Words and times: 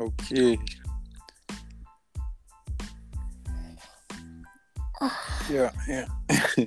Okay. 0.00 0.56
Ah. 5.02 5.44
yeah, 5.50 5.70
yeah. 5.86 6.06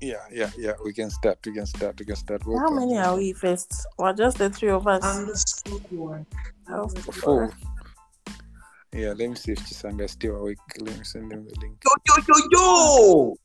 yeah, 0.00 0.24
yeah, 0.32 0.50
yeah. 0.56 0.72
We 0.82 0.94
can 0.94 1.10
start. 1.10 1.38
We 1.44 1.52
can 1.52 1.66
start. 1.66 2.00
We 2.00 2.06
can 2.06 2.16
start. 2.16 2.42
How 2.44 2.50
Welcome. 2.50 2.76
many 2.76 2.96
are 2.96 3.16
we 3.16 3.34
first? 3.34 3.86
Well, 3.98 4.14
just 4.14 4.38
the 4.38 4.48
three 4.48 4.70
of 4.70 4.86
us. 4.86 5.04
I'm 5.04 5.26
the 5.26 5.36
stupid 5.36 5.98
one. 5.98 6.24
Oh, 6.70 6.88
Four. 6.88 7.52
Yeah, 8.94 9.12
let 9.12 9.28
me 9.28 9.34
see 9.36 9.52
if 9.52 9.58
Chisanga 9.60 10.04
is 10.04 10.12
still 10.12 10.36
awake. 10.36 10.58
Let 10.80 10.96
me 10.96 11.04
send 11.04 11.30
him 11.30 11.44
the 11.44 11.60
link. 11.60 11.76
Yo, 11.84 11.92
yo, 12.08 12.14
yo, 12.28 12.36
yo! 12.52 13.36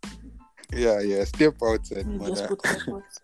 Yeah, 0.72 1.00
yeah. 1.02 1.24
Step 1.26 1.56
outside, 1.64 2.06
you 2.06 2.20
mother. 2.20 2.48
put 2.48 2.66
headphones. 2.66 3.20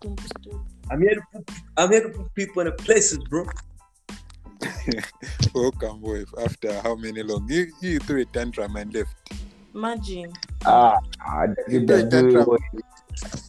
Don't 0.00 0.16
disturb. 0.16 0.62
I'm 0.90 1.02
here 1.02 1.14
to 1.14 1.22
put, 1.32 1.50
I'm 1.76 1.90
here 1.90 2.02
to 2.02 2.08
put 2.10 2.34
people 2.34 2.62
in 2.62 2.66
the 2.66 2.72
places, 2.72 3.18
bro. 3.18 3.46
Welcome, 5.54 6.00
boy. 6.00 6.24
After 6.42 6.80
how 6.80 6.94
many 6.94 7.22
long? 7.22 7.48
You, 7.48 7.72
you 7.80 7.98
threw 8.00 8.22
a 8.22 8.24
tantrum 8.24 8.76
and 8.76 8.92
left. 8.92 9.14
Imagine. 9.74 10.32
Ah, 10.66 10.98
I 11.20 11.46
did 11.68 11.86
that 11.88 12.10
do 12.10 12.54
it. 12.54 12.84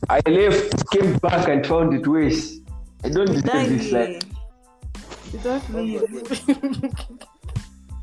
I 0.09 0.21
left, 0.29 0.91
came 0.91 1.17
back, 1.17 1.47
and 1.47 1.65
found 1.65 1.93
it 1.93 2.05
worse. 2.05 2.59
I 3.03 3.09
don't 3.09 3.27
deserve 3.27 3.69
this 3.69 3.91
life. 3.91 4.21
You 5.33 5.39
don't 5.39 5.73
leave. 5.73 6.01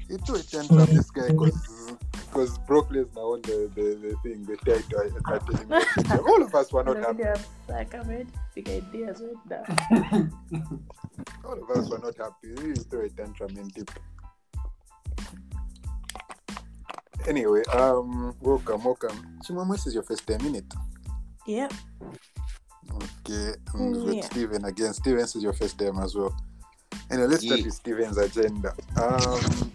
He 0.08 0.16
threw 0.24 0.36
a 0.36 0.42
tantrum, 0.42 0.86
this 0.86 1.10
guy, 1.10 1.28
because 1.28 1.77
Brock 2.66 2.90
Lesnar 2.90 3.30
won 3.30 3.42
the, 3.42 3.70
the, 3.74 3.82
the 4.02 4.16
thing, 4.22 4.44
the 4.44 4.56
title 4.58 5.00
at 5.00 5.46
that. 6.06 6.20
All 6.26 6.42
of 6.42 6.54
us 6.54 6.72
were 6.72 6.84
not 6.84 6.96
happy. 6.98 7.24
like 7.68 7.94
I'm. 7.94 8.26
Big 8.54 8.68
ideas 8.68 9.22
right 9.22 9.64
now. 9.68 10.28
All 11.44 11.60
of 11.62 11.70
us 11.70 11.90
were 11.90 11.98
not 11.98 12.16
happy. 12.16 12.50
He 12.62 12.74
threw 12.74 13.04
a 13.06 13.08
tantrum 13.08 13.56
and 13.56 13.72
dip. 13.72 13.90
Anyway, 17.26 17.62
um, 17.72 18.34
welcome, 18.40 18.84
welcome. 18.84 19.38
Chimama, 19.44 19.72
this 19.72 19.86
is 19.88 19.94
your 19.94 20.02
first 20.02 20.26
time 20.26 20.40
in 20.46 20.54
it. 20.56 20.64
Yeah. 21.46 21.68
Okay, 22.90 23.54
um, 23.74 23.92
Mm, 23.94 24.04
with 24.06 24.14
yeah. 24.16 24.24
Steven 24.24 24.64
again. 24.64 24.94
Steven 24.94 25.18
this 25.20 25.36
is 25.36 25.42
your 25.42 25.52
first 25.52 25.78
time 25.78 25.98
as 25.98 26.14
well. 26.14 26.34
Anyway, 27.10 27.28
let's 27.28 27.44
start 27.44 27.62
with 27.64 27.74
Steven's 27.74 28.16
agenda. 28.18 28.74
Um, 28.96 29.72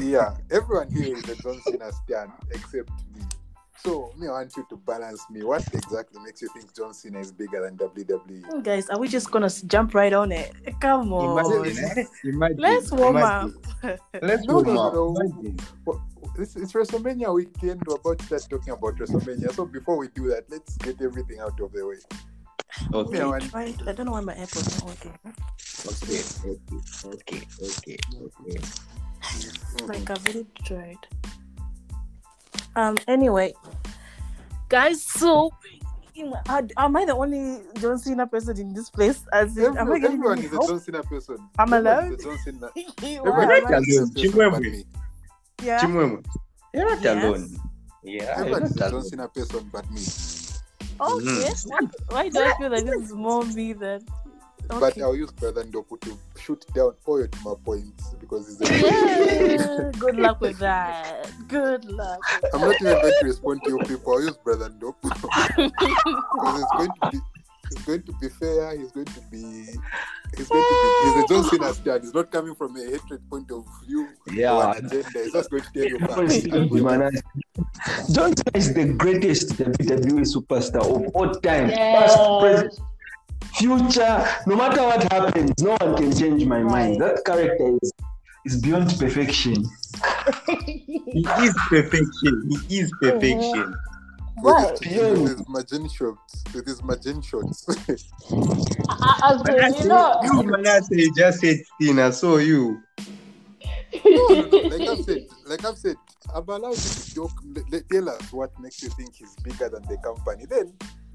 yeah, 0.00 0.36
everyone 0.50 0.90
here 0.90 1.16
is 1.16 1.24
a 1.28 1.34
John 1.42 1.60
Cena 1.62 1.90
stan 1.92 2.32
except 2.50 2.90
me. 3.14 3.22
So, 3.84 4.12
me, 4.18 4.26
I 4.26 4.32
want 4.32 4.52
you 4.56 4.66
to 4.70 4.76
balance 4.76 5.24
me. 5.30 5.44
What 5.44 5.62
exactly 5.72 6.20
makes 6.22 6.42
you 6.42 6.48
think 6.52 6.74
John 6.74 6.92
Cena 6.92 7.20
is 7.20 7.30
bigger 7.30 7.62
than? 7.62 7.76
WWE? 7.78 8.64
Guys, 8.64 8.90
are 8.90 8.98
we 8.98 9.06
just 9.08 9.30
gonna 9.30 9.48
jump 9.66 9.94
right 9.94 10.12
on 10.12 10.32
it? 10.32 10.52
Come 10.80 11.12
on. 11.12 11.38
Imagine, 11.62 11.84
eh? 11.98 12.04
Imagine, 12.24 12.56
Let's 12.58 12.90
warm 12.90 13.16
up. 13.16 13.50
Let's 14.20 14.44
No, 14.46 14.54
warm 14.54 14.66
no, 14.66 14.80
up. 14.82 14.94
no, 14.94 15.12
no. 15.12 15.20
Imagine. 15.20 15.56
It's, 16.38 16.56
it's 16.56 16.72
WrestleMania 16.72 17.32
weekend. 17.32 17.82
We're 17.86 17.96
about 17.96 18.18
to 18.18 18.24
start 18.26 18.48
talking 18.50 18.72
about 18.74 18.96
WrestleMania. 18.96 19.52
So, 19.54 19.64
before 19.64 19.96
we 19.96 20.08
do 20.08 20.28
that, 20.28 20.44
let's 20.50 20.76
get 20.78 21.00
everything 21.00 21.38
out 21.38 21.58
of 21.60 21.72
the 21.72 21.86
way. 21.86 21.96
Okay, 22.92 23.12
Me, 23.12 23.20
I 23.20 23.26
want- 23.26 23.50
Try. 23.50 23.74
I 23.86 23.92
don't 23.92 24.06
know 24.06 24.12
why 24.12 24.20
my 24.20 24.34
AirPods 24.34 24.84
not 24.84 24.88
working. 24.88 25.18
okay, 25.86 26.20
okay, 26.50 27.44
okay, 27.44 27.46
okay, 27.62 27.98
okay. 28.22 28.60
Like 29.86 30.10
I've 30.10 30.24
really 30.26 30.46
tried. 30.64 30.98
Um. 32.76 32.96
Anyway, 33.06 33.54
guys. 34.68 35.02
So, 35.02 35.50
am 36.16 36.34
am 36.76 36.96
I 36.96 37.04
the 37.04 37.14
only 37.14 37.62
John 37.80 37.98
Cena 37.98 38.26
person 38.26 38.58
in 38.60 38.74
this 38.74 38.90
place? 38.90 39.22
As 39.32 39.56
in, 39.56 39.76
am 39.76 39.76
I 39.76 39.80
Everyone, 39.80 40.00
getting 40.00 40.16
everyone 40.18 40.38
any 40.38 40.46
is 40.46 40.52
a? 40.52 40.66
John 40.66 40.80
Cena 40.80 41.02
person. 41.02 41.36
I'm 41.58 41.72
Everyone 41.72 42.10
allowed? 42.10 42.20
John 42.22 42.38
Cena. 42.38 42.70
You 42.76 42.84
Everyone 43.26 43.50
are, 43.50 43.52
is 43.54 43.64
a 43.64 43.70
right? 43.70 43.72
Alone. 43.72 44.10
Chimwemwe. 44.14 44.84
Yeah. 45.62 45.80
Chimwemwe, 45.80 46.24
you're 46.74 46.88
not 46.88 47.02
Yes. 47.02 47.24
alone. 47.24 47.56
Yeah, 48.04 48.12
you're 48.22 48.30
Everyone 48.30 48.62
is 48.64 48.76
a 48.76 48.90
John. 48.90 49.02
Cena 49.04 49.28
person 49.28 49.70
but 49.72 49.90
me. 49.90 50.02
Okay. 51.00 51.52
Why 52.08 52.28
do 52.28 52.40
I 52.40 52.54
feel 52.58 52.70
like 52.70 52.84
this 52.84 53.02
is 53.02 53.12
more 53.12 53.44
me 53.44 53.72
than? 53.72 54.04
But 54.68 54.98
I'll 55.00 55.16
use 55.16 55.30
Brother 55.32 55.64
Ndoku 55.64 56.00
to 56.02 56.18
shoot 56.40 56.64
down 56.74 56.92
all 57.06 57.18
your 57.18 57.28
my 57.44 57.54
points 57.64 58.14
because 58.20 58.46
he's 58.48 58.60
a 58.60 58.74
Yeah. 58.78 59.90
Good 59.98 60.16
luck 60.16 60.40
with 60.40 60.58
that. 60.58 61.30
Good 61.48 61.84
luck. 61.86 62.18
with 62.42 62.54
I'm 62.54 62.60
not 62.60 62.74
even 62.80 62.92
going 63.00 63.12
to 63.20 63.26
respond 63.26 63.62
to 63.64 63.70
you 63.70 63.78
people. 63.78 64.12
I'll 64.14 64.22
use 64.22 64.36
Brother 64.36 64.68
Ndoku 64.70 65.02
because 65.02 66.62
it's 66.62 66.72
going 66.76 66.90
to 67.02 67.10
be 67.12 67.18
it's 67.70 67.82
going 67.84 68.02
to 68.02 68.12
be 68.20 68.28
fair. 68.30 68.78
He's 68.78 68.92
going 68.92 69.04
to 69.06 69.20
be 69.30 69.38
he's 70.36 70.48
going 70.48 70.62
to 70.62 70.68
be 70.70 71.04
he's 71.04 71.24
a 71.24 71.26
John 71.28 71.44
Cena 71.50 71.74
star. 71.74 71.98
He's 72.00 72.14
not 72.14 72.30
coming 72.30 72.54
from 72.54 72.76
a 72.76 72.80
hatred 72.84 73.28
point 73.30 73.50
of 73.50 73.64
view 73.86 74.08
or 74.26 74.32
Yeah. 74.32 74.70
an 74.72 74.86
agenda. 74.86 75.08
He's 75.24 75.32
just 75.32 75.50
going 75.50 75.62
to 75.62 75.72
tell 75.72 75.84
you 75.84 75.94
Everybody 76.00 76.28
facts. 76.28 76.44
still 76.44 76.68
be 76.68 76.80
man. 76.80 77.10
John 78.12 78.34
Cena 78.36 78.54
is 78.54 78.72
the 78.74 78.84
greatest 78.94 79.48
WWE 79.56 80.24
superstar 80.34 80.80
of 81.06 81.14
all 81.14 81.30
time. 81.40 81.68
Past, 81.70 82.16
present, 82.40 82.80
future. 83.58 84.26
No 84.46 84.56
matter 84.56 84.82
what 84.82 85.10
happens, 85.12 85.52
no 85.62 85.76
one 85.80 85.96
can 85.96 86.14
change 86.16 86.44
my 86.44 86.62
mind. 86.62 87.00
That 87.00 87.24
character 87.24 87.76
is, 87.82 87.92
is 88.44 88.60
beyond 88.62 88.94
perfection. 88.98 89.64
He 90.66 91.26
is 91.42 91.54
perfection. 91.68 92.50
He 92.68 92.78
is 92.80 92.92
uh-huh. 92.92 93.10
perfection. 93.12 93.74
With 94.40 94.80
his, 94.80 94.92
Yeah. 94.96 95.10
with 95.10 95.38
his 95.38 95.48
magician 95.48 95.88
shots, 95.88 96.44
with 96.54 96.66
his 96.66 96.82
magician 96.84 97.22
shorts 97.22 97.66
As 97.68 99.42
in, 99.48 99.74
you 99.82 99.88
know, 99.88 100.20
you 100.22 100.42
Manasseh, 100.44 100.94
you 100.96 101.12
just 101.16 101.40
said 101.40 101.56
Cena, 101.80 102.12
so 102.12 102.36
you. 102.36 102.80
no, 104.04 104.28
no, 104.28 104.42
no. 104.42 104.58
Like 104.68 104.88
I've 104.88 105.04
said, 105.04 105.26
like 105.46 105.64
I've 105.64 105.78
said, 105.78 105.96
I'm 106.32 106.48
allowed 106.48 106.70
you 106.70 106.76
to 106.76 107.14
joke. 107.14 107.32
Let, 107.52 107.72
let- 107.72 107.88
tell 107.90 108.08
us 108.10 108.32
what 108.32 108.56
makes 108.60 108.80
you 108.82 108.90
think 108.90 109.14
he's 109.16 109.34
bigger 109.36 109.70
than 109.70 109.82
the 109.82 109.96
company. 110.04 110.44
Then, 110.46 110.72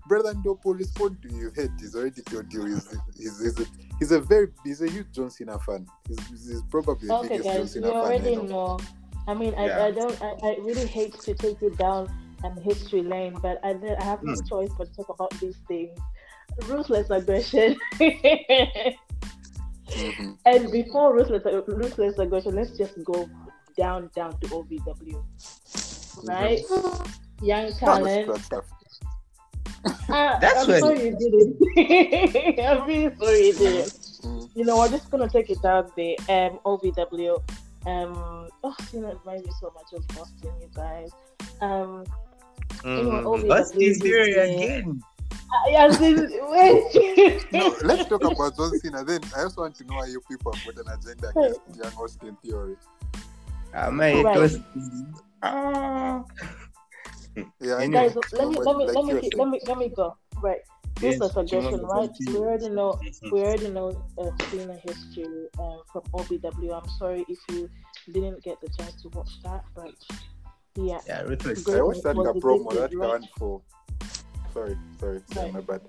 Brother 0.07 0.33
Ndopo 0.33 0.65
will 0.65 0.73
respond 0.75 1.21
to 1.21 1.33
you. 1.33 1.51
Head, 1.55 1.71
he's 1.79 1.95
already 1.95 2.21
told 2.23 2.51
you 2.53 2.65
he's, 2.65 2.89
he's, 3.17 3.39
he's, 3.41 3.59
a, 3.59 3.65
he's 3.99 4.11
a 4.11 4.19
very 4.19 4.47
he's 4.65 4.81
a 4.81 4.89
huge 4.89 5.11
John 5.13 5.29
Cena 5.29 5.57
fan. 5.59 5.85
He's, 6.07 6.19
he's 6.49 6.61
probably 6.69 7.07
the 7.07 7.15
okay, 7.15 7.27
biggest 7.29 7.45
John 7.49 7.57
guys, 7.57 7.71
Cena 7.73 7.87
you 7.87 7.93
fan. 7.93 8.01
I 8.01 8.05
already 8.05 8.35
know. 8.35 8.43
know. 8.43 8.79
I 9.27 9.33
mean, 9.33 9.53
Yeah. 9.53 9.77
I, 9.79 9.85
I 9.87 9.91
don't, 9.91 10.21
I, 10.21 10.33
I 10.43 10.55
really 10.61 10.85
hate 10.85 11.13
to 11.21 11.33
take 11.33 11.61
you 11.61 11.69
down 11.71 12.11
an 12.43 12.61
history 12.61 13.01
lane, 13.01 13.37
but 13.41 13.57
I, 13.63 13.69
I 13.99 14.03
have 14.03 14.21
no 14.23 14.33
Hmm. 14.33 14.45
choice 14.47 14.71
but 14.77 14.87
to 14.89 14.93
talk 14.97 15.09
about 15.09 15.31
these 15.39 15.55
things. 15.67 15.97
Ruthless 16.67 17.09
aggression. 17.09 17.77
Mhm. 19.87 20.37
and 20.45 20.71
before 20.71 21.13
ruthless, 21.13 21.43
ruthless 21.67 22.17
aggression, 22.17 22.55
let's 22.55 22.75
just 22.77 23.01
go 23.03 23.29
down, 23.77 24.09
down 24.15 24.31
to 24.39 24.47
OVW. 24.47 25.23
Right? 26.23 26.61
Young 27.41 27.69
That 27.81 28.01
was 28.01 28.09
talent. 28.49 28.49
Scratch. 30.13 30.33
Ah, 30.35 30.39
That's 30.39 30.63
I'm 30.63 30.69
when- 30.69 30.79
sorry 30.81 31.05
you 31.05 31.17
did 31.17 31.33
it. 31.35 32.59
I'm 32.69 32.87
really 32.87 33.15
sorry 33.15 33.47
you 33.47 33.53
did 33.53 33.75
it. 33.75 33.87
Mm. 34.23 34.49
You 34.55 34.65
know, 34.65 34.77
we're 34.77 34.89
just 34.89 35.09
gonna 35.11 35.27
take 35.29 35.49
it 35.49 35.63
out 35.65 35.95
the 35.95 36.17
um 36.29 36.59
OVW. 36.65 37.41
Um 37.85 38.47
oh 38.63 38.75
you 38.93 39.01
know 39.01 39.09
it 39.09 39.17
reminds 39.25 39.45
me 39.47 39.51
so 39.59 39.71
much 39.75 39.91
of 39.93 40.07
Boston, 40.09 40.51
you 40.61 40.69
guys. 40.73 41.09
Um 41.61 42.05
Mm, 42.83 43.47
But 43.47 43.67
he's 43.75 43.99
there 43.99 44.23
again. 44.23 45.01
I, 45.67 45.71
as 45.85 45.99
wait. 45.99 47.45
No, 47.53 47.75
let's 47.83 48.09
talk 48.09 48.23
about 48.23 48.57
John 48.57 48.77
Cena. 48.79 49.03
Then 49.05 49.21
I 49.37 49.43
also 49.43 49.61
want 49.61 49.75
to 49.75 49.83
know 49.85 49.95
why 49.95 50.07
you 50.07 50.19
people 50.29 50.51
have 50.53 50.75
got 50.75 50.85
an 50.85 50.91
agenda 50.99 51.29
against 51.29 51.61
Young 51.81 51.93
Austin 52.03 52.37
Theory. 52.43 52.75
Ah, 53.73 53.89
man, 53.91 54.23
Right. 54.23 54.35
it 54.37 54.39
was. 54.39 54.59
Ah. 55.43 56.23
Yeah, 57.35 57.75
I 57.77 57.83
Anyway. 57.83 58.09
Guys, 58.09 58.17
let 58.33 58.47
me 58.49 58.57
let 58.59 58.77
me 58.77 58.85
like 58.85 58.95
let 58.95 59.05
me 59.05 59.13
you 59.13 59.19
keep- 59.21 59.37
let 59.37 59.47
me 59.49 59.59
let 59.67 59.77
me 59.77 59.89
go. 59.89 60.15
Right. 60.41 60.61
Yes, 61.01 61.19
Ruthless 61.19 61.35
aggression, 61.37 61.79
Chimwemwe, 61.79 61.89
right? 61.89 62.09
We 62.27 62.35
already 62.37 62.69
know 62.69 62.99
Mhm. 63.01 63.31
we 63.31 63.41
already 63.41 63.69
know 63.69 63.87
uh, 64.19 64.29
Cena 64.49 64.75
history 64.77 65.49
uh, 65.59 65.77
from 65.91 66.03
OVW. 66.13 66.71
I'm 66.79 66.89
sorry 66.99 67.25
if 67.27 67.39
you 67.49 67.69
didn't 68.11 68.43
get 68.43 68.61
the 68.61 68.69
chance 68.77 69.01
to 69.01 69.09
watch 69.09 69.31
that, 69.43 69.63
but 69.75 69.91
yeah. 70.75 70.99
Yeah, 71.07 71.21
ruthless. 71.23 71.63
Great. 71.63 71.79
I 71.79 71.81
watched 71.81 72.03
that 72.03 72.15
was 72.15 72.25
ka 72.27 72.33
the 72.33 72.39
promo. 72.39 72.69
big 72.69 72.79
That 72.81 72.89
thing, 72.91 72.99
ka 72.99 73.05
right? 73.05 73.19
one 73.21 73.27
for. 73.37 73.61
Sorry, 74.53 74.77
sorry, 74.99 75.21
sorry, 75.33 75.45
Right. 75.45 75.53
my 75.53 75.61
bad. 75.61 75.81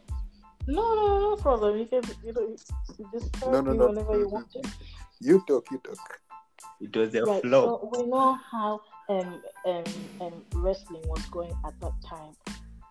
No, 0.67 0.83
no, 0.95 1.21
no 1.21 1.37
problem. 1.37 1.77
You 1.79 1.87
can 1.87 2.03
you 2.25 2.33
know 2.33 2.57
you 2.99 3.07
just 3.13 3.29
No, 3.45 3.51
tell 3.53 3.63
no, 3.63 3.73
me 3.73 3.79
no. 3.79 3.87
whenever 3.89 4.19
you 4.19 4.29
want 4.29 4.51
to. 4.53 4.63
You 5.21 5.45
talk, 5.47 5.71
you 5.71 5.79
talk. 5.79 6.21
It 6.81 6.97
was 6.97 7.15
a 7.15 7.27
Right. 7.27 7.43
flop. 7.43 7.65
So 7.65 7.91
we 7.93 8.07
know 8.07 8.39
how 8.51 8.81
um, 9.09 9.41
um, 9.67 9.85
um, 10.21 10.45
wrestling 10.55 11.03
was 11.09 11.25
going 11.27 11.53
at 11.67 11.79
that 11.81 11.93
time. 12.05 12.33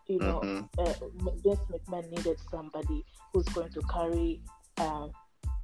You 0.08 0.20
know, 0.20 0.42
Mhm. 0.42 0.70
uh, 0.80 1.32
Vince 1.44 1.60
McMahon 1.72 2.10
needed 2.10 2.38
somebody 2.52 3.06
who's 3.32 3.46
going 3.50 3.72
to 3.72 3.82
carry 3.84 4.42
um, 4.78 5.12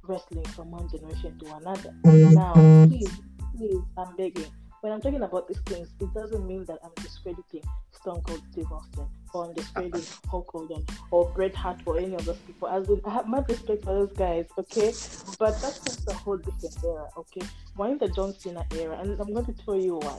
wrestling 0.04 0.44
from 0.46 0.70
one 0.70 0.88
generation 0.88 1.38
to 1.40 1.54
another. 1.56 1.94
Now, 2.04 2.54
please, 2.88 3.10
please, 3.56 3.82
I'm 3.98 4.16
begging. 4.16 4.50
When 4.80 4.92
I'm 4.94 5.00
talking 5.02 5.22
about 5.22 5.46
these 5.46 5.60
things, 5.66 5.88
it 6.00 6.12
doesn't 6.14 6.46
mean 6.46 6.64
that 6.64 6.78
I'm 6.82 6.90
discrediting 7.02 7.62
Stone 7.92 8.22
Cold 8.22 8.42
Steve 8.50 8.70
Austin. 8.72 9.06
on 9.32 9.52
discrediting 9.54 10.02
Hulk 10.28 10.50
Hogan 10.50 10.84
or 11.12 11.30
Bret 11.34 11.54
Hart 11.54 11.80
or 11.86 11.98
any 11.98 12.14
of 12.14 12.24
those 12.24 12.38
people. 12.38 12.66
As 12.66 12.88
in, 12.88 13.00
I 13.04 13.10
have 13.10 13.28
mad 13.28 13.48
respect 13.48 13.84
for 13.84 13.94
those 13.94 14.12
guys, 14.14 14.46
okay? 14.58 14.92
But 15.38 15.52
that's 15.60 15.78
just 15.84 16.08
a 16.10 16.14
whole 16.14 16.36
different 16.38 16.76
era, 16.84 17.06
okay? 17.16 17.42
We're 17.76 17.90
in 17.92 17.98
the 17.98 18.08
John 18.08 18.32
Cena 18.34 18.66
era, 18.74 18.98
and 18.98 19.20
I'm 19.20 19.32
going 19.32 19.46
to 19.46 19.52
tell 19.52 19.76
you 19.76 19.96
why. 19.98 20.18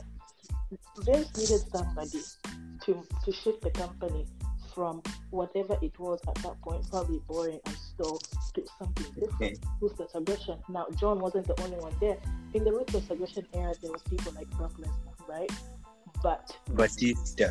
Vince 0.98 1.36
needed 1.36 1.62
somebody 1.70 2.20
to 2.84 3.02
to 3.24 3.32
shift 3.32 3.62
the 3.62 3.70
company 3.70 4.26
from 4.74 5.02
whatever 5.30 5.76
it 5.82 5.98
was 5.98 6.20
at 6.28 6.34
that 6.36 6.60
point, 6.62 6.88
probably 6.90 7.20
boring 7.28 7.60
and 7.66 7.76
slow, 7.96 8.18
to 8.54 8.62
something 8.78 9.06
different. 9.14 9.58
Okay. 9.80 9.96
the 9.98 10.18
aggression. 10.18 10.58
Now, 10.68 10.86
John 10.98 11.18
wasn't 11.18 11.46
the 11.46 11.60
only 11.62 11.76
one 11.76 11.94
there. 12.00 12.16
In 12.54 12.64
the 12.64 12.72
ruthless 12.72 13.10
aggression 13.10 13.46
era, 13.54 13.74
there 13.82 13.92
was 13.92 14.02
people 14.02 14.32
like 14.32 14.48
Brock 14.50 14.72
Lesnar, 14.78 15.28
right? 15.28 15.50
But 16.22 16.56
Batista, 16.70 17.50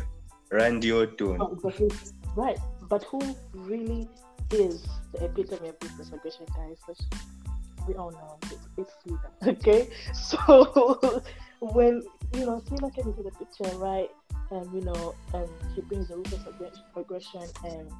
Randy 0.50 0.92
Orton. 0.92 1.38
Oh, 1.40 1.58
but 1.62 1.80
right. 2.36 2.58
But 2.88 3.04
who 3.04 3.20
really 3.54 4.08
is 4.52 4.86
the 5.12 5.24
epitome 5.24 5.68
of 5.68 5.80
business 5.80 6.12
aggression, 6.12 6.46
guys? 6.56 6.78
Let's, 6.88 7.04
we 7.86 7.94
all 7.94 8.10
know 8.10 8.38
it's, 8.42 8.68
it's 8.76 8.92
Cena. 9.04 9.30
Okay? 9.46 9.88
So 10.12 11.22
when 11.60 12.02
you 12.34 12.46
know 12.46 12.62
Cena 12.68 12.90
came 12.90 13.08
into 13.08 13.22
the 13.22 13.30
picture, 13.32 13.76
right? 13.78 14.10
And 14.50 14.72
you 14.72 14.80
know, 14.82 15.14
and 15.34 15.48
he 15.74 15.80
brings 15.82 16.08
the 16.08 16.14
aggression, 16.14 16.82
aggression 16.96 17.42
and 17.64 17.90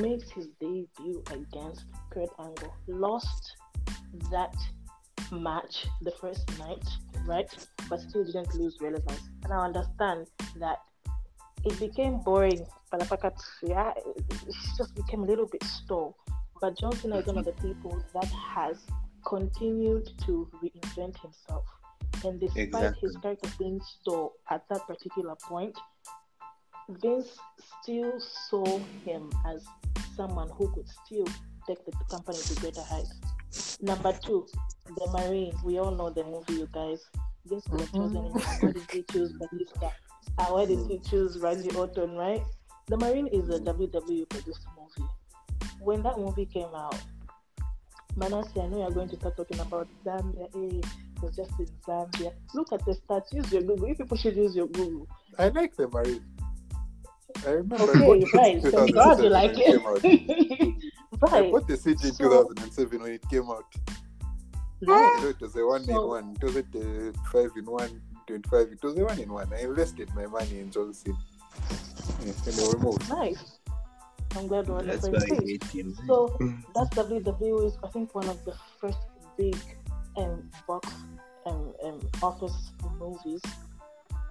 makes 0.00 0.30
his 0.30 0.48
debut 0.60 1.22
against 1.30 1.84
Kurt 2.10 2.30
Angle. 2.38 2.74
Lost 2.88 3.56
that 4.30 4.54
match 5.30 5.86
the 6.02 6.12
first 6.12 6.46
night, 6.58 6.84
right? 7.26 7.46
But 7.88 8.00
still 8.00 8.24
didn't 8.24 8.54
lose 8.54 8.76
relevance. 8.80 9.22
And 9.44 9.52
I 9.52 9.64
understand 9.64 10.28
that 10.56 10.78
it 11.64 11.78
became 11.78 12.18
boring. 12.18 12.66
Palapakat, 12.92 13.40
yeah, 13.62 13.92
it 13.96 14.54
just 14.76 14.94
became 14.94 15.22
a 15.22 15.26
little 15.26 15.46
bit 15.46 15.62
stale. 15.64 16.16
But 16.60 16.78
John 16.78 16.92
Cena 16.92 17.18
is 17.18 17.26
one 17.26 17.38
of 17.38 17.44
the 17.44 17.52
people 17.52 18.04
that 18.14 18.26
has 18.26 18.78
continued 19.26 20.10
to 20.26 20.48
reinvent 20.62 21.20
himself. 21.20 21.64
And 22.24 22.40
despite 22.40 22.68
Exactly. 22.68 23.08
his 23.08 23.16
character 23.16 23.50
being 23.58 23.80
stale 23.80 24.32
at 24.50 24.68
that 24.68 24.86
particular 24.86 25.34
point, 25.36 25.76
Vince 26.88 27.36
still 27.82 28.20
saw 28.20 28.78
him 29.04 29.30
as 29.46 29.64
someone 30.16 30.48
who 30.50 30.72
could 30.72 30.88
still 31.04 31.26
take 31.66 31.84
the 31.84 31.92
company 32.10 32.38
to 32.38 32.54
greater 32.60 32.82
heights. 32.82 33.78
Number 33.80 34.12
two, 34.12 34.46
the 34.86 35.06
Marine. 35.12 35.54
We 35.64 35.78
all 35.78 35.90
know 35.90 36.10
the 36.10 36.24
movie, 36.24 36.54
you 36.54 36.68
guys. 36.72 37.04
Vince 37.46 37.64
could 37.68 37.80
have 37.80 37.90
mm-hmm. 37.90 38.14
chosen 38.14 38.24
him. 38.24 38.32
Why 38.32 38.72
did 38.72 38.90
he 38.90 39.04
choose 39.10 39.32
Batista? 39.32 39.90
Uh, 40.38 40.46
why 40.46 40.64
did 40.64 40.86
he 40.86 40.98
choose 40.98 41.38
Randy 41.38 41.74
Orton, 41.76 42.16
right? 42.16 42.42
The 42.86 42.96
Marine 42.96 43.26
is 43.28 43.48
a 43.48 43.58
mm. 43.60 43.66
WWE 43.66 44.28
produced 44.28 44.66
movie. 44.76 45.10
When 45.80 46.02
that 46.02 46.18
movie 46.18 46.46
came 46.46 46.74
out, 46.74 46.96
Manasseh, 48.16 48.60
I 48.60 48.68
know 48.68 48.78
you're 48.78 48.90
going 48.90 49.08
to 49.08 49.16
start 49.16 49.36
talking 49.36 49.60
about 49.60 49.88
Zambia. 50.04 50.48
Hey, 50.52 50.78
it 50.78 50.86
was 51.22 51.36
just 51.36 51.52
in 51.58 51.66
Zambia. 51.86 52.32
Look 52.54 52.72
at 52.72 52.84
the 52.84 52.92
stats. 53.08 53.32
Use 53.32 53.52
your 53.52 53.62
Google. 53.62 53.88
You 53.88 53.94
people 53.94 54.16
should 54.16 54.36
use 54.36 54.54
your 54.56 54.66
Google. 54.68 55.06
I 55.38 55.48
like 55.48 55.76
the 55.76 55.88
Marine. 55.88 56.24
I 57.46 57.50
remember. 57.50 57.76
I 57.84 57.88
Okay, 57.88 57.98
bought 58.00 58.16
it 58.22 58.34
right. 58.34 58.62
So 58.62 58.86
God, 58.88 59.22
you 59.22 59.30
like 59.30 59.52
when 59.56 59.64
came 59.78 59.86
out. 59.86 60.00
it. 60.04 60.74
I 61.30 61.40
right. 61.40 61.52
bought 61.52 61.66
the 61.68 61.76
CD 61.76 62.08
in 62.08 62.14
So- 62.14 62.48
2007 62.48 63.00
when 63.02 63.12
it 63.12 63.28
came 63.30 63.50
out. 63.50 63.64
right. 64.86 65.18
You 65.22 65.28
it 65.28 65.40
was 65.40 65.56
a 65.56 65.64
one 65.66 65.88
in 65.88 65.96
one. 65.96 66.36
It 66.40 66.44
was 66.44 66.56
a 66.56 66.60
uh, 66.60 67.12
five 67.32 67.50
in 67.56 67.64
one, 67.66 68.02
25. 68.26 68.72
It 68.72 68.82
was 68.82 68.98
a 68.98 69.04
one 69.04 69.18
in 69.18 69.32
one. 69.32 69.52
I 69.54 69.60
invested 69.62 70.10
my 70.14 70.26
money 70.26 70.58
in 70.60 70.70
John 70.70 70.92
Cena. 70.92 71.16
Yeah, 72.24 72.32
anyway, 72.46 72.74
move. 72.80 73.08
Nice. 73.08 73.58
I'm 74.36 74.46
glad 74.48 74.66
we're 74.66 74.78
on 74.78 74.86
the 74.86 74.96
That's 74.96 75.04
same 75.04 75.38
page. 75.46 75.62
So 76.06 76.36
that's 76.74 76.88
WWE 76.96 77.66
is 77.66 77.76
I 77.84 77.88
think 77.88 78.14
one 78.14 78.28
of 78.28 78.42
the 78.44 78.54
first 78.80 78.98
big 79.36 79.56
um 80.16 80.50
box 80.66 80.88
um, 81.46 81.72
um 81.82 82.00
office 82.22 82.72
movies. 82.98 83.42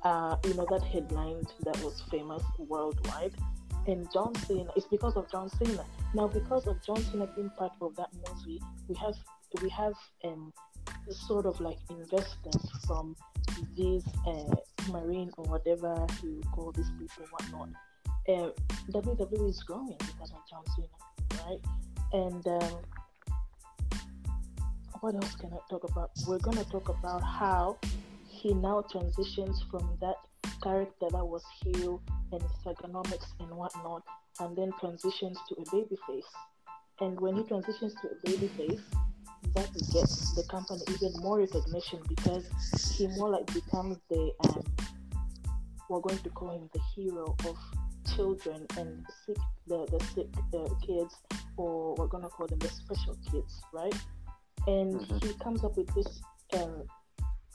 Uh, 0.03 0.35
you 0.45 0.53
know 0.55 0.65
that 0.69 0.81
headline 0.83 1.45
that 1.61 1.77
was 1.83 2.01
famous 2.09 2.43
worldwide. 2.57 3.33
And 3.87 4.07
John 4.13 4.33
Cena, 4.35 4.69
it's 4.75 4.87
because 4.87 5.15
of 5.15 5.29
John 5.31 5.49
Cena. 5.49 5.83
Now 6.13 6.27
because 6.27 6.67
of 6.67 6.83
John 6.85 7.03
Cena 7.03 7.27
being 7.35 7.49
part 7.57 7.73
of 7.81 7.95
that 7.95 8.09
movie, 8.27 8.61
we 8.87 8.95
have 8.95 9.15
we 9.61 9.69
have 9.69 9.93
um 10.23 10.53
sort 11.09 11.45
of 11.45 11.59
like 11.59 11.77
investors 11.89 12.69
from 12.85 13.15
these 13.75 14.03
uh, 14.27 14.55
marine 14.91 15.31
or 15.37 15.45
whatever 15.45 16.05
you 16.23 16.41
call 16.51 16.71
these 16.71 16.91
people 16.99 17.25
whatnot. 17.31 17.69
Uh, 18.27 18.49
WWE 18.91 19.49
is 19.49 19.63
growing 19.63 19.95
because 19.99 20.31
of 20.31 20.39
John 20.49 20.63
Cena, 20.75 21.43
right? 21.45 21.59
And 22.13 22.47
um, 22.47 22.77
what 25.01 25.15
else 25.15 25.35
can 25.35 25.51
I 25.51 25.57
talk 25.69 25.83
about? 25.83 26.11
We're 26.27 26.39
gonna 26.39 26.63
talk 26.65 26.87
about 26.89 27.23
how 27.23 27.77
he 28.29 28.53
now 28.53 28.83
transitions 28.91 29.63
from 29.69 29.97
that 29.99 30.15
character 30.63 31.07
that 31.09 31.25
was 31.25 31.43
heel 31.63 32.01
and 32.31 32.41
thuganomics 32.63 33.25
and 33.39 33.49
whatnot, 33.49 34.03
and 34.39 34.55
then 34.55 34.71
transitions 34.79 35.39
to 35.49 35.55
a 35.55 35.71
baby 35.71 35.97
face. 36.07 36.31
And 36.99 37.19
when 37.19 37.35
he 37.35 37.43
transitions 37.43 37.95
to 37.95 38.09
a 38.09 38.29
baby 38.29 38.47
face, 38.49 38.81
that 39.55 39.73
gets 39.91 40.35
the 40.35 40.43
company 40.51 40.81
even 40.89 41.19
more 41.21 41.39
recognition 41.39 41.99
because 42.07 42.45
he 42.95 43.07
more 43.07 43.29
like 43.29 43.51
becomes 43.53 43.97
the 44.09 44.31
um, 44.45 44.63
we're 45.89 45.99
going 45.99 46.19
to 46.19 46.29
call 46.29 46.51
him 46.51 46.69
the 46.73 46.79
hero 46.95 47.35
of 47.47 47.57
children 48.15 48.65
and 48.77 49.03
sick 49.25 49.37
the, 49.67 49.85
the 49.87 50.05
sick 50.13 50.27
uh, 50.53 50.73
kids 50.85 51.15
or 51.57 51.95
we're 51.95 52.07
gonna 52.07 52.29
call 52.29 52.47
them 52.47 52.59
the 52.59 52.69
special 52.69 53.17
kids 53.31 53.61
right 53.73 53.93
and 54.67 54.93
Mhm. 55.01 55.23
he 55.23 55.33
comes 55.35 55.63
up 55.63 55.75
with 55.77 55.87
this 55.95 56.21
um, 56.53 56.83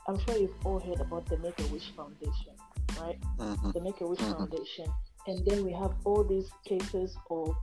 i'm 0.09 0.19
sure 0.21 0.37
you've 0.37 0.67
all 0.67 0.79
heard 0.81 1.01
about 1.01 1.25
the 1.27 1.39
make-a-wish 1.39 1.93
foundation 1.97 2.55
right 3.01 3.21
Mhm. 3.39 3.73
the 3.73 3.81
make-a-wish 3.81 4.19
Mhm. 4.21 4.37
foundation 4.37 4.87
and 5.27 5.45
then 5.47 5.65
we 5.65 5.73
have 5.73 5.95
all 6.05 6.25
these 6.25 6.49
cases 6.65 7.17
of 7.31 7.55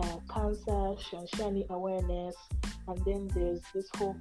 uh, 0.00 0.18
cancer 0.32 0.94
shanshani 1.06 1.66
awareness 1.70 2.34
and 2.88 2.98
then 3.04 3.26
there's 3.28 3.60
this 3.74 3.88
whole 3.96 4.16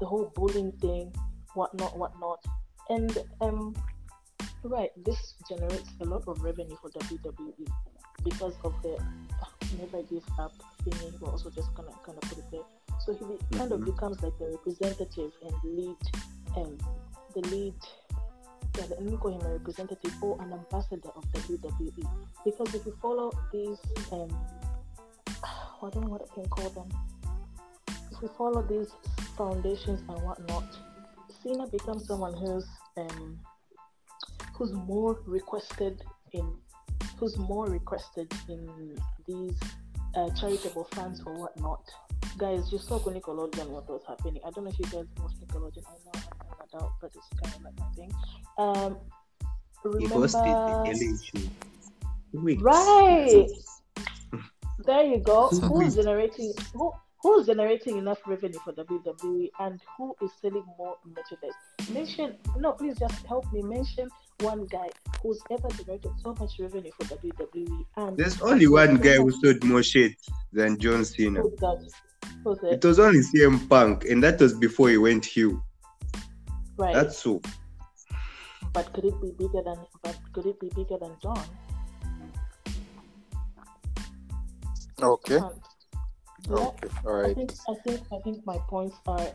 the 0.00 0.06
whole 0.06 0.30
bullying 0.34 0.72
thing 0.72 1.12
whatnot 1.54 1.96
whatnot 1.96 2.44
and 2.90 3.18
um 3.40 3.74
right 4.64 4.90
this 5.04 5.34
generates 5.48 5.90
a 6.00 6.04
lot 6.04 6.22
of 6.28 6.40
revenue 6.42 6.76
for 6.76 6.90
wwe 6.90 7.66
because 8.24 8.54
of 8.64 8.72
the 8.82 8.94
uh, 8.96 9.46
never 9.78 10.02
give 10.04 10.24
up 10.38 10.52
thingy 10.84 11.20
we're 11.20 11.30
also 11.30 11.50
just 11.50 11.72
gonna 11.74 11.92
kind 12.04 12.18
of 12.22 12.28
put 12.28 12.38
it 12.38 12.44
there 12.50 12.64
so 13.04 13.12
he 13.14 13.24
be- 13.24 13.58
kind 13.58 13.72
of 13.72 13.80
Mhm. 13.80 13.86
becomes 13.86 14.22
like 14.22 14.36
the 14.38 14.46
representative 14.50 15.32
and 15.42 15.54
lead 15.64 15.96
um 16.56 16.76
the 17.34 17.40
lead 17.48 17.74
yeah, 18.78 18.84
let 18.88 19.02
me 19.02 19.16
call 19.18 19.32
him 19.38 19.46
a 19.46 19.52
representative 19.52 20.14
or 20.22 20.40
an 20.40 20.52
ambassador 20.54 21.10
of 21.14 21.30
the 21.32 21.38
WWE. 21.40 22.08
Because 22.42 22.74
if 22.74 22.86
you 22.86 22.96
follow 23.02 23.30
these, 23.52 23.78
um, 24.12 24.30
I 25.44 25.90
don't 25.90 26.04
know 26.04 26.08
what 26.08 26.22
I 26.30 26.34
can 26.34 26.48
call 26.48 26.70
them. 26.70 26.88
If 28.10 28.22
we 28.22 28.28
follow 28.28 28.62
these 28.62 28.88
foundations 29.36 30.00
and 30.08 30.22
whatnot, 30.22 30.64
Cena 31.42 31.66
becomes 31.66 32.06
someone 32.06 32.32
who's 32.34 32.66
um, 32.96 33.38
who's 34.54 34.72
more 34.72 35.20
requested 35.26 36.02
in 36.32 36.56
who's 37.18 37.36
more 37.36 37.66
requested 37.66 38.32
in 38.48 38.96
these 39.26 39.58
uh, 40.16 40.30
charitable 40.30 40.84
funds 40.92 41.20
or 41.26 41.34
whatnot. 41.34 41.82
Guys, 42.38 42.72
you 42.72 42.78
saw 42.78 42.96
on 42.96 43.14
Nickelodeon 43.14 43.68
what 43.68 43.88
was 43.88 44.02
happening. 44.08 44.40
I 44.46 44.50
don't 44.50 44.64
know 44.64 44.70
if 44.70 44.78
you 44.78 44.86
guys 44.86 45.06
watch 45.18 45.32
Nickelodeon. 45.46 45.84
I 45.86 45.92
know 46.04 46.12
I'm 46.14 46.20
an 46.20 46.68
adult, 46.72 46.92
but 47.00 47.10
it's 47.14 47.28
kind 47.42 47.54
of 47.54 47.62
like 47.62 47.78
my 47.78 47.86
thing. 47.94 48.12
Um, 48.58 48.98
He 49.98 50.06
hosted 50.06 50.42
remember, 50.44 50.92
the. 52.32 52.56
Right? 52.62 53.48
There 54.84 55.04
you 55.04 55.18
go. 55.18 55.50
So 55.50 55.60
Who's 55.60 55.94
generating 55.96 56.52
who? 56.74 56.92
Who's 57.22 57.46
generating 57.46 57.98
enough 57.98 58.18
revenue 58.26 58.58
for 58.64 58.72
WWE 58.72 59.50
and 59.60 59.80
who 59.96 60.12
is 60.20 60.32
selling 60.40 60.64
more 60.76 60.96
merchandise? 61.06 61.52
Mention 61.92 62.36
no, 62.58 62.72
please 62.72 62.98
just 62.98 63.24
help 63.26 63.44
me 63.52 63.62
mention 63.62 64.08
one 64.40 64.66
guy 64.66 64.88
who's 65.22 65.40
ever 65.52 65.68
generated 65.68 66.10
so 66.20 66.34
much 66.40 66.58
revenue 66.58 66.90
for 66.98 67.04
WWE 67.04 67.86
and 67.98 68.16
There's 68.16 68.40
only 68.42 68.66
one 68.66 68.96
guy 68.96 69.18
who 69.18 69.30
sold 69.30 69.62
more 69.62 69.84
shit 69.84 70.16
than 70.52 70.78
John 70.78 71.04
Cena. 71.04 71.44
Who's 72.44 72.58
It 72.64 72.72
it? 72.72 72.84
was 72.84 72.98
only 72.98 73.20
CM 73.20 73.68
Punk, 73.68 74.04
and 74.04 74.22
that 74.22 74.40
was 74.40 74.54
before 74.54 74.88
he 74.90 74.98
went 74.98 75.24
heel. 75.24 75.62
Right. 76.76 76.94
That's 76.94 77.18
so. 77.18 77.40
But 78.72 78.92
could 78.92 79.04
it 79.04 79.20
be 79.20 79.32
bigger 79.32 79.62
than? 79.62 79.78
But 80.02 80.16
could 80.32 80.46
it 80.46 80.58
be 80.58 80.68
bigger 80.74 80.98
than 80.98 81.12
John? 81.22 81.44
Okay. 85.02 85.38
Can't. 85.38 85.54
Yeah, 86.48 86.56
Okay. 86.56 86.88
All 87.06 87.12
right. 87.12 87.30
I 87.30 87.34
think 87.34 87.52
I 87.68 87.74
think 87.84 88.00
I 88.12 88.18
think 88.24 88.46
my 88.46 88.58
points 88.68 88.96
are 89.06 89.28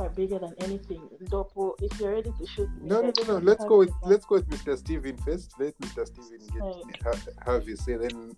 are 0.00 0.08
bigger 0.10 0.38
than 0.38 0.54
anything. 0.60 1.00
Dopo, 1.30 1.74
if 1.80 1.98
you're 2.00 2.12
ready 2.12 2.32
to 2.38 2.46
shoot, 2.46 2.68
me, 2.80 2.88
No, 2.88 3.00
no, 3.00 3.12
no, 3.18 3.24
no. 3.24 3.38
Let's 3.38 3.64
go 3.64 3.78
with 3.78 3.90
let's 4.02 4.26
go 4.26 4.36
with 4.36 4.48
Mr. 4.48 4.76
Steven 4.76 5.16
first. 5.18 5.52
Let 5.58 5.78
Mr. 5.80 6.06
Steven 6.06 6.46
get 6.86 7.02
have, 7.04 7.28
have 7.46 7.66
his 7.66 7.84
say. 7.84 7.96
Then 7.96 8.36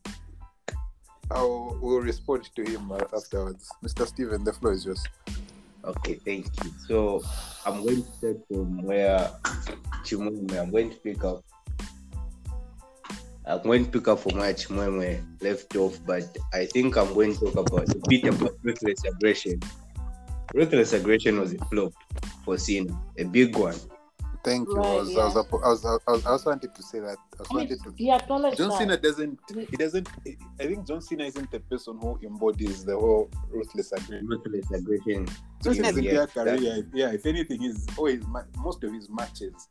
I'll 1.31 1.77
we'll 1.81 2.01
respond 2.01 2.49
to 2.55 2.63
him 2.63 2.93
uh, 2.93 3.01
afterwards. 3.15 3.71
Mr. 3.83 4.07
Steven, 4.07 4.45
the 4.45 4.53
floor 4.53 4.73
is 4.73 4.85
yours. 4.85 5.03
Okay, 5.85 6.15
thank 6.15 6.47
you. 6.65 6.71
So 6.87 7.23
I'm 7.65 7.83
going 7.85 8.03
to 8.03 8.13
start 8.13 8.39
from 8.49 8.83
where 8.83 9.31
Chimwemwe, 10.05 10.59
I'm 10.61 10.71
going 10.71 10.91
to 10.91 10.97
pick 10.97 11.25
up. 11.25 11.45
I'm 13.45 13.63
going 13.63 13.85
to 13.85 13.91
pick 13.91 14.09
up 14.09 14.21
from 14.21 14.39
where 14.39 14.53
Chimwemwe 14.53 15.43
left 15.43 15.75
off, 15.77 16.01
but 16.05 16.37
I 16.53 16.67
think 16.67 16.97
I'm 16.97 17.15
going 17.15 17.35
to 17.37 17.53
talk 17.53 17.71
about 17.71 17.89
a 17.89 18.01
bit 18.09 18.25
about 18.25 18.55
ruthless 18.63 19.05
aggression. 19.05 19.61
Ruthless 20.55 20.93
aggression 20.93 21.39
was 21.39 21.55
a 21.55 21.59
flop 21.67 21.93
for 22.45 22.59
Cena, 22.59 22.97
a 23.19 23.25
big 23.25 23.57
one. 23.57 23.77
Thank 24.47 24.69
you. 24.69 24.77
Right, 24.77 24.87
I, 24.87 24.95
was, 24.95 25.17
I, 25.17 25.25
was, 25.25 25.37
I, 25.37 25.41
was, 25.41 25.85
I, 25.85 26.13
was, 26.13 26.27
I 26.27 26.31
was 26.31 26.47
wanted 26.47 26.73
to 26.73 26.83
say 26.83 27.01
that. 27.01 27.19
I 27.37 27.41
was 27.41 27.51
wanted 27.51 27.83
to. 27.83 27.93
He 27.97 28.13
acknowledged 28.13 28.59
John 28.59 28.69
that. 28.69 28.79
Cena 28.79 28.97
doesn't. 28.97 29.41
He 29.73 29.77
doesn't. 29.77 30.09
I 30.61 30.67
think 30.69 30.87
John 30.87 31.01
Cena 31.01 31.25
isn't 31.25 31.51
the 31.51 31.59
person 31.59 31.99
who 32.01 32.17
embodies 32.23 32.85
the 32.85 32.95
whole 32.95 33.29
ruthless 33.51 33.91
aggression. 33.91 34.25
Ruthless 34.29 34.71
aggression. 34.71 35.27
So 35.63 35.71
his 35.71 35.79
Yeah, 35.81 35.89
entire 35.89 36.05
yeah, 36.05 36.27
career, 36.27 36.89
yeah. 36.95 37.11
If 37.11 37.27
anything, 37.27 37.65
is 37.65 37.89
always 37.99 38.25
ma- 38.29 38.45
most 38.59 38.85
of 38.85 38.93
his 38.93 39.11
matches. 39.11 39.69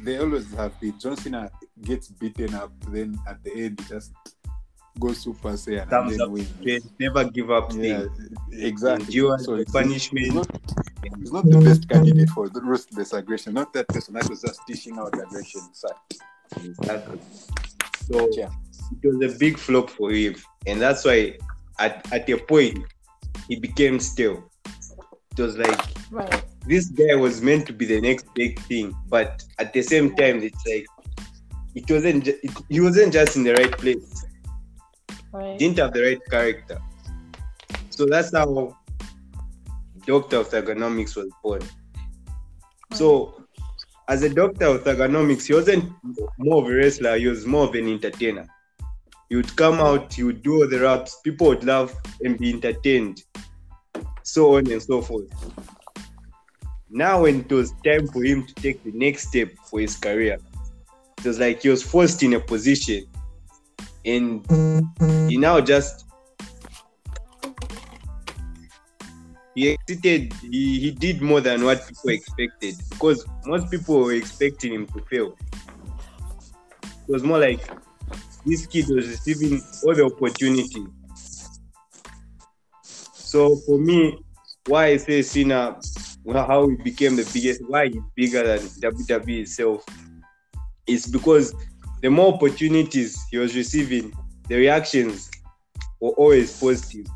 They 0.00 0.16
always 0.16 0.50
have 0.54 0.80
been. 0.80 0.98
John 0.98 1.18
Cena 1.18 1.50
gets 1.82 2.08
beaten 2.08 2.54
up, 2.54 2.72
then 2.88 3.18
at 3.28 3.44
the 3.44 3.52
end 3.52 3.80
he 3.80 3.86
just 3.86 4.12
goes 4.98 5.18
super 5.18 5.50
saiyan 5.52 5.82
and 5.82 5.90
Thumbs 5.90 6.12
then 6.12 6.20
up. 6.20 6.30
wins. 6.30 6.48
Straight, 6.60 6.82
Never 7.00 7.24
give 7.24 7.50
up. 7.50 7.72
Yeah, 7.72 8.00
thing. 8.00 8.36
exactly. 8.52 9.06
Endure 9.06 9.38
So 9.38 9.56
the 9.56 9.62
it's, 9.62 9.72
punishment. 9.72 10.26
He's 10.26 10.34
not, 10.34 10.48
he's 11.18 11.32
not 11.32 11.44
the 11.46 11.58
best 11.60 11.88
candidate 11.88 12.28
for 12.30 12.48
the 12.48 12.60
ruthless 12.60 13.12
aggression. 13.12 13.54
Not 13.54 13.72
that 13.72 13.88
person 13.88 14.14
that 14.14 14.28
was 14.28 14.40
just 14.42 14.60
dishing 14.66 14.98
out 14.98 15.14
aggression. 15.14 15.60
So, 15.72 15.88
Exactly. 16.62 17.18
So 18.06 18.28
Yeah. 18.32 18.50
it 19.02 19.08
was 19.08 19.34
a 19.34 19.38
big 19.38 19.58
flop 19.58 19.90
for 19.90 20.10
him, 20.12 20.34
and 20.66 20.80
that's 20.80 21.04
why 21.04 21.38
at, 21.78 22.06
at 22.12 22.28
a 22.30 22.36
point 22.36 22.78
he 23.48 23.56
became 23.56 23.98
stale. 23.98 24.44
It 25.36 25.40
was 25.42 25.56
like 25.56 25.80
Right. 26.10 26.44
this 26.66 26.86
guy 26.90 27.14
was 27.16 27.40
meant 27.42 27.66
to 27.66 27.72
be 27.72 27.86
the 27.86 28.00
next 28.00 28.26
big 28.34 28.60
thing, 28.62 28.94
but 29.08 29.42
at 29.58 29.72
the 29.72 29.82
same 29.82 30.14
time, 30.14 30.42
it's 30.42 30.64
like 30.66 30.86
it 31.74 31.90
wasn't. 31.90 32.28
It, 32.28 32.38
he 32.68 32.78
wasn't 32.80 33.12
just 33.12 33.36
in 33.36 33.42
the 33.42 33.54
right 33.54 33.72
place. 33.72 34.24
Right. 35.34 35.58
Didn't 35.58 35.78
have 35.78 35.92
the 35.92 36.02
right 36.02 36.20
character. 36.30 36.78
So 37.90 38.06
that's 38.06 38.32
how 38.32 38.76
Doctor 40.06 40.36
of 40.36 40.48
Thuganomics 40.48 41.16
was 41.16 41.28
born. 41.42 41.60
So, 42.92 43.42
as 44.06 44.22
a 44.22 44.28
doctor 44.28 44.66
of 44.66 44.84
thuganomics, 44.84 45.46
he 45.46 45.54
wasn't 45.54 45.92
more 46.38 46.62
of 46.62 46.70
a 46.70 46.74
wrestler, 46.76 47.16
he 47.18 47.26
was 47.26 47.46
more 47.46 47.64
of 47.64 47.74
an 47.74 47.88
entertainer. 47.88 48.46
He 49.28 49.34
would 49.34 49.56
come 49.56 49.80
out, 49.80 50.12
he 50.12 50.22
would 50.22 50.42
do 50.42 50.62
all 50.62 50.68
the 50.68 50.78
raps, 50.78 51.18
people 51.24 51.48
would 51.48 51.64
laugh 51.64 51.92
and 52.22 52.38
be 52.38 52.52
entertained, 52.52 53.24
so 54.22 54.56
on 54.56 54.70
and 54.70 54.80
so 54.80 55.02
forth. 55.02 55.26
Now, 56.90 57.22
when 57.22 57.40
it 57.40 57.50
was 57.50 57.72
time 57.84 58.06
for 58.06 58.22
him 58.22 58.46
to 58.46 58.54
take 58.54 58.84
the 58.84 58.92
next 58.92 59.28
step 59.28 59.48
for 59.68 59.80
his 59.80 59.96
career, 59.96 60.38
it 61.18 61.24
was 61.24 61.40
like 61.40 61.62
he 61.62 61.70
was 61.70 61.82
forced 61.82 62.22
in 62.22 62.34
a 62.34 62.40
position 62.40 63.06
and 64.04 64.44
he 65.28 65.36
now 65.36 65.60
just 65.60 66.06
he 69.54 69.70
exceeded 69.70 70.32
he, 70.42 70.80
he 70.80 70.90
did 70.90 71.22
more 71.22 71.40
than 71.40 71.64
what 71.64 71.86
people 71.86 72.10
expected 72.10 72.74
because 72.90 73.24
most 73.46 73.70
people 73.70 74.00
were 74.00 74.12
expecting 74.12 74.72
him 74.72 74.86
to 74.88 75.00
fail. 75.10 75.36
It 76.82 77.12
was 77.12 77.22
more 77.22 77.38
like 77.38 77.60
this 78.44 78.66
kid 78.66 78.86
was 78.88 79.08
receiving 79.08 79.62
all 79.84 79.94
the 79.94 80.04
opportunity 80.04 80.86
so 83.34 83.56
for 83.66 83.78
me 83.78 84.16
why 84.66 84.86
i 84.86 84.96
say 84.96 85.22
Cena 85.22 85.76
how 86.32 86.68
he 86.68 86.76
became 86.76 87.16
the 87.16 87.28
biggest 87.32 87.60
why 87.66 87.88
he's 87.88 88.02
bigger 88.14 88.46
than 88.46 88.58
wwe 88.58 89.40
itself 89.40 89.84
is 90.86 91.06
because 91.06 91.54
the 92.04 92.10
more 92.10 92.34
opportunities 92.34 93.18
he 93.30 93.38
was 93.38 93.56
receiving 93.56 94.12
the 94.48 94.56
reactions 94.56 95.30
were 96.02 96.10
always 96.10 96.60
positive. 96.60 97.06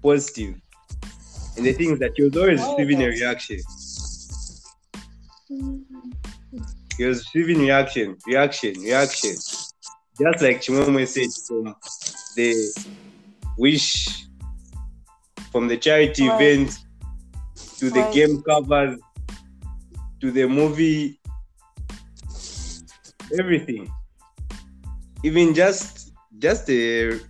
positive 0.00 0.54
and 1.56 1.66
the 1.66 1.72
thing 1.72 1.90
is 1.94 1.98
that 1.98 2.12
he 2.14 2.22
was 2.22 2.36
always 2.36 2.60
oh, 2.62 2.76
receiving 2.76 3.02
a 3.02 3.08
reaction 3.08 3.58
he 6.96 7.04
was 7.04 7.18
receiving 7.34 7.58
reaction 7.62 8.16
reaction 8.28 8.74
reaction 8.80 9.34
just 10.20 10.40
like 10.40 10.60
Chimwemwe 10.62 11.04
said 11.08 11.32
from 11.48 11.74
the 12.36 12.54
wish 13.58 14.28
from 15.50 15.66
the 15.66 15.76
charity 15.76 16.28
Right. 16.28 16.40
events 16.42 16.78
to 17.80 17.90
the 17.90 18.02
Right. 18.02 18.14
game 18.14 18.40
covers 18.42 19.00
to 20.20 20.30
the 20.30 20.46
movie 20.46 21.18
everything. 23.38 23.90
Even 25.22 25.54
just 25.54 26.12
just 26.38 26.66
the 26.66 27.20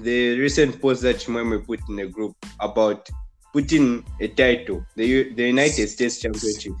the 0.00 0.38
recent 0.38 0.80
post 0.80 1.02
that 1.02 1.16
Chimwemwe 1.16 1.66
put 1.66 1.80
in 1.88 1.96
the 1.96 2.06
group 2.06 2.36
about 2.60 3.08
putting 3.52 4.04
a 4.20 4.28
title 4.28 4.84
the, 4.96 5.32
the 5.32 5.46
united 5.46 5.88
states 5.88 6.20
championship 6.20 6.74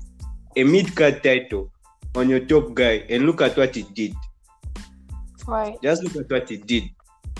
a 0.56 0.64
mid-card 0.64 1.22
title 1.22 1.70
on 2.14 2.30
your 2.30 2.40
top 2.40 2.74
guy 2.74 3.04
and 3.10 3.26
look 3.26 3.42
at 3.42 3.56
what 3.56 3.74
he 3.74 3.82
did. 3.82 4.14
Right. 5.46 5.76
just 5.82 6.02
look 6.02 6.16
at 6.16 6.30
what 6.30 6.48
he 6.48 6.56
did. 6.56 6.84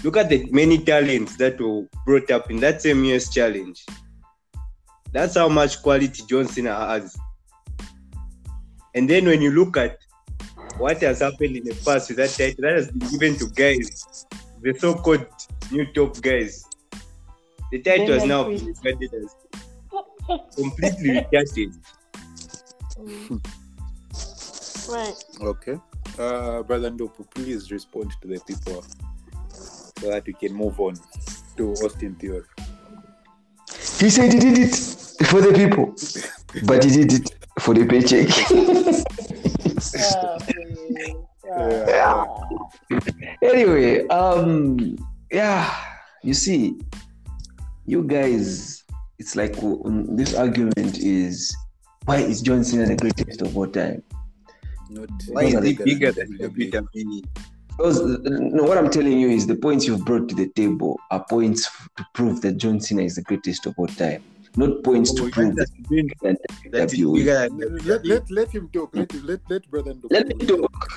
Look 0.04 0.16
at 0.16 0.28
the 0.28 0.46
many 0.52 0.78
talents 0.78 1.36
that 1.36 1.60
were 1.60 1.86
brought 2.04 2.30
up 2.30 2.50
in 2.50 2.60
that 2.60 2.82
same 2.82 3.02
US 3.06 3.32
challenge. 3.32 3.84
That's 5.12 5.34
how 5.34 5.48
much 5.48 5.82
quality 5.82 6.22
John 6.28 6.46
Cena 6.46 6.74
has. 6.74 7.16
And 8.94 9.08
then 9.08 9.24
when 9.24 9.40
you 9.40 9.50
look 9.50 9.76
at 9.76 9.98
what 10.78 11.00
has 11.00 11.20
happened 11.20 11.56
in 11.56 11.64
the 11.64 11.74
past 11.84 12.08
with 12.08 12.18
that 12.18 12.30
title 12.30 12.62
that 12.62 12.76
has 12.76 12.90
been 12.90 13.08
given 13.10 13.36
to 13.36 13.48
guys, 13.48 14.26
the 14.62 14.74
so-called 14.78 15.26
new 15.70 15.86
top 15.92 16.20
guys. 16.20 16.64
The 17.70 17.80
title 17.80 18.12
has 18.14 18.24
now 18.24 18.44
Priest. 18.44 18.64
been 18.64 18.98
regarded 18.98 19.14
as 19.14 20.56
completely 20.56 21.10
rejected. 21.10 21.72
Right. 24.88 25.14
Okay. 25.40 25.80
Uh, 26.16 26.62
Brother 26.62 26.90
Ndopu, 26.92 27.28
please 27.34 27.72
respond 27.72 28.12
to 28.22 28.28
the 28.28 28.38
people 28.46 28.84
so 29.98 30.10
that 30.10 30.24
we 30.26 30.32
can 30.32 30.54
move 30.54 30.78
on 30.78 30.94
to 31.56 31.72
Austin 31.72 32.14
Theory. 32.14 32.44
He 33.98 34.10
said 34.10 34.32
he 34.32 34.38
did 34.38 34.58
it 34.58 34.76
for 35.26 35.40
the 35.40 35.52
people, 35.52 35.94
but 36.66 36.84
he 36.84 37.04
did 37.04 37.12
it 37.14 37.34
for 37.58 37.74
the 37.74 37.84
paycheck. 37.84 38.28
Yeah. 39.94 40.38
anyway, 43.42 44.06
um, 44.08 44.96
yeah, 45.30 45.74
you 46.22 46.34
see, 46.34 46.78
you 47.86 48.02
guys, 48.02 48.84
it's 49.18 49.36
like 49.36 49.56
um, 49.62 50.16
this 50.16 50.34
argument 50.34 50.98
is 50.98 51.54
why 52.04 52.18
is 52.18 52.40
John 52.40 52.64
Cena 52.64 52.86
the 52.86 52.96
greatest 52.96 53.42
of 53.42 53.56
all 53.56 53.66
time? 53.66 54.02
Not, 54.90 55.08
Why 55.28 55.44
is 55.44 55.54
he 55.54 55.60
bigger 55.60 55.84
bigger 55.84 56.12
than 56.12 56.38
WWE. 56.38 56.70
WWE? 56.70 57.26
Because 57.76 58.00
uh, 58.00 58.16
no, 58.24 58.62
what 58.62 58.78
I'm 58.78 58.90
telling 58.90 59.18
you 59.18 59.28
is 59.28 59.46
the 59.46 59.56
points 59.56 59.86
you've 59.86 60.04
brought 60.04 60.28
to 60.28 60.34
the 60.34 60.48
table 60.48 60.98
are 61.10 61.24
points 61.28 61.66
f- 61.66 61.88
to 61.96 62.06
prove 62.14 62.40
that 62.42 62.56
John 62.56 62.80
Cena 62.80 63.02
is 63.02 63.16
the 63.16 63.22
greatest 63.22 63.66
of 63.66 63.74
all 63.76 63.88
time, 63.88 64.22
not 64.56 64.82
points 64.82 65.12
Oh, 65.12 65.26
to 65.26 65.30
prove 65.30 65.56
just 65.56 65.72
that, 65.74 65.88
doing 65.88 66.10
that 66.22 66.38
that 66.72 66.92
is 66.92 67.00
WWE. 67.00 67.14
bigger 67.14 67.48
than 67.48 67.58
Let, 67.58 67.84
let, 67.84 68.06
let, 68.06 68.30
let 68.30 68.50
him 68.50 68.68
talk. 68.72 68.94
Let, 68.96 69.12
him, 69.12 69.26
let, 69.26 69.40
let 69.48 69.70
Brother 69.70 69.94
Ndopu 69.94 70.10
Let 70.10 70.26
me 70.28 70.46
talk. 70.46 70.88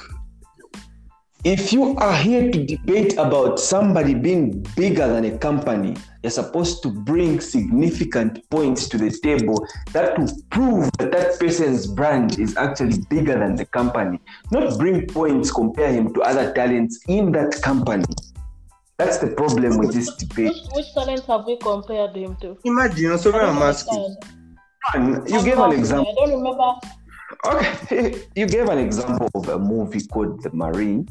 If 1.46 1.72
you 1.72 1.96
are 1.96 2.14
here 2.18 2.52
to 2.52 2.66
debate 2.66 3.14
about 3.14 3.62
somebody 3.62 4.14
being 4.14 4.62
bigger 4.76 5.08
than 5.08 5.24
a 5.24 5.38
company, 5.38 5.96
you're 6.22 6.32
supposed 6.32 6.84
to 6.84 6.90
bring 6.90 7.40
significant 7.40 8.44
points 8.50 8.90
to 8.90 8.98
the 8.98 9.10
table 9.10 9.66
that 9.94 10.20
will 10.20 10.28
prove 10.50 10.92
that 11.00 11.14
that 11.14 11.40
person's 11.40 11.88
brand 11.88 12.38
is 12.40 12.58
actually 12.58 13.00
bigger 13.10 13.40
than 13.40 13.56
the 13.56 13.64
company. 13.64 14.20
Not 14.52 14.78
bring 14.78 15.08
points, 15.08 15.50
compare 15.50 15.94
him 15.94 16.14
to 16.14 16.22
other 16.24 16.52
talents 16.52 17.00
in 17.08 17.32
that 17.32 17.62
company. 17.62 18.04
That's 19.00 19.18
the 19.18 19.28
problem 19.28 19.78
with 19.78 19.94
this 19.94 20.14
debate. 20.16 20.52
which, 20.54 20.64
which 20.76 20.94
talents 20.94 21.26
have 21.28 21.46
we 21.46 21.56
compared 21.58 22.18
him 22.18 22.36
to? 22.42 22.58
Imagine, 22.66 22.98
you 22.98 23.18
so 23.18 23.30
I 23.30 23.40
don't 23.40 23.56
I'm 23.56 23.62
asking. 23.64 24.18
understand. 24.94 25.30
You 25.30 25.38
I'm 25.40 25.46
gave 25.46 25.58
an 25.58 25.72
example. 25.72 26.12
I 26.12 26.28
don't 26.28 26.38
remember. 26.38 26.70
Okay, 27.48 28.28
you 28.36 28.46
gave 28.46 28.68
an 28.68 28.78
example 28.78 29.30
of 29.36 29.48
a 29.48 29.58
movie 29.58 30.06
called 30.06 30.44
The 30.44 30.52
Marine. 30.52 31.08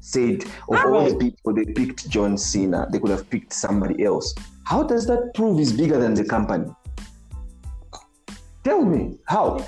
Said 0.00 0.44
of 0.68 0.84
all 0.84 1.08
the 1.08 1.16
people 1.16 1.54
they 1.54 1.64
picked 1.64 2.08
John 2.10 2.36
Cena, 2.36 2.86
they 2.90 2.98
could 2.98 3.10
have 3.10 3.28
picked 3.30 3.54
somebody 3.54 4.04
else. 4.04 4.34
How 4.64 4.82
does 4.82 5.06
that 5.06 5.32
prove 5.34 5.58
he's 5.58 5.72
bigger 5.72 5.98
than 5.98 6.12
the 6.12 6.24
company? 6.24 6.70
Tell 8.64 8.84
me 8.84 9.16
how. 9.26 9.66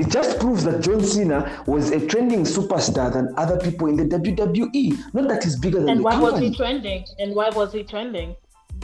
It 0.00 0.08
just 0.08 0.38
proves 0.40 0.64
that 0.64 0.80
John 0.80 1.04
Cena 1.04 1.62
was 1.66 1.90
a 1.90 2.00
trending 2.06 2.44
superstar 2.44 3.12
than 3.12 3.34
other 3.36 3.58
people 3.58 3.86
in 3.86 3.96
the 3.96 4.04
WWE. 4.04 5.12
Not 5.12 5.28
that 5.28 5.44
he's 5.44 5.56
bigger 5.56 5.80
than 5.80 5.90
And 5.90 6.00
the 6.00 6.04
why 6.04 6.18
was 6.18 6.40
he 6.40 6.54
trending? 6.54 7.04
And 7.18 7.34
why 7.34 7.50
was 7.50 7.74
he 7.74 7.82
trending? 7.82 8.34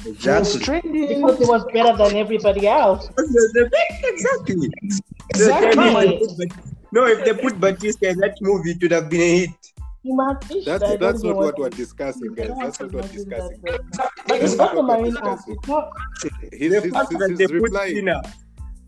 He 0.02 0.10
was 0.10 0.60
trending. 0.60 1.22
Because 1.22 1.38
he 1.38 1.46
was 1.46 1.64
better 1.72 1.96
than 1.96 2.16
everybody 2.16 2.68
else. 2.68 3.08
Exactly. 4.04 4.70
Exactly. 5.30 6.50
No, 6.92 7.06
if 7.06 7.24
they 7.24 7.32
put 7.32 7.58
Batista 7.58 8.08
in 8.08 8.18
that 8.18 8.36
movie, 8.42 8.72
it 8.72 8.82
would 8.82 8.92
have 8.92 9.08
been 9.08 9.20
a 9.22 9.38
hit. 9.38 9.50
He 10.02 10.12
might 10.12 10.40
That's 10.66 10.96
that's 10.98 11.22
not 11.22 11.36
what 11.36 11.58
we're 11.58 11.70
discussing, 11.70 12.34
guys. 12.34 12.50
That's 12.60 12.80
not 12.80 12.92
what 12.92 13.04
we're 13.04 13.12
discussing. 13.12 13.60
that, 13.62 14.10
But 14.28 14.42
it's 14.42 14.54
That's 14.54 14.56
not 14.56 14.74
the 14.74 14.82
what 14.82 15.00
we're 15.00 15.10
discussing. 15.10 15.56
He's, 16.52 16.72
The 16.72 16.80
he's, 16.82 16.92
fact 16.92 17.10
he's, 17.10 17.18
that 17.18 17.30
he's 17.30 17.38
they 17.38 17.46
put 17.46 17.62
replying. 17.62 18.04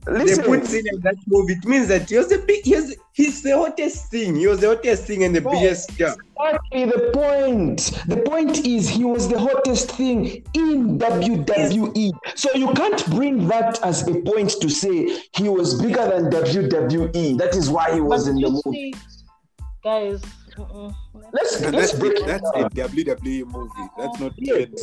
Cena, 0.08 0.24
they 0.24 0.42
put 0.42 0.66
Cena 0.66 0.90
in 0.94 1.00
that 1.00 1.16
movie, 1.26 1.52
it 1.54 1.64
means 1.64 1.88
that 1.88 2.08
he 2.08 2.16
was 2.16 2.28
the 2.28 2.38
big, 2.38 2.64
he 2.64 2.74
was, 2.74 2.96
he's 3.12 3.42
the 3.42 3.56
hottest 3.56 4.10
thing. 4.10 4.36
He 4.36 4.46
was 4.46 4.60
the 4.60 4.68
hottest 4.68 5.04
thing 5.04 5.22
and 5.24 5.34
the 5.34 5.40
Right. 5.42 5.52
biggest 5.60 5.92
star. 5.92 6.16
exactly 6.40 6.84
the 6.86 7.10
point. 7.12 7.78
The 8.06 8.16
point 8.24 8.64
is 8.66 8.88
he 8.88 9.04
was 9.04 9.28
the 9.28 9.38
hottest 9.38 9.90
thing 9.92 10.42
in 10.54 10.98
WWE. 10.98 12.12
So 12.34 12.48
you 12.54 12.72
can't 12.74 13.04
bring 13.10 13.48
that 13.48 13.82
as 13.84 14.06
a 14.08 14.14
point 14.22 14.50
to 14.60 14.68
say 14.68 15.20
he 15.36 15.48
was 15.48 15.80
bigger 15.80 16.06
than 16.08 16.30
WWE. 16.30 17.36
That 17.38 17.54
is 17.54 17.68
why 17.70 17.92
he 17.94 18.00
was 18.00 18.24
But 18.24 18.30
in 18.30 18.34
the 18.36 18.40
you 18.48 18.62
movie. 18.64 18.92
see, 18.92 18.94
guys. 19.84 20.20
mm-mm. 20.56 20.94
Let's, 21.32 21.60
And 21.60 21.74
let's 21.74 21.92
that's 21.92 22.00
break 22.00 22.12
it. 22.12 22.22
it 22.22 22.26
That's 22.26 22.50
down. 22.52 22.64
a 22.64 22.70
WWE 22.70 23.44
movie. 23.46 23.86
That's 23.98 24.18
not 24.20 24.32
Yeah. 24.36 24.54
and, 24.54 24.78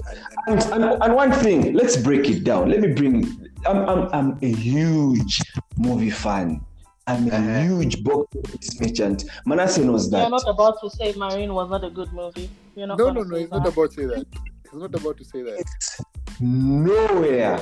and 0.48 0.74
And, 0.74 0.84
and, 0.84 1.04
and 1.04 1.14
one 1.16 1.32
thing, 1.32 1.74
let's 1.74 1.98
break 1.98 2.30
it 2.30 2.44
down. 2.44 2.70
Let 2.70 2.82
me 2.82 2.90
bring. 2.94 3.50
I'm 3.66 3.80
I'm, 3.90 4.10
I'm 4.14 4.38
a 4.42 4.52
huge 4.54 5.42
movie 5.78 6.12
fan. 6.12 6.62
I'm 7.08 7.28
a 7.30 7.36
Uh-huh. 7.36 7.62
huge 7.62 8.04
box 8.04 8.36
office 8.38 8.80
merchant. 8.82 9.26
Manasseh 9.46 9.84
knows 9.86 10.12
You're 10.12 10.22
that. 10.22 10.30
not 10.32 10.44
about 10.48 10.76
to 10.82 10.90
say 10.90 11.14
Marine 11.18 11.54
was 11.54 11.70
not 11.70 11.84
a 11.84 11.90
good 11.90 12.12
movie. 12.14 12.50
You're 12.76 12.88
not 12.88 12.98
no, 12.98 13.10
no, 13.12 13.22
no. 13.24 13.36
say 13.36 13.42
He's 13.42 13.52
not 13.52 13.68
about 13.68 13.90
to 13.92 13.96
say 13.96 14.06
that. 14.06 14.26
He's 14.72 14.80
not 14.82 14.96
about 14.96 15.18
to 15.18 15.26
say 15.26 15.42
that. 15.44 15.60
It's 15.60 16.02
nowhere 16.40 17.60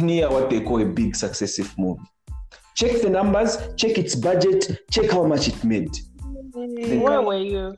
near 0.00 0.30
what 0.30 0.50
they 0.50 0.60
call 0.60 0.80
a 0.80 0.86
big 0.86 1.14
successive 1.16 1.74
movie. 1.78 2.02
Check 2.74 3.00
the 3.02 3.10
numbers, 3.10 3.58
check 3.76 3.98
its 3.98 4.14
budget, 4.14 4.80
check 4.90 5.10
how 5.10 5.24
much 5.24 5.48
it 5.48 5.64
made. 5.64 5.90
Where 6.52 7.22
were 7.22 7.36
you? 7.38 7.76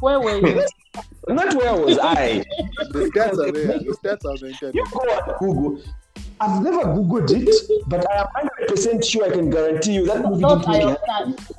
Where 0.00 0.20
were 0.20 0.38
you? 0.38 0.66
Not 1.28 1.54
where 1.54 1.74
was 1.76 1.98
I. 1.98 2.44
The 2.92 3.10
stats 3.14 3.38
are 3.38 3.52
there. 3.52 3.78
The 3.78 3.96
stats 4.02 4.24
are 4.24 4.30
on 4.30 4.36
the 4.40 4.48
internet. 4.48 4.74
You 4.74 4.84
go 4.90 4.98
on 5.00 5.38
Google. 5.38 5.82
I've 6.40 6.62
never 6.62 6.78
Googled 6.84 7.30
it, 7.30 7.82
but 7.88 8.08
I 8.10 8.20
am 8.20 8.48
100% 8.68 9.04
sure 9.04 9.24
I 9.26 9.30
can 9.30 9.50
guarantee 9.50 9.94
you 9.94 10.06
that 10.06 10.22
movie 10.22 10.42
Those 10.42 10.60
didn't 10.60 10.68
are 10.68 10.72
make 10.72 10.82
your 10.82 10.92
it. 10.92 11.00
stats. 11.08 11.50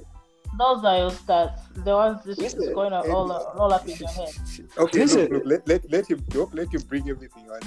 Those 0.58 0.84
are 0.84 0.98
your 0.98 1.12
stats. 1.12 1.60
The 1.86 1.96
ones 1.96 2.24
this 2.26 2.38
is 2.38 2.56
Listen, 2.56 2.74
going 2.74 2.94
on 2.94 3.10
all, 3.12 3.32
all 3.32 3.74
up 3.74 3.88
in 3.88 3.96
your 3.98 4.10
head. 4.10 4.30
Okay, 4.78 5.00
Listen. 5.00 5.22
look, 5.22 5.32
look, 5.32 5.44
let, 5.46 5.68
let, 5.68 5.92
let 5.92 6.08
him 6.10 6.20
talk. 6.30 6.54
Let 6.54 6.74
him 6.74 6.82
bring 6.88 7.10
everything 7.10 7.44
on. 7.52 7.60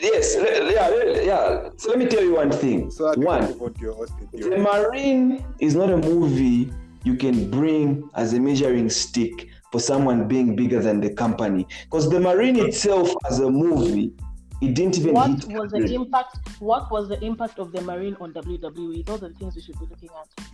Yes, 0.00 0.36
yeah, 0.38 1.20
yeah. 1.22 1.68
So 1.76 1.90
let 1.90 1.98
me 1.98 2.06
tell 2.06 2.22
you 2.22 2.34
one 2.36 2.50
thing. 2.50 2.90
so 2.90 3.04
that 3.10 3.18
we 3.18 3.24
can 3.26 3.34
One, 3.34 3.50
move 3.50 3.62
on 3.62 3.74
to 3.74 3.80
your 3.80 4.06
The 4.06 4.38
theory. 4.38 4.58
Marine 4.60 5.44
is 5.58 5.74
not 5.74 5.90
a 5.90 5.96
movie 5.96 6.70
you 7.04 7.14
can 7.14 7.50
bring 7.50 8.08
as 8.14 8.32
a 8.34 8.40
measuring 8.40 8.90
stick 8.90 9.48
for 9.72 9.80
someone 9.80 10.26
being 10.28 10.56
bigger 10.56 10.80
than 10.80 11.00
the 11.00 11.10
company. 11.10 11.66
Because 11.84 12.08
the 12.10 12.18
Marine 12.20 12.58
itself, 12.58 13.12
as 13.30 13.38
a 13.40 13.50
movie, 13.50 14.12
it 14.60 14.74
didn't 14.74 14.98
even 14.98 15.14
What 15.14 15.44
hit. 15.44 15.48
was 15.58 15.70
the 15.70 15.94
impact? 15.94 16.38
What 16.58 16.90
was 16.90 17.08
the 17.08 17.22
impact 17.24 17.58
of 17.58 17.70
the 17.72 17.80
Marine 17.82 18.16
on 18.20 18.32
WWE? 18.32 19.04
Those 19.06 19.22
are 19.22 19.28
the 19.28 19.34
things 19.34 19.54
we 19.54 19.62
should 19.62 19.78
be 19.78 19.86
looking 19.86 20.08
at. 20.20 20.44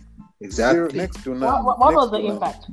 Zero, 0.51 0.85
Exactly. 0.85 0.97
next 0.99 1.23
to 1.23 1.29
none. 1.31 1.41
What, 1.41 1.63
what, 1.65 1.79
what 1.79 1.89
next 1.91 1.95
was 2.01 2.11
the 2.11 2.17
to 2.17 2.23
none. 2.23 2.33
impact? 2.33 2.65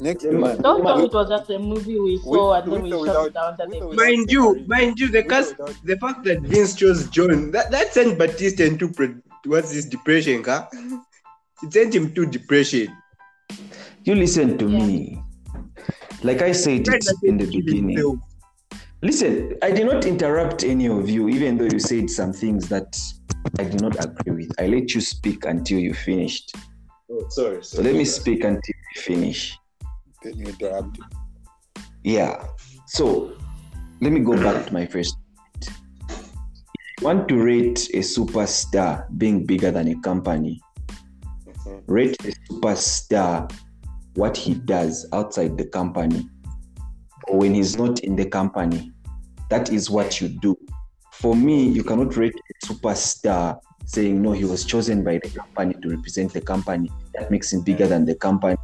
Next 0.00 0.22
to 0.22 0.30
hmm? 0.30 0.40
none. 0.40 0.62
Don't 0.62 0.82
tell 0.84 0.98
me 0.98 1.04
it 1.04 1.12
was 1.12 1.28
just 1.28 1.50
a 1.50 1.58
movie 1.58 1.98
we 2.00 2.18
saw 2.18 2.54
and 2.54 2.72
then 2.72 2.82
we 2.82 2.92
or 2.92 3.06
shut 3.06 3.16
it 3.16 3.22
without- 3.22 3.34
down. 3.34 3.54
That 3.58 3.68
with 3.68 3.76
or 3.76 3.80
they- 3.80 3.86
without 3.88 4.06
Mind 4.06 4.28
the 4.28 4.32
you, 4.32 4.64
mind 4.66 5.00
you, 5.00 5.08
the 5.08 5.22
cast, 5.24 5.58
without- 5.58 5.76
the 5.84 5.96
fact 5.98 6.24
that 6.24 6.40
Vince 6.42 6.74
chose 6.74 7.08
John, 7.08 7.50
that, 7.52 7.70
that 7.70 7.92
sent 7.92 8.18
Batista 8.18 8.64
into 8.64 8.88
pre- 8.88 9.14
what's 9.46 9.72
this 9.72 9.84
depression, 9.84 10.42
huh? 10.42 10.66
It 11.62 11.72
sent 11.72 11.94
him 11.94 12.12
to 12.14 12.26
depression. 12.26 12.88
You 14.04 14.14
listen 14.14 14.58
to 14.58 14.68
Yeah. 14.68 14.86
me. 14.86 15.22
Like 16.22 16.42
I 16.42 16.52
said 16.52 16.88
it 16.88 17.04
in 17.22 17.36
the 17.38 17.46
beginning. 17.46 18.20
Listen, 19.02 19.54
I 19.62 19.70
did 19.70 19.86
not 19.86 20.06
interrupt 20.06 20.64
any 20.64 20.86
of 20.88 21.08
you, 21.10 21.28
even 21.28 21.58
though 21.58 21.66
you 21.66 21.78
said 21.78 22.08
some 22.08 22.32
things 22.32 22.68
that 22.70 22.96
I 23.58 23.64
did 23.64 23.80
not 23.82 24.02
agree 24.02 24.46
with. 24.46 24.52
I 24.58 24.66
let 24.66 24.94
you 24.94 25.00
speak 25.00 25.44
until 25.44 25.78
you 25.78 25.92
finished. 25.92 26.54
Oh, 27.10 27.26
sorry. 27.28 27.62
So 27.62 27.82
let 27.82 27.94
me 27.94 28.04
speak 28.06 28.44
until 28.44 28.74
you 28.94 29.02
finish. 29.02 29.58
Then 30.22 30.38
you 30.38 30.46
interrupt. 30.46 30.98
Yeah. 32.02 32.46
So 32.86 33.36
let 34.00 34.10
me 34.12 34.20
go 34.20 34.32
back 34.36 34.66
to 34.66 34.72
my 34.72 34.86
first. 34.86 35.16
point. 35.36 35.68
If 35.68 37.00
you 37.00 37.04
want 37.04 37.28
to 37.28 37.36
rate 37.42 37.90
a 37.92 37.98
superstar 37.98 39.06
being 39.18 39.44
bigger 39.44 39.70
than 39.70 39.88
a 39.88 40.00
company, 40.00 40.60
rate 41.86 42.16
a 42.24 42.32
superstar 42.50 43.50
what 44.14 44.36
he 44.36 44.54
does 44.54 45.06
outside 45.12 45.58
the 45.58 45.64
company 45.64 46.28
or 47.28 47.38
when 47.38 47.54
he's 47.54 47.76
not 47.76 48.00
in 48.00 48.16
the 48.16 48.24
company. 48.24 48.92
That 49.50 49.72
is 49.72 49.90
what 49.90 50.20
you 50.20 50.28
do. 50.28 50.56
For 51.12 51.34
me, 51.34 51.68
you 51.68 51.82
cannot 51.82 52.16
rate 52.16 52.34
a 52.34 52.66
superstar 52.66 53.58
saying 53.86 54.20
no, 54.22 54.32
he 54.32 54.44
was 54.44 54.64
chosen 54.64 55.04
by 55.04 55.18
the 55.18 55.30
company 55.30 55.74
to 55.82 55.88
represent 55.88 56.32
the 56.32 56.40
company. 56.40 56.90
That 57.14 57.30
makes 57.30 57.52
him 57.52 57.62
bigger 57.62 57.86
than 57.86 58.04
the 58.04 58.14
company. 58.14 58.56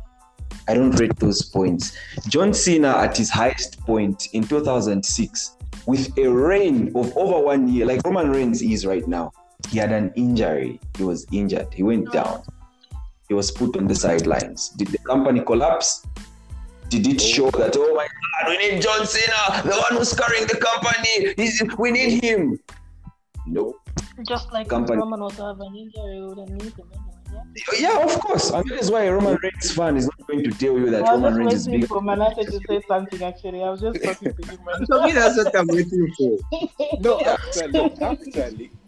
I 0.69 0.75
don't 0.75 0.93
rate 0.99 1.17
those 1.17 1.43
points. 1.43 1.97
John 2.29 2.55
Cena 2.55 2.97
at 2.99 3.17
his 3.17 3.31
highest 3.31 3.81
point 3.81 4.29
in 4.33 4.45
2006 4.45 5.57
with 5.87 6.17
a 6.19 6.27
reign 6.29 6.93
of 6.95 7.17
over 7.17 7.45
one 7.45 7.69
year, 7.69 7.87
like 7.87 8.03
Roman 8.05 8.31
Reigns 8.31 8.63
is 8.63 8.87
right 8.87 9.07
now. 9.07 9.33
He 9.69 9.79
had 9.79 9.93
an 9.93 10.13
injury. 10.17 10.81
He 10.97 11.05
was 11.05 11.27
injured. 11.33 11.73
He 11.75 11.83
went 11.83 12.11
down. 12.13 12.43
He 13.31 13.35
was 13.35 13.53
put 13.53 13.77
on 13.77 13.87
the 13.87 13.95
sidelines. 13.95 14.71
Did 14.71 14.89
the 14.89 14.99
company 14.99 15.41
collapse? 15.43 16.05
Did 16.89 17.07
it 17.07 17.21
show 17.21 17.47
oh. 17.47 17.51
that, 17.53 17.77
oh 17.79 17.95
my 17.95 18.09
God, 18.09 18.49
we 18.49 18.59
need 18.59 18.83
John 18.83 19.07
Cena, 19.07 19.63
the 19.63 19.71
one 19.71 19.99
who's 19.99 20.13
carrying 20.13 20.49
the 20.49 20.57
company? 20.57 21.35
He's, 21.37 21.63
we 21.79 21.93
need 21.93 22.25
him. 22.25 22.59
Nope. 23.47 23.77
Just 24.27 24.51
like 24.51 24.69
Company. 24.69 24.99
Roman 24.99 25.21
was 25.21 25.37
have 25.39 25.61
an 25.61 25.77
injury, 25.77 26.21
we 26.23 26.27
wouldn't 26.27 26.51
need 26.51 26.73
him 26.73 26.91
anyway. 26.91 27.45
Yeah. 27.79 27.79
Yeah, 27.79 28.05
of 28.05 28.19
course. 28.19 28.51
And 28.51 28.69
that 28.69 28.81
is 28.81 28.91
why 28.91 29.05
a 29.05 29.13
Roman 29.13 29.39
Reigns 29.41 29.71
fan 29.71 29.97
is 29.97 30.07
not 30.07 30.27
going 30.27 30.43
to 30.43 30.51
tell 30.51 30.77
you 30.77 30.91
that 30.91 31.03
Roman 31.03 31.23
was 31.23 31.39
Reigns 31.39 31.53
is 31.53 31.59
just 31.67 31.71
waiting 31.71 31.87
for 31.87 32.03
Manasseh 32.03 32.45
to 32.47 32.61
say 32.67 32.83
something. 32.89 33.23
Actually, 33.23 33.63
I 33.63 33.71
was 33.71 33.81
just 33.81 34.03
talking 34.03 34.35
to 34.35 34.51
him. 34.51 34.59
For 34.89 35.03
me, 35.05 35.13
that's 35.13 35.37
what 35.37 35.57
I'm 35.57 35.69
waiting 35.69 36.13
for. 36.19 36.37
No, 37.01 37.21
actually, 37.21 37.93
actually, 38.03 38.67
I- 38.67 38.80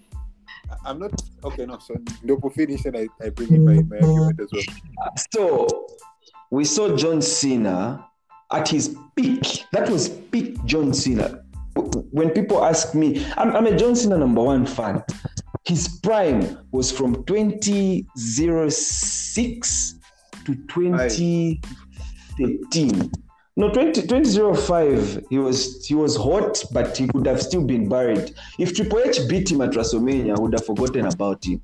I'm 0.84 0.98
not 0.98 1.12
okay. 1.44 1.66
No, 1.66 1.78
so 1.78 1.94
Ndopo 1.94 2.52
finish 2.52 2.84
and 2.84 2.96
I, 2.96 3.06
I 3.24 3.28
bring 3.30 3.54
in 3.54 3.64
my, 3.64 3.80
my 3.82 3.98
argument 3.98 4.40
as 4.40 4.48
well. 4.52 4.64
So 5.32 5.86
we 6.50 6.64
saw 6.64 6.96
John 6.96 7.22
Cena 7.22 8.04
at 8.52 8.68
his 8.68 8.96
peak. 9.16 9.64
That 9.72 9.88
was 9.88 10.08
peak 10.08 10.64
John 10.64 10.92
Cena. 10.92 11.42
When 12.10 12.30
people 12.30 12.64
ask 12.64 12.94
me, 12.94 13.26
I'm, 13.36 13.56
I'm 13.56 13.66
a 13.66 13.76
John 13.76 13.96
Cena 13.96 14.16
number 14.18 14.42
one 14.42 14.66
fan. 14.66 15.02
His 15.64 16.00
prime 16.02 16.58
was 16.72 16.92
from 16.92 17.24
2006 17.24 19.94
to 20.44 20.54
2013. 20.54 23.12
No, 23.54 23.70
20, 23.70 24.06
2005, 24.06 25.26
he 25.28 25.38
was 25.38 25.84
he 25.86 25.94
was 25.94 26.16
hot, 26.16 26.64
but 26.72 26.96
he 26.96 27.06
could 27.08 27.26
have 27.26 27.42
still 27.42 27.62
been 27.62 27.86
buried. 27.86 28.34
If 28.58 28.74
Triple 28.74 29.00
H 29.00 29.28
beat 29.28 29.50
him 29.50 29.60
at 29.60 29.72
WrestleMania, 29.72 30.38
I 30.38 30.40
would 30.40 30.54
have 30.54 30.64
forgotten 30.64 31.06
about 31.06 31.44
him. 31.44 31.60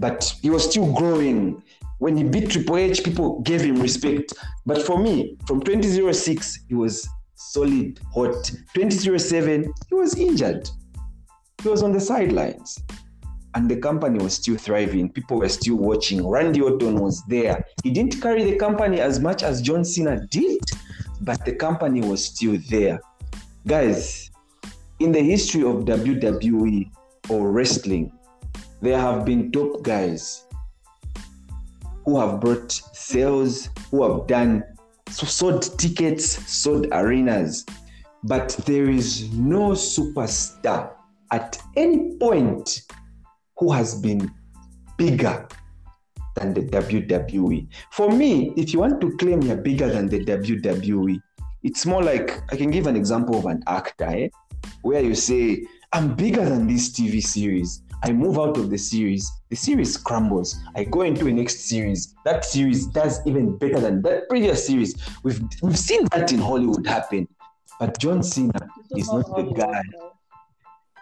But 0.00 0.34
he 0.42 0.50
was 0.50 0.68
still 0.68 0.92
growing. 0.92 1.62
When 1.98 2.16
he 2.16 2.24
beat 2.24 2.50
Triple 2.50 2.78
H, 2.78 3.04
people 3.04 3.42
gave 3.42 3.60
him 3.60 3.80
respect. 3.80 4.32
But 4.66 4.82
for 4.82 4.98
me, 4.98 5.36
from 5.46 5.60
2006, 5.60 6.64
he 6.68 6.74
was 6.74 7.08
solid, 7.36 8.00
hot. 8.12 8.50
2007, 8.74 9.72
he 9.88 9.94
was 9.94 10.16
injured. 10.16 10.68
He 11.62 11.68
was 11.68 11.84
on 11.84 11.92
the 11.92 12.00
sidelines. 12.00 12.82
And 13.54 13.70
the 13.70 13.76
company 13.76 14.22
was 14.22 14.34
still 14.34 14.56
thriving. 14.56 15.10
People 15.10 15.38
were 15.38 15.48
still 15.48 15.76
watching. 15.76 16.26
Randy 16.26 16.60
Orton 16.60 16.96
was 16.96 17.22
there. 17.28 17.64
He 17.84 17.90
didn't 17.90 18.20
carry 18.20 18.44
the 18.44 18.56
company 18.56 19.00
as 19.00 19.20
much 19.20 19.42
as 19.42 19.60
John 19.60 19.84
Cena 19.84 20.26
did, 20.30 20.60
but 21.20 21.44
the 21.44 21.54
company 21.54 22.00
was 22.00 22.24
still 22.24 22.58
there. 22.68 23.00
Guys, 23.66 24.30
in 24.98 25.12
the 25.12 25.20
history 25.20 25.62
of 25.62 25.84
WWE 25.84 26.90
or 27.28 27.50
wrestling, 27.50 28.12
there 28.80 28.98
have 28.98 29.24
been 29.24 29.52
top 29.52 29.82
guys 29.82 30.46
who 32.04 32.18
have 32.18 32.40
brought 32.40 32.72
sales, 32.72 33.68
who 33.90 34.02
have 34.02 34.26
done 34.26 34.64
so- 35.10 35.26
sold 35.26 35.78
tickets, 35.78 36.24
sold 36.50 36.86
arenas, 36.92 37.66
but 38.24 38.48
there 38.66 38.88
is 38.88 39.32
no 39.32 39.70
superstar 39.72 40.92
at 41.30 41.58
any 41.76 42.16
point 42.16 42.82
who 43.58 43.70
has 43.70 44.00
been 44.00 44.30
bigger 44.96 45.46
than 46.40 46.54
the 46.54 46.62
WWE. 46.62 47.68
For 47.92 48.10
me, 48.10 48.52
if 48.56 48.72
you 48.72 48.80
want 48.80 49.00
to 49.02 49.16
claim 49.18 49.42
you're 49.42 49.56
bigger 49.56 49.88
than 49.88 50.08
the 50.08 50.24
WWE, 50.24 51.20
it's 51.62 51.86
more 51.86 52.02
like 52.02 52.40
I 52.50 52.56
can 52.56 52.70
give 52.70 52.86
an 52.86 52.96
example 52.96 53.38
of 53.38 53.44
an 53.44 53.62
actor 53.66 54.06
eh, 54.06 54.28
where 54.82 55.02
you 55.02 55.14
say, 55.14 55.64
I'm 55.92 56.14
bigger 56.14 56.44
than 56.44 56.66
this 56.66 56.90
TV 56.90 57.22
series. 57.22 57.82
I 58.02 58.12
move 58.12 58.38
out 58.38 58.56
of 58.56 58.70
the 58.70 58.78
series, 58.78 59.30
the 59.50 59.56
series 59.56 59.98
crumbles. 59.98 60.58
I 60.74 60.84
go 60.84 61.02
into 61.02 61.26
a 61.26 61.32
next 61.32 61.68
series. 61.68 62.14
That 62.24 62.46
series 62.46 62.86
does 62.86 63.20
even 63.26 63.58
better 63.58 63.78
than 63.78 64.00
that 64.02 64.26
previous 64.30 64.66
series. 64.66 64.94
We've 65.22 65.42
we've 65.60 65.78
seen 65.78 66.06
that 66.12 66.32
in 66.32 66.38
Hollywood 66.38 66.86
happen. 66.86 67.28
But 67.78 67.98
John 67.98 68.22
Cena 68.22 68.68
is 68.96 69.12
not 69.12 69.36
the 69.36 69.52
guy. 69.54 69.82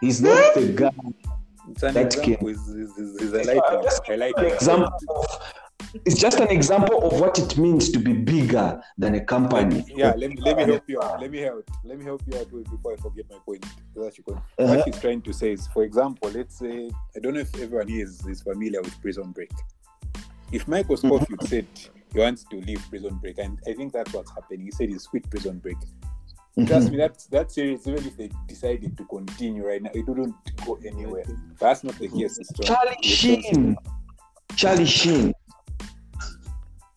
He's 0.01 0.21
not 0.21 0.55
the 0.55 0.73
guy. 0.73 1.28
It's 1.71 1.83
an 1.83 1.93
That 1.93 2.05
example. 2.15 2.47
Is 2.49 2.67
is 2.69 2.97
is 2.97 3.15
is 3.21 3.33
a 3.47 3.63
I'm 3.65 3.83
just 3.83 4.07
like 4.09 4.33
an 4.37 4.45
example 4.45 4.91
of, 5.09 5.53
it's 6.05 6.19
just 6.19 6.39
an 6.39 6.49
example 6.49 7.01
of 7.03 7.19
what 7.19 7.39
it 7.39 7.57
means 7.57 7.89
to 7.91 7.99
be 7.99 8.13
bigger 8.13 8.81
than 8.97 9.15
a 9.15 9.21
company. 9.25 9.83
Yeah, 9.95 10.13
let 10.17 10.29
me 10.29 10.37
let 10.41 10.57
me 10.57 10.63
help 10.63 10.83
you 10.87 11.01
out. 11.01 11.19
Let 11.21 11.31
me 11.31 11.39
help. 11.39 11.69
Let 11.83 11.97
me 11.97 12.05
help 12.05 12.21
you 12.27 12.37
out 12.39 12.51
with- 12.51 12.69
before 12.69 12.93
I 12.93 12.97
forget 12.97 13.25
my 13.29 13.37
point. 13.45 13.65
That's 13.95 14.17
your 14.17 14.25
point. 14.25 14.37
Uh-huh. 14.57 14.75
What 14.75 14.85
he's 14.85 14.99
trying 14.99 15.21
to 15.23 15.33
say 15.33 15.53
is, 15.53 15.67
for 15.67 15.83
example, 15.83 16.29
let's 16.31 16.59
say 16.59 16.91
I 17.15 17.19
don't 17.19 17.33
know 17.33 17.39
if 17.39 17.55
everyone 17.59 17.87
here 17.87 18.03
is, 18.05 18.25
is 18.27 18.41
familiar 18.41 18.81
with 18.81 18.99
Prison 19.01 19.31
Break. 19.31 19.51
If 20.51 20.67
Michael 20.67 20.95
Mm-hmm. 20.97 21.07
Scofield 21.07 21.47
said 21.47 21.67
he 22.13 22.19
wants 22.19 22.43
to 22.51 22.57
leave 22.61 22.83
Prison 22.89 23.15
Break, 23.21 23.37
and 23.39 23.59
I 23.67 23.73
think 23.73 23.93
that's 23.93 24.11
what's 24.13 24.31
happening. 24.31 24.65
He 24.65 24.71
said 24.71 24.89
he's 24.89 25.07
quit 25.07 25.29
Prison 25.29 25.59
Break. 25.59 25.77
Trust 26.65 26.87
mm-hmm. 26.87 26.91
me, 26.91 26.97
that 26.97 27.25
that 27.31 27.51
series, 27.51 27.87
even 27.87 28.05
if 28.05 28.17
they 28.17 28.29
decided 28.47 28.97
to 28.97 29.05
continue 29.05 29.65
right 29.65 29.81
now, 29.81 29.91
it 29.93 30.07
wouldn't 30.07 30.35
go 30.65 30.79
anywhere. 30.85 31.25
That's 31.59 31.83
not 31.83 31.95
the 31.99 32.07
case. 32.07 32.39
Charlie 32.61 32.97
with 33.01 33.17
John 33.19 33.41
Cena. 33.41 33.51
Sheen. 33.51 33.77
Charlie 34.55 34.85
Sheen. 34.85 35.33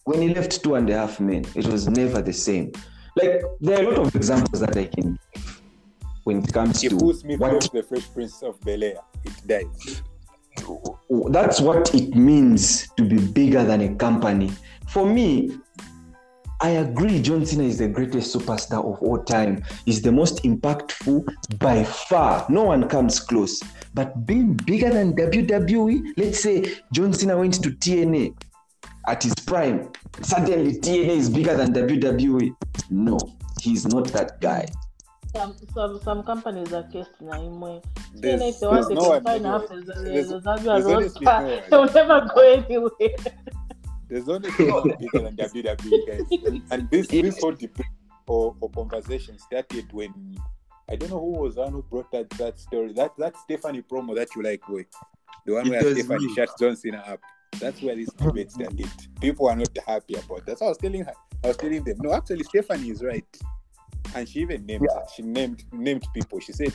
When 0.05 0.22
he 0.22 0.35
left 0.35 0.62
Two 0.62 0.75
and 0.75 0.88
a 0.90 0.98
Half 0.98 1.20
Men, 1.20 1.44
it 1.55 1.66
was 1.66 1.88
never 1.88 2.22
the 2.22 2.33
same. 2.33 2.72
Like 3.16 3.42
there 3.61 3.79
are 3.79 3.83
a 3.83 3.90
lot 3.90 4.07
of 4.07 4.16
examples 4.16 4.61
that 4.61 4.77
I 4.77 4.87
can 4.87 5.18
give 5.35 5.62
when 6.25 6.38
it 6.38 6.53
comes 6.53 6.83
If 6.83 6.90
to 6.90 6.96
Will 6.96 7.14
Smith 7.14 7.40
what 7.40 7.70
the 7.72 7.83
Fresh 7.83 8.12
Prince 8.12 8.42
of 8.42 8.61
Bel 8.61 8.83
Air, 8.83 8.96
it 9.25 9.46
dies. 9.46 10.03
that's 11.31 11.61
what 11.61 11.94
it 11.94 12.14
means 12.14 12.88
to 12.96 13.05
be 13.05 13.18
bigger 13.18 13.64
than 13.64 13.81
a 13.81 13.94
company. 13.96 14.53
For 14.88 15.07
me, 15.07 15.59
I 16.62 16.70
agree 16.70 17.20
John 17.20 17.44
Cena 17.44 17.64
is 17.64 17.79
the 17.79 17.88
greatest 17.88 18.35
superstar 18.35 18.79
of 18.79 19.03
all 19.03 19.22
time. 19.25 19.64
He's 19.85 20.01
the 20.01 20.12
most 20.12 20.44
impactful 20.44 21.27
by 21.59 21.83
far. 21.83 22.46
No 22.48 22.62
one 22.64 22.88
comes 22.88 23.18
close. 23.18 23.61
But 23.94 24.25
being 24.27 24.55
bigger 24.55 24.90
than 24.90 25.14
WWE, 25.16 26.12
let's 26.16 26.40
say 26.40 26.77
John 26.92 27.12
Cena 27.14 27.37
went 27.37 27.55
to 27.64 27.70
TNA 27.70 28.35
at 29.09 29.25
his 29.25 29.35
prime. 29.35 29.90
Suddenly 30.20 30.75
TNA 30.79 31.09
is 31.09 31.31
bigger 31.31 31.57
than 31.57 31.72
WWE. 31.75 32.55
No, 32.90 33.18
he's 33.61 33.85
not 33.87 34.07
that 34.12 34.40
guy. 34.40 34.66
Some, 35.35 35.57
some 35.75 35.98
some 36.03 36.22
companies 36.22 36.72
are 36.75 36.83
cased 36.92 37.11
in 37.20 37.29
a 37.33 37.40
way. 37.40 37.81
There's, 38.14 38.40
if 38.40 38.61
they 38.61 38.66
there's 38.68 38.87
want 38.87 38.88
to 38.88 38.94
no 38.94 39.09
one. 39.09 39.18
define 39.22 39.44
half 39.44 39.62
There's, 39.68 39.88
as 39.88 40.05
there's, 40.05 40.33
as 40.33 40.44
there's 40.44 40.87
a 40.87 40.94
honestly 40.94 41.27
roster, 41.27 41.64
no 41.70 41.79
one. 41.81 41.92
they'll 41.92 42.07
never 42.07 42.31
go 42.35 42.40
anywhere. 42.53 42.90
There's 44.12 44.29
only 44.29 44.51
people 44.51 44.83
bigger 44.83 45.20
than 45.22 45.37
WWE 45.37 46.07
guys. 46.07 46.62
And, 46.70 46.90
this 46.90 47.07
this 47.07 47.40
whole 47.40 47.53
debate 47.53 47.87
or, 48.27 48.55
or 48.61 48.70
conversation 48.70 49.38
started 49.38 49.90
when 49.90 50.37
I 50.90 50.96
don't 50.96 51.11
know 51.11 51.18
who 51.18 51.40
was 51.40 51.55
the 51.55 51.62
one 51.62 51.72
who 51.72 51.83
brought 51.83 52.12
that 52.12 52.29
that 52.31 52.59
story. 52.59 52.92
That 52.92 53.12
that 53.16 53.37
Stephanie 53.38 53.83
promo 53.83 54.14
that 54.16 54.29
you 54.37 54.42
like, 54.42 54.61
boy. 54.66 54.85
The 55.46 55.55
one 55.55 55.66
It 55.66 55.70
where 55.70 55.94
Stephanie 55.94 56.27
me. 56.27 56.35
shut 56.35 56.51
John 56.59 56.77
Cena 56.77 56.98
up. 56.98 57.20
That's 57.59 57.81
where 57.81 57.96
this 57.96 58.11
debate 58.12 58.51
started. 58.57 58.90
People 59.18 59.48
are 59.48 59.57
not 59.57 59.77
happy 59.87 60.14
about 60.14 60.44
that. 60.44 60.59
So 60.59 60.66
I 60.66 60.68
was 60.68 60.79
telling 60.79 61.05
her, 61.05 61.14
I 61.42 61.48
was 61.48 61.57
telling 61.57 61.83
them, 61.83 61.96
no, 62.03 62.12
actually 62.12 62.44
Stephanie 62.44 62.90
is 62.90 63.03
right. 63.03 63.25
And 64.14 64.29
she 64.29 64.40
even 64.40 64.66
named 64.66 64.88
she 65.14 65.22
named 65.22 65.64
named 65.72 66.07
people. 66.12 66.38
She 66.40 66.53
said 66.53 66.75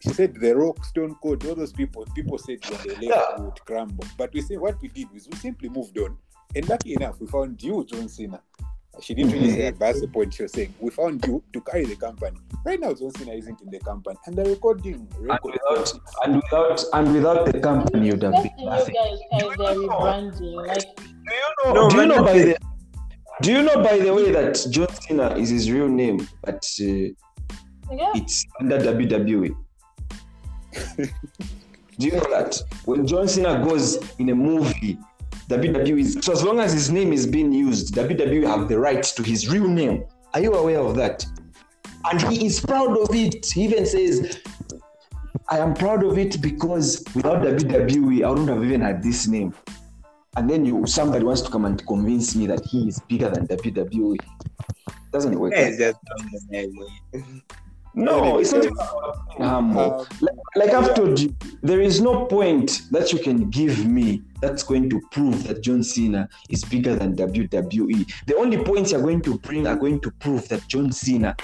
she 0.00 0.10
said 0.10 0.34
the 0.34 0.54
rock, 0.56 0.84
stone 0.84 1.14
cold, 1.22 1.44
all 1.46 1.54
those 1.54 1.72
people, 1.72 2.04
people 2.14 2.38
said 2.38 2.58
when 2.68 2.80
they 2.86 3.08
left 3.08 3.28
Yeah. 3.38 3.40
would 3.44 3.64
crumble. 3.64 4.04
But 4.16 4.32
we 4.32 4.40
say 4.42 4.56
what 4.56 4.80
we 4.80 4.88
did 4.88 5.12
was 5.12 5.28
we 5.28 5.36
simply 5.36 5.68
moved 5.68 5.98
on. 5.98 6.16
And 6.54 6.68
lucky 6.68 6.94
enough, 6.94 7.20
we 7.20 7.26
found 7.26 7.62
you, 7.62 7.84
John 7.84 8.08
Cena. 8.08 8.40
She 8.98 9.12
didn't 9.12 9.32
really 9.32 9.50
say 9.50 9.62
that, 9.62 9.78
but 9.78 9.86
that's 9.86 10.00
the 10.00 10.08
point 10.08 10.32
she 10.32 10.42
was 10.44 10.52
saying. 10.52 10.74
We 10.80 10.88
found 10.90 11.22
you 11.26 11.42
to 11.52 11.60
carry 11.60 11.84
the 11.84 11.96
company. 11.96 12.38
Right 12.64 12.80
now, 12.80 12.94
John 12.94 13.10
Cena 13.10 13.32
isn't 13.32 13.60
in 13.60 13.68
the 13.70 13.78
company, 13.80 14.16
and 14.24 14.34
the 14.36 14.44
recording 14.44 15.06
And 15.20 15.38
without, 15.44 15.92
and 16.24 16.36
without 16.36 16.84
and 16.94 17.12
without 17.12 17.44
the 17.52 17.60
company, 17.60 18.06
you'd 18.06 18.22
have 18.22 18.32
been 18.32 18.42
the 18.56 18.62
you 18.62 18.70
nothing. 18.70 18.94
guys 18.94 19.18
kind 19.30 19.60
of 19.60 19.76
rebranding. 19.76 20.66
Like 20.66 20.96
Do 20.96 21.34
you 21.34 21.74
know, 21.74 21.74
No, 21.74 21.90
do 21.90 21.96
you 22.00 22.06
know 22.06 22.24
by 22.24 22.32
the 22.38 22.56
do 23.42 23.52
you 23.52 23.62
know 23.62 23.82
by 23.82 23.98
the 23.98 24.14
way 24.14 24.30
that 24.32 24.66
John 24.70 24.88
Cena 25.02 25.36
is 25.36 25.50
his 25.50 25.70
real 25.70 25.88
name, 25.88 26.26
but 26.42 26.64
uh, 26.80 27.08
yeah, 27.90 28.12
it's 28.14 28.46
under 28.60 28.78
WWE? 28.78 29.56
do 30.96 31.08
you 31.98 32.12
know 32.12 32.26
that 32.30 32.60
when 32.84 33.06
John 33.06 33.28
Cena 33.28 33.64
goes 33.64 33.98
in 34.18 34.30
a 34.30 34.34
movie, 34.34 34.98
WWE 35.48 36.00
is 36.00 36.18
so 36.20 36.32
as 36.32 36.42
long 36.42 36.58
as 36.58 36.72
his 36.72 36.90
name 36.90 37.12
is 37.12 37.26
being 37.26 37.52
used, 37.52 37.94
WWE 37.94 38.46
have 38.46 38.68
the 38.68 38.78
right 38.78 39.02
to 39.02 39.22
his 39.22 39.48
real 39.48 39.68
name. 39.68 40.04
Are 40.34 40.40
you 40.40 40.52
aware 40.54 40.80
of 40.80 40.96
that? 40.96 41.24
And 42.10 42.20
he 42.22 42.46
is 42.46 42.60
proud 42.60 42.96
of 42.98 43.14
it. 43.14 43.46
He 43.46 43.64
even 43.64 43.86
says, 43.86 44.40
I 45.48 45.58
am 45.58 45.74
proud 45.74 46.04
of 46.04 46.18
it 46.18 46.40
because 46.40 47.04
without 47.14 47.42
WWE, 47.42 48.24
I 48.24 48.28
wouldn't 48.28 48.48
have 48.48 48.64
even 48.64 48.80
had 48.80 49.02
this 49.02 49.26
name. 49.28 49.54
And 50.36 50.50
then 50.50 50.66
you 50.66 50.84
somebody 50.86 51.24
wants 51.24 51.40
to 51.42 51.50
come 51.50 51.64
and 51.64 51.84
convince 51.86 52.36
me 52.36 52.46
that 52.48 52.64
he 52.64 52.88
is 52.88 53.00
bigger 53.08 53.30
than 53.30 53.46
WWE. 53.46 54.18
Doesn't 55.12 55.38
work. 55.38 55.52
Guys, 55.54 55.78
just 55.78 55.98
No, 57.96 58.38
it's 58.38 58.52
not 58.52 58.58
Anyway, 58.58 58.74
about 58.74 59.28
being 59.38 59.48
humble. 59.48 60.00
Um, 60.00 60.28
like 60.54 60.70
I've 60.70 60.94
told 60.94 61.18
you, 61.18 61.34
there 61.62 61.80
is 61.80 62.02
no 62.02 62.26
point 62.26 62.82
that 62.90 63.10
you 63.10 63.18
can 63.18 63.48
give 63.48 63.86
me 63.86 64.22
that's 64.42 64.62
going 64.62 64.90
to 64.90 65.00
prove 65.10 65.44
that 65.44 65.62
John 65.62 65.82
Cena 65.82 66.28
is 66.50 66.62
bigger 66.62 66.94
than 66.94 67.16
WWE. 67.16 68.06
The 68.26 68.36
only 68.36 68.62
points 68.62 68.92
you're 68.92 69.00
going 69.00 69.22
to 69.22 69.38
bring 69.38 69.66
are 69.66 69.76
going 69.76 70.00
to 70.00 70.10
prove 70.10 70.46
that 70.48 70.68
John 70.68 70.92
Cena 70.92 71.34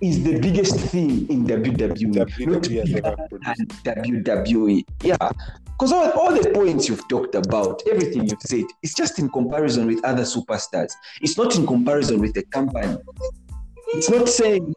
is 0.00 0.22
the 0.22 0.38
biggest 0.38 0.76
thing 0.78 1.28
in 1.28 1.44
WWE, 1.44 2.14
not 2.14 2.28
WWE 2.28 2.78
has 2.78 2.88
bigger 2.92 3.06
ever 3.06 3.28
produced. 3.28 3.84
than 3.84 4.24
WWE. 4.24 4.84
Yeah, 5.02 5.16
because 5.66 5.92
all, 5.92 6.10
all 6.10 6.32
the 6.32 6.50
points 6.50 6.88
you've 6.88 7.08
talked 7.08 7.34
about, 7.34 7.82
everything 7.90 8.28
you've 8.28 8.42
said, 8.42 8.64
it's 8.84 8.94
just 8.94 9.18
in 9.18 9.28
comparison 9.28 9.88
with 9.88 10.04
other 10.04 10.22
superstars. 10.22 10.92
It's 11.20 11.36
not 11.36 11.56
in 11.56 11.66
comparison 11.66 12.20
with 12.20 12.34
the 12.34 12.42
company. 12.44 12.96
It's 13.94 14.08
not 14.08 14.28
saying 14.28 14.72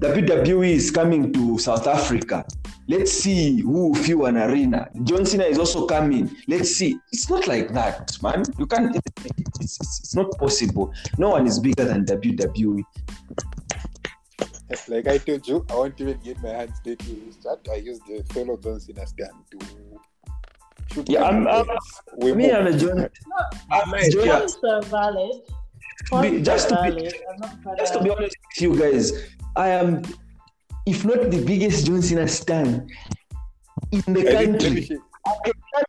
WWE 0.00 0.70
is 0.72 0.90
coming 0.90 1.32
to 1.32 1.58
South 1.58 1.86
Africa. 1.86 2.44
Let's 2.88 3.12
see 3.12 3.60
who 3.60 3.88
will 3.88 3.94
fill 3.94 4.24
an 4.26 4.36
arena. 4.38 4.88
John 5.04 5.24
Cena 5.26 5.44
is 5.44 5.58
also 5.58 5.86
coming. 5.86 6.34
Let's 6.48 6.70
see. 6.74 6.98
It's 7.12 7.28
not 7.28 7.46
like 7.46 7.72
that, 7.74 8.16
man. 8.22 8.42
You 8.58 8.66
can't. 8.66 8.96
It's, 8.96 9.78
it's, 9.78 10.00
it's 10.00 10.14
not 10.16 10.30
possible. 10.38 10.92
No 11.18 11.30
one 11.30 11.46
is 11.46 11.58
bigger 11.60 11.84
than. 11.84 12.04
WWE. 12.06 12.82
Like 14.88 15.06
I 15.08 15.18
told 15.18 15.46
you, 15.46 15.66
I 15.68 15.74
won't 15.74 16.00
even 16.00 16.18
get 16.20 16.40
my 16.42 16.50
hands 16.50 16.80
dirty 16.84 17.12
with 17.26 17.42
that. 17.42 17.58
I 17.70 17.76
use 17.76 17.98
the 18.08 18.24
fellow 18.32 18.56
John 18.56 18.80
Cena 18.80 19.06
stand 19.06 19.32
to 19.50 19.58
shoot. 20.94 21.08
Yeah, 21.08 21.24
I'm- 21.24 21.46
I'm- 21.46 21.66
we 22.18 22.32
Me, 22.32 22.46
move. 22.46 22.54
I'm 22.56 22.66
a 22.68 22.78
John. 22.78 23.08
I'm 23.70 23.94
a 23.94 24.10
John- 24.10 24.38
points 24.40 24.56
are 24.64 24.82
valid. 26.10 26.32
Points 26.32 26.46
just 26.46 26.68
to 26.68 26.74
be- 26.82 26.90
valid. 26.90 27.14
I'm 27.32 27.40
not 27.40 27.64
gonna- 27.64 27.76
Just 27.76 27.92
to 27.94 28.02
be 28.02 28.10
honest 28.10 28.36
with 28.48 28.62
you 28.62 28.78
guys, 28.78 29.12
I 29.56 29.68
am, 29.70 30.02
if 30.86 31.04
not 31.04 31.30
the 31.30 31.44
biggest 31.44 31.86
John 31.86 32.02
Cena 32.02 32.26
stan 32.28 32.86
in 33.92 34.02
the 34.12 34.20
I 34.20 34.46
think- 34.46 34.62
let 34.62 34.72
me 34.72 34.80
country. 34.86 34.98
I 35.26 35.34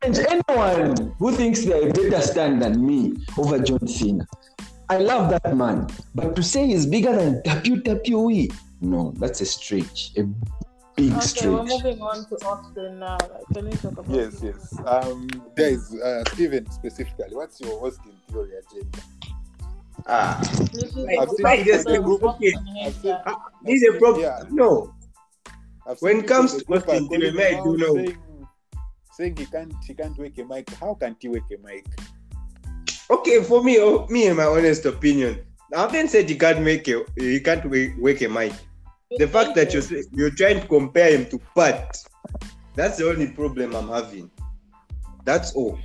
can 0.02 0.14
challenge 0.14 0.46
anyone 0.50 1.16
who 1.18 1.32
thinks 1.32 1.64
they're 1.64 1.90
a 1.90 1.94
better 1.94 2.22
stand 2.22 2.62
than 2.62 2.86
me 2.86 3.14
over 3.38 3.60
John 3.60 3.88
Cena. 3.88 4.26
I 4.90 4.98
love 4.98 5.30
that 5.32 5.56
man, 5.56 5.88
but 6.14 6.36
to 6.36 6.44
say 6.44 6.68
he's 6.68 6.86
bigger 6.86 7.16
than 7.16 7.42
WWE, 7.44 8.52
no, 8.82 9.14
that's 9.18 9.40
a 9.40 9.46
stretch, 9.46 10.12
a 10.18 10.24
big 10.98 11.14
Okay, 11.14 11.48
we're 11.48 11.64
moving 11.64 12.02
on 12.02 12.26
to 12.26 12.36
Austin 12.46 13.00
now. 13.00 13.18
Can 13.54 13.70
we 13.70 13.72
talk 13.78 13.94
about 13.94 14.10
Yes, 14.10 14.42
yes. 14.44 14.78
Um, 14.86 15.30
guys, 15.56 15.96
uh, 15.96 16.24
Steven 16.34 16.70
specifically, 16.70 17.34
what's 17.34 17.62
your 17.62 17.82
Austin 17.88 18.12
theory 18.30 18.52
agenda? 18.60 19.00
Ah, 20.08 20.40
This 20.74 20.84
is 20.84 20.96
Like, 20.96 21.20
I've 21.20 21.30
the 21.30 21.36
seen 21.36 21.44
like 21.44 21.64
this, 21.66 21.78
Austin 21.80 21.94
the 21.94 22.02
group, 22.02 22.24
okay. 22.24 22.54
this 23.64 23.82
is 23.84 23.96
a 23.96 24.00
problem. 24.00 24.22
Yeah. 24.22 24.44
No, 24.50 24.94
I've 25.88 26.00
When 26.00 26.20
it 26.20 26.28
comes 26.28 26.54
to 26.54 26.66
that 26.70 26.88
Austin 26.90 27.08
are 27.24 27.42
I 27.42 27.52
do 27.64 27.74
out 27.74 27.80
know. 27.80 27.96
Saying, 27.96 28.18
saying 29.14 29.38
he 29.38 29.46
can't, 29.46 29.74
he 29.84 29.94
can't 29.94 30.18
work 30.18 30.38
a 30.38 30.44
mic. 30.46 30.70
How 30.72 30.94
can't 30.96 31.18
he 31.20 31.28
wake 31.30 31.44
a 31.54 31.58
mic? 31.66 31.86
okay. 33.10 33.44
For 33.44 33.64
me, 33.64 33.80
oh, 33.80 34.08
me 34.08 34.28
and 34.28 34.38
my 34.38 34.46
honest 34.46 34.86
opinion, 34.86 35.40
I 35.76 35.82
haven't 35.82 36.10
said 36.10 36.30
he 36.30 36.36
can't 36.36 36.62
make 36.62 36.88
a, 36.88 37.04
he 37.18 37.40
can't 37.40 37.66
wa- 37.66 37.94
work 38.00 38.22
a 38.22 38.28
mic. 38.28 38.54
The 39.18 39.28
fact 39.28 39.56
that 39.56 39.74
you're 39.74 39.84
you're 40.14 40.30
trying 40.32 40.62
to 40.62 40.68
compare 40.68 41.12
him 41.12 41.26
to 41.30 41.40
Pat, 41.56 41.98
That's 42.76 42.98
the 42.98 43.10
only 43.10 43.28
problem 43.28 43.76
I'm 43.76 43.90
having. 43.90 44.32
That's 45.26 45.54
all. 45.54 45.78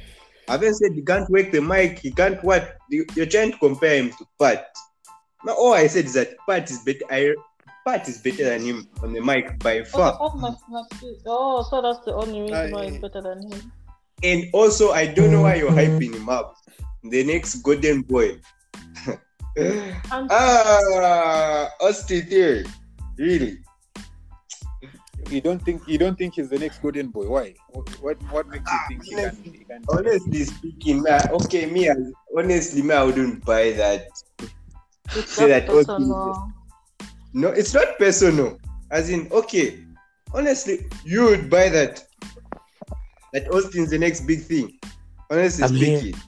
I 0.48 0.52
haven't 0.52 0.74
said 0.74 0.92
he 0.94 1.02
can't 1.02 1.28
work 1.30 1.50
the 1.52 1.60
mic, 1.60 1.98
he 1.98 2.10
can't 2.10 2.42
what? 2.44 2.76
You- 2.88 3.06
You're 3.14 3.26
trying 3.26 3.52
to 3.52 3.58
compare 3.58 3.96
him 3.96 4.10
to 4.10 4.26
Pat. 4.40 4.68
Now, 5.44 5.54
all 5.54 5.74
I 5.74 5.86
said 5.86 6.04
is 6.06 6.14
that 6.14 6.30
Pat 6.48 6.70
is 6.70 6.78
better. 6.80 7.04
I, 7.10 7.34
Pat 7.86 8.08
is 8.08 8.18
better 8.18 8.44
than 8.44 8.62
him 8.62 8.88
on 9.02 9.12
the 9.12 9.20
mic 9.20 9.58
by 9.60 9.80
Oh, 9.80 9.84
far. 9.84 10.12
Pat 10.18 10.56
McAfee. 10.70 11.22
oh, 11.26 11.62
so 11.70 11.82
that's 11.82 12.04
the 12.04 12.14
only 12.14 12.40
reason 12.42 12.70
why 12.70 12.82
I- 12.82 12.90
he's 12.90 12.98
better 13.00 13.20
than 13.22 13.50
him. 13.52 13.72
And 14.22 14.44
also, 14.54 14.92
I 14.92 15.06
don't 15.06 15.30
know 15.30 15.42
why 15.42 15.56
you're 15.56 15.70
hyping 15.70 16.14
him 16.14 16.28
up. 16.28 16.56
The 17.04 17.22
next 17.24 17.56
golden 17.62 18.02
boy. 18.02 18.40
Ah, 20.10 21.68
Austin 21.80 22.26
Theory. 22.26 22.64
Really? 23.18 23.58
You 25.28 25.40
don't 25.40 25.60
think 25.60 25.82
you 25.88 25.98
don't 25.98 26.16
think 26.16 26.34
he's 26.34 26.48
the 26.48 26.58
next 26.58 26.80
golden 26.80 27.08
boy? 27.08 27.28
Why? 27.28 27.54
What 27.70 27.88
what, 28.00 28.16
what 28.30 28.48
makes 28.48 28.70
you 28.72 28.78
ah, 28.78 28.84
think 28.88 29.04
he 29.04 29.14
can? 29.16 29.36
He 29.42 29.64
can 29.64 29.84
Honestly 29.88 30.44
speaking, 30.44 31.02
man, 31.02 31.28
okay, 31.32 31.66
me, 31.66 31.88
as- 31.88 32.12
honestly, 32.36 32.82
me, 32.82 32.94
I 32.94 33.02
wouldn't 33.02 33.44
buy 33.44 33.72
that. 33.72 34.06
it's 35.14 35.32
Say 35.32 35.48
that 35.48 35.66
just 35.66 35.90
Austin 35.90 36.02
is 36.04 36.08
personal. 36.08 36.52
No, 37.34 37.48
it's 37.48 37.74
not 37.74 37.98
personal. 37.98 38.58
As 38.90 39.10
in, 39.10 39.28
okay, 39.32 39.84
honestly, 40.32 40.86
you 41.04 41.24
would 41.24 41.50
buy 41.50 41.68
that. 41.70 42.04
That 43.32 43.50
Austin's 43.50 43.90
the 43.90 43.98
next 43.98 44.26
big 44.26 44.42
thing. 44.42 44.78
Honestly 45.30 45.64
I'm 45.64 45.74
here. 45.74 45.98
speaking. 45.98 46.20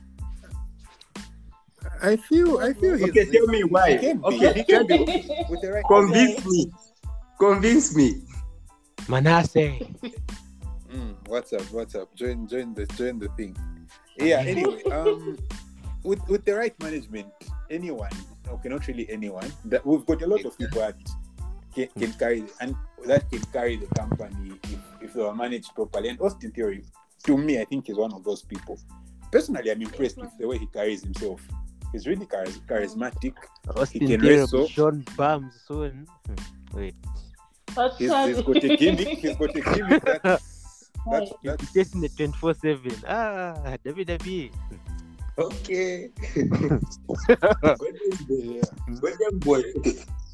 I 2.03 2.17
feel 2.17 2.59
I 2.59 2.73
feel 2.75 2.97
he's, 2.97 3.09
Okay, 3.11 3.25
tell 3.27 3.47
me 3.47 3.63
why. 3.65 3.97
He 3.97 4.13
be, 4.13 4.21
Okay, 4.25 4.53
he 4.55 4.65
can 4.65 4.87
be 4.87 4.99
with 5.49 5.61
the 5.63 5.73
right. 5.73 5.85
convince 5.89 6.45
me. 6.45 6.73
Convince 7.39 7.95
me. 7.95 8.23
Manasseh. 9.09 9.79
Mm, 10.93 11.17
what's 11.27 11.53
up? 11.53 11.63
What's 11.73 11.95
up? 11.95 12.15
Join 12.15 12.47
join 12.47 12.75
the 12.75 12.87
join 12.97 13.19
the 13.19 13.29
thing. 13.37 13.57
Yeah. 14.17 14.39
Anyway, 14.41 14.83
um, 14.85 15.37
with 16.03 16.21
with 16.29 16.45
the 16.45 16.55
right 16.55 16.75
management, 16.83 17.29
anyone, 17.71 18.11
okay, 18.49 18.69
not 18.69 18.87
really 18.87 19.09
anyone. 19.11 19.51
That 19.67 19.85
we've 19.85 20.05
got 20.07 20.23
a 20.23 20.27
lot 20.27 20.45
of 20.45 20.57
people 20.59 20.81
that 20.81 20.97
can, 21.75 21.89
can 21.99 22.13
carry 22.15 22.45
and 22.61 22.75
that 23.07 23.31
can 23.31 23.43
carry 23.53 23.77
the 23.77 23.87
company 23.95 24.59
if, 24.65 24.79
if 25.03 25.13
they 25.15 25.23
are 25.23 25.35
managed 25.35 25.75
properly. 25.75 26.09
And 26.09 26.21
Austin 26.21 26.53
Theory, 26.53 26.85
to 27.25 27.37
me, 27.37 27.61
I 27.61 27.65
think 27.65 27.89
is 27.91 27.97
one 27.97 28.13
of 28.13 28.25
those 28.25 28.43
people. 28.43 28.79
Personally, 29.31 29.71
I'm 29.71 29.83
impressed 29.83 30.17
with 30.17 30.31
the 30.39 30.49
way 30.49 30.59
he 30.59 30.67
carries 30.67 31.03
himself. 31.03 31.41
He's 31.93 32.07
really 32.07 32.27
charis- 32.27 32.61
charismatic. 32.67 33.35
Austin 33.77 34.07
can 34.07 34.21
Theory, 34.21 34.41
wrestle. 34.41 34.69
Sean 34.69 35.05
soon. 35.67 36.07
Hmm, 36.27 36.77
Wait. 36.77 36.95
That's 37.75 37.97
He's, 37.99 38.11
he's 38.13 38.43
got 38.43 38.57
a 38.65 38.77
gimmick. 38.77 39.09
He's 39.19 39.37
got 39.37 39.55
a 39.57 39.61
gimmick 39.61 40.05
that's 40.05 40.23
that's, 40.23 40.91
Right. 41.07 41.29
that's 41.45 41.63
He's 41.63 41.73
chasing 41.73 42.01
the 42.01 42.09
24 42.09 42.55
7. 42.55 42.93
Ah, 43.07 43.77
WWE. 43.85 44.51
Okay. 45.39 46.11
Golden 46.35 46.81
boy. 47.07 47.17
yeah. 49.21 49.31
Boy. 49.35 49.63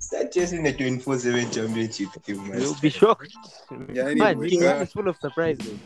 Start 0.01 0.33
chasing 0.33 0.63
the 0.63 0.73
24 0.73 1.19
7 1.19 1.51
championship 1.51 2.09
team. 2.25 2.49
man. 2.49 2.61
You'll 2.61 2.75
be 2.81 2.91
shocked. 2.91 3.33
Yeah, 3.93 4.05
Man, 4.05 4.21
anyway, 4.23 4.49
King 4.51 4.65
uh, 4.65 4.85
full 4.87 5.09
of 5.09 5.17
surprises. 5.19 5.79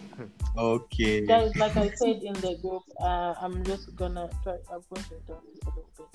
Okay. 0.57 1.27
Guys, 1.27 1.55
like 1.57 1.77
I 1.77 1.91
said 1.95 2.23
in 2.23 2.35
the 2.35 2.59
group, 2.63 2.83
uh, 3.01 3.35
I'm 3.41 3.63
just 3.65 3.95
gonna 3.97 4.29
try. 4.43 4.57
I'm 4.73 4.83
going 4.91 5.05
to 5.05 5.15
talk 5.27 5.43
a 5.43 5.67
little 5.67 5.85
bit. 5.97 6.07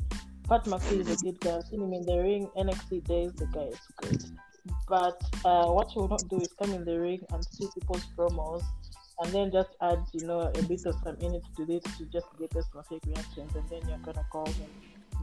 Pat 0.50 0.66
McAfee 0.66 1.00
is 1.00 1.22
a 1.22 1.26
good 1.26 1.40
guy. 1.40 1.58
I've 1.58 1.64
seen 1.64 1.82
him 1.82 1.94
in 1.94 2.06
the 2.06 2.18
ring, 2.18 2.50
NXT 2.58 3.04
days. 3.08 3.32
The 3.34 3.46
guy 3.48 3.62
is 3.72 3.80
good. 3.98 4.24
But 4.88 5.22
uh, 5.46 5.68
what 5.68 5.94
you 5.96 6.02
will 6.02 6.10
not 6.10 6.28
do 6.30 6.40
is 6.40 6.50
come 6.62 6.74
in 6.74 6.86
the 6.86 7.00
ring 7.00 7.22
and 7.32 7.44
see 7.46 7.68
people's 7.74 8.06
promos, 8.18 8.64
and 9.20 9.32
then 9.32 9.52
just 9.52 9.70
add, 9.82 10.00
you 10.14 10.26
know, 10.26 10.40
a 10.42 10.64
bit 10.64 10.86
of 10.86 10.96
some 11.04 11.18
minutes 11.20 11.48
to 11.58 11.66
this 11.66 11.84
to 11.98 12.06
just 12.06 12.28
get 12.40 12.56
us 12.56 12.66
some 12.74 12.84
fake 12.84 13.02
reactions, 13.06 13.56
and 13.56 13.68
then 13.70 13.82
you're 13.88 13.98
gonna 14.00 14.26
call 14.32 14.46
him 14.48 14.70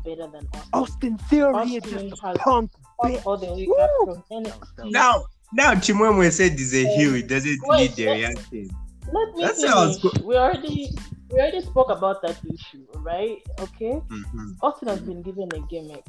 better 0.05 0.26
than 0.29 0.46
Austin. 0.55 0.70
Austin 0.72 1.18
Theory 1.18 1.74
is 1.74 1.83
Austin 1.85 2.11
just 2.11 2.22
has- 2.22 2.37
a 2.37 2.38
punk. 2.38 2.70
all, 2.98 3.16
all 3.24 3.37
the 3.37 3.53
way 3.55 3.68
up 3.81 3.90
from 4.29 4.44
NXT. 4.44 4.90
Now, 4.90 5.24
now 5.53 5.72
Chimwemwe 5.74 6.31
said 6.33 6.53
he's 6.53 6.74
a 6.74 6.85
heel. 6.96 7.14
It 7.14 7.29
doesn't 7.29 7.59
Wait, 7.64 7.81
need 7.81 7.90
the 7.96 8.07
reaction. 8.07 8.70
Let 9.12 9.35
me 9.35 9.42
That's 9.42 9.66
how 9.66 9.88
it's 9.88 10.00
finish. 10.00 10.22
We 10.22 10.37
already 10.37 10.90
we 11.31 11.38
already 11.38 11.61
spoke 11.62 11.90
about 11.90 12.22
that 12.22 12.38
issue, 12.44 12.87
right? 12.98 13.38
Okay. 13.61 14.00
Mhm. 14.09 14.57
Austin 14.62 14.88
has 14.88 15.00
been 15.00 15.22
given 15.22 15.48
a 15.55 15.61
gimmick. 15.68 16.05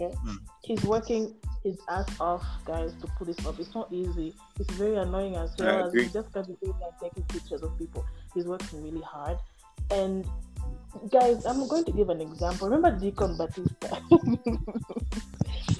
Okay. 0.00 0.14
Mm. 0.24 0.38
He's 0.62 0.84
working 0.84 1.34
his 1.64 1.78
ass 1.88 2.08
off, 2.20 2.44
guys, 2.64 2.92
to 3.00 3.08
pull 3.18 3.26
this 3.26 3.44
off. 3.44 3.58
It's 3.58 3.74
not 3.74 3.92
easy. 3.92 4.34
It's 4.60 4.70
very 4.74 4.96
annoying 4.96 5.34
as 5.36 5.50
well. 5.58 5.86
As 5.86 5.92
he 5.92 6.08
just 6.08 6.32
can't 6.32 6.46
be 6.46 6.56
doing 6.62 6.78
like 6.80 7.00
taking 7.00 7.24
pictures 7.24 7.62
of 7.62 7.76
people. 7.78 8.06
He's 8.34 8.44
working 8.44 8.82
really 8.82 9.02
hard. 9.02 9.38
And 9.90 10.24
guys, 11.10 11.44
I'm 11.46 11.66
going 11.66 11.84
to 11.84 11.92
give 11.92 12.10
an 12.10 12.20
example. 12.20 12.68
Remember 12.68 12.96
Deacon 12.98 13.36
Batista? 13.36 13.98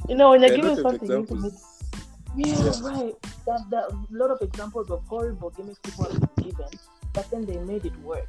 you 0.08 0.16
know, 0.16 0.30
when 0.30 0.42
you're 0.42 0.52
are 0.52 0.56
giving 0.56 0.76
something, 0.76 1.08
you 1.08 1.18
need 1.18 1.28
to 1.28 1.34
make 1.36 1.52
yeah, 2.36 2.54
Yeah. 2.54 2.72
right. 2.82 3.14
That 3.46 3.64
that 3.70 3.84
a 3.90 3.96
lot 4.10 4.30
of 4.30 4.40
examples 4.42 4.90
of 4.90 5.04
horrible 5.06 5.50
gimmicks 5.50 5.78
people 5.80 6.04
have 6.04 6.20
been 6.20 6.50
given, 6.50 6.70
but 7.12 7.30
then 7.30 7.46
they 7.46 7.58
made 7.58 7.86
it 7.86 7.96
work. 8.00 8.28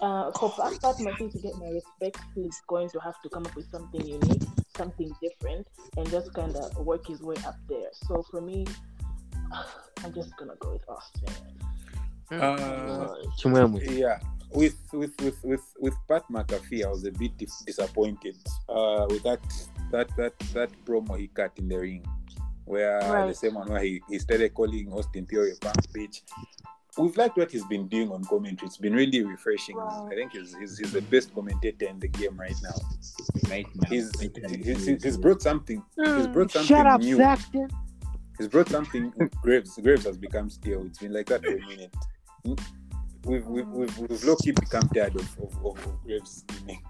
Uh, 0.00 0.30
for 0.32 0.50
Pat 0.50 0.72
McAfee 0.80 1.32
to 1.32 1.38
get 1.38 1.56
my 1.56 1.68
respect, 1.68 2.18
he's 2.34 2.60
going 2.66 2.90
to 2.90 2.98
have 3.00 3.20
to 3.22 3.28
come 3.30 3.46
up 3.46 3.54
with 3.56 3.70
something 3.70 4.06
unique, 4.06 4.42
something 4.76 5.12
different, 5.20 5.66
and 5.96 6.10
just 6.10 6.32
kind 6.34 6.54
of 6.56 6.76
work 6.84 7.06
his 7.06 7.22
way 7.22 7.36
up 7.46 7.56
there. 7.68 7.90
So 8.06 8.22
for 8.30 8.40
me, 8.40 8.66
I'm 10.04 10.12
just 10.12 10.36
gonna 10.36 10.56
go 10.60 10.72
with 10.72 10.88
Austin. 10.88 11.34
Uh, 12.30 13.14
Chimwemwe. 13.38 13.98
yeah, 13.98 14.18
with 14.50 14.76
with 14.92 15.12
with 15.20 15.42
with 15.44 15.74
with 15.78 15.94
Pat 16.08 16.24
McAfee, 16.30 16.84
I 16.84 16.88
was 16.88 17.04
a 17.04 17.12
bit 17.12 17.36
dis- 17.38 17.62
disappointed 17.66 18.36
uh, 18.68 19.06
with 19.08 19.22
that 19.22 19.40
that 19.92 20.08
that 20.16 20.38
that 20.52 20.70
promo 20.84 21.18
he 21.18 21.28
cut 21.28 21.52
in 21.56 21.68
the 21.68 21.78
ring, 21.78 22.04
where 22.64 23.00
the 23.26 23.34
same 23.34 23.54
one 23.54 23.70
where 23.70 23.82
he, 23.82 24.02
he 24.08 24.18
started 24.18 24.54
calling 24.54 24.92
Austin 24.92 25.26
Theory 25.26 25.52
a 25.52 25.56
punk 25.56 25.76
bitch. 25.92 26.22
We've 26.98 27.16
liked 27.16 27.36
what 27.36 27.50
he's 27.50 27.64
been 27.66 27.88
doing 27.88 28.10
on 28.10 28.24
commentary. 28.24 28.66
It's 28.66 28.78
been 28.78 28.94
really 28.94 29.22
refreshing. 29.22 29.76
Wow. 29.76 30.08
I 30.10 30.14
think 30.14 30.32
he's, 30.32 30.56
he's, 30.58 30.78
he's 30.78 30.92
the 30.92 31.02
best 31.02 31.34
commentator 31.34 31.86
in 31.86 31.98
the 31.98 32.08
game 32.08 32.38
right 32.38 32.54
now. 32.62 32.74
Right 33.50 33.66
now. 33.74 33.88
He's 33.90 34.10
Right 34.16 34.30
now. 34.42 34.48
he's, 34.48 34.86
he's, 34.86 35.02
he's 35.02 35.16
brought 35.18 35.42
something. 35.42 35.82
He's 35.96 36.26
brought 36.28 36.50
hmm. 36.52 36.58
something 36.58 36.62
Shut 36.62 36.86
up, 36.86 37.00
new. 37.00 37.16
Saxton. 37.16 37.68
He's 38.38 38.48
brought 38.48 38.68
something. 38.68 39.12
Graves 39.42 39.78
Graves 39.82 40.04
has 40.04 40.16
become 40.16 40.50
still. 40.50 40.86
It's 40.86 40.98
been 40.98 41.12
like 41.12 41.26
that 41.26 41.44
for 41.44 41.56
a 41.56 41.66
minute. 41.66 41.94
We've 43.24 43.46
we've, 43.46 43.68
we've, 43.68 43.98
we've 43.98 44.24
low 44.24 44.36
key 44.36 44.52
become 44.52 44.88
tired 44.90 45.16
of, 45.16 45.38
of, 45.38 45.64
of, 45.64 45.86
of 45.86 46.04
Graves 46.04 46.44
gimmick, 46.48 46.80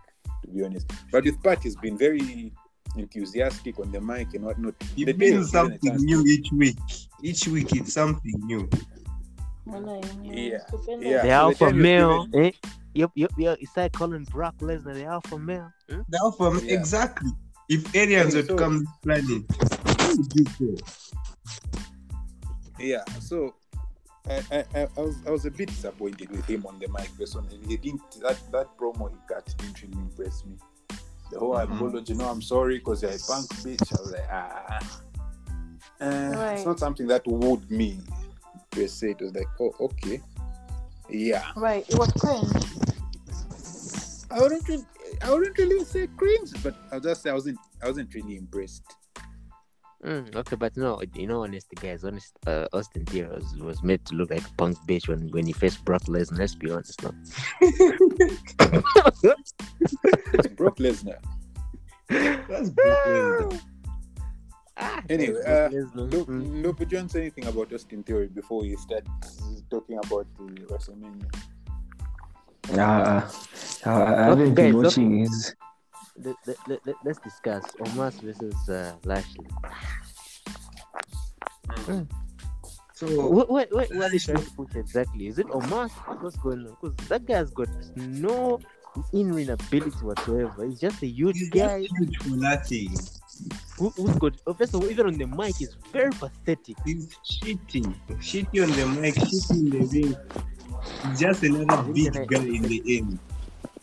to 0.42 0.50
be 0.50 0.64
honest. 0.64 0.90
But 1.10 1.24
with 1.24 1.42
Pat, 1.42 1.62
he's 1.62 1.76
been 1.76 1.96
very 1.96 2.52
enthusiastic 2.96 3.78
on 3.78 3.92
the 3.92 4.00
mic 4.00 4.34
and 4.34 4.44
whatnot. 4.44 4.74
He 4.94 5.04
brings 5.04 5.36
was 5.36 5.50
given 5.50 5.72
a 5.72 5.78
something 5.80 5.96
new 5.96 6.24
each 6.26 6.50
week. 6.52 6.78
Each 7.22 7.48
week 7.48 7.74
it's 7.74 7.92
something 7.92 8.34
new. 8.44 8.68
Yeah, 9.66 10.58
yeah. 11.00 11.22
The 11.22 11.22
so 11.22 11.30
alpha 11.30 11.72
male. 11.72 12.26
Eh? 12.34 12.50
Yep, 12.94 13.10
yep, 13.14 13.30
yep. 13.36 13.58
You 13.60 13.66
start 13.66 13.92
calling 13.92 14.24
Brock 14.24 14.56
Lesnar 14.58 14.94
the 14.94 15.04
alpha 15.04 15.38
male. 15.38 15.70
Hmm? 15.90 16.00
Now 16.08 16.30
from 16.30 16.58
Yeah. 16.64 16.74
exactly. 16.74 17.30
If 17.68 17.94
aliens 17.96 18.34
were 18.34 18.42
to 18.42 18.48
So- 18.48 18.56
come 18.56 18.78
this 18.80 18.88
planet, 19.02 19.42
what 19.48 20.16
would 20.16 20.32
you 20.34 20.76
say? 20.76 20.84
Yeah, 22.78 23.04
so 23.20 23.54
I, 24.28 24.42
I, 24.52 24.64
I, 24.74 24.88
I 24.96 25.00
was 25.00 25.16
I 25.26 25.30
was 25.30 25.46
a 25.46 25.50
bit 25.50 25.68
disappointed 25.68 26.30
with 26.30 26.44
him 26.46 26.64
on 26.66 26.78
the 26.78 26.88
mic 26.88 27.10
personally. 27.18 27.58
He 27.66 27.76
didn't 27.76 28.02
that 28.22 28.38
that 28.52 28.76
promo 28.78 29.10
he 29.10 29.16
cut 29.28 29.46
didn't 29.58 29.82
really 29.82 29.98
impress 29.98 30.44
me. 30.44 30.56
The 31.32 31.38
whole 31.40 31.54
Mhm. 31.56 31.74
apology, 31.76 32.14
no, 32.14 32.28
I'm 32.28 32.42
sorry 32.42 32.78
because 32.78 33.02
you're 33.02 33.10
a 33.10 33.18
punk 33.18 33.48
bitch. 33.64 33.98
I 33.98 34.00
was 34.00 34.12
like, 34.12 34.28
ah, 34.30 35.00
uh, 36.00 36.04
Right. 36.36 36.52
it's 36.56 36.66
not 36.66 36.78
something 36.78 37.06
that 37.08 37.26
wooed 37.26 37.68
me 37.70 38.00
per 38.76 38.86
se. 38.86 39.10
It 39.10 39.20
was 39.20 39.34
like, 39.34 39.48
oh, 39.60 39.74
okay, 39.80 40.20
yeah. 41.08 41.50
Right, 41.56 41.84
it 41.88 41.98
was 41.98 42.12
cringe. 42.12 42.52
I 44.30 44.40
wouldn't, 44.40 44.68
really, 44.68 44.84
I 45.22 45.30
wouldn't 45.30 45.56
really 45.56 45.84
say 45.84 46.08
cringe, 46.16 46.52
but 46.62 46.74
I'll 46.92 47.00
just 47.00 47.22
say 47.22 47.30
I 47.30 47.34
wasn't, 47.34 47.58
I 47.82 47.86
wasn't 47.86 48.12
really 48.14 48.36
impressed. 48.36 48.82
Mm, 50.04 50.36
okay, 50.36 50.56
but 50.56 50.76
no, 50.76 51.00
you 51.14 51.26
know, 51.26 51.42
honest 51.42 51.68
guys, 51.80 52.04
honest, 52.04 52.38
uh, 52.46 52.66
Austin 52.72 53.06
Theory 53.06 53.34
was, 53.34 53.56
was 53.56 53.82
made 53.82 54.04
to 54.04 54.14
look 54.14 54.30
like 54.30 54.46
a 54.46 54.52
punk 54.58 54.76
bitch 54.86 55.08
when, 55.08 55.30
when 55.30 55.46
he 55.46 55.52
faced 55.52 55.84
Brock 55.84 56.02
Lesnar. 56.02 56.38
Let's 56.38 56.54
be 56.54 56.70
honest, 56.70 57.02
no. 57.02 57.12
It's 57.60 58.08
Brock 60.54 60.76
Lesnar. 60.76 61.18
That's 62.08 62.70
Brooklyn. 62.70 63.48
Ah, 63.50 63.58
Anyway, 65.08 65.32
Brock 65.32 65.46
uh, 65.46 65.68
Lesnar. 65.74 66.12
No, 66.12 66.24
Mm. 66.24 66.76
but 66.78 66.92
you 66.92 66.98
want 66.98 67.10
to 67.10 67.12
say 67.16 67.20
anything 67.22 67.46
about 67.46 67.72
Austin 67.72 68.02
Theory 68.02 68.28
before 68.28 68.64
you 68.64 68.76
start 68.76 69.04
talking 69.70 69.98
about 70.04 70.26
the 70.36 70.44
WrestleMania? 70.68 71.30
Mm. 72.64 72.78
Ah, 72.78 73.24
Uh, 73.86 73.90
uh, 73.90 74.04
I 74.04 74.22
haven't 74.34 74.54
guys, 74.54 74.64
been 74.66 74.74
look- 74.76 74.84
watching 74.84 75.18
his. 75.20 75.54
Let, 76.18 76.34
let, 76.46 76.56
let, 76.68 76.80
let, 76.86 76.96
let's 77.04 77.18
discuss 77.20 77.64
Omos 77.80 78.20
versus 78.22 78.68
uh, 78.68 78.92
Lashley. 79.04 79.46
So 82.94 83.06
What, 83.28 83.50
what, 83.50 83.70
what, 83.72 83.88
what 83.94 84.06
are 84.06 84.10
they 84.10 84.18
trying 84.18 84.42
to 84.42 84.50
push 84.52 84.74
exactly? 84.74 85.26
Is 85.26 85.38
it 85.38 85.46
Omar? 85.50 85.88
What's 86.20 86.36
going 86.38 86.66
on? 86.66 86.76
Because 86.80 86.96
that 87.08 87.26
guy's 87.26 87.50
got 87.50 87.68
no 87.96 88.58
in-ring 89.12 89.50
ability 89.50 89.98
whatsoever. 90.00 90.64
He's 90.64 90.80
just 90.80 91.02
a 91.02 91.06
huge 91.06 91.36
he's 91.36 91.50
guy 91.50 91.80
huge 91.98 92.16
for 92.22 92.30
nothing. 92.30 92.96
Who, 93.78 93.90
who's 93.90 94.16
got. 94.16 94.34
oh, 94.46 94.54
First 94.54 94.74
of 94.74 94.82
all, 94.82 94.90
even 94.90 95.06
on 95.06 95.14
the 95.14 95.26
mic, 95.26 95.56
he's 95.56 95.76
very 95.92 96.10
pathetic. 96.10 96.76
He's 96.84 97.08
shitty. 97.24 97.94
Shitty 98.20 98.62
on 98.62 98.70
the 98.72 99.00
mic, 99.00 99.14
shitty 99.14 99.50
in 99.50 99.70
the 99.70 99.78
ring. 99.92 100.16
He's 101.08 101.20
just 101.20 101.42
another 101.42 101.82
big 101.92 102.12
guy 102.28 102.38
in 102.42 102.62
the 102.62 102.82
end. 102.98 103.18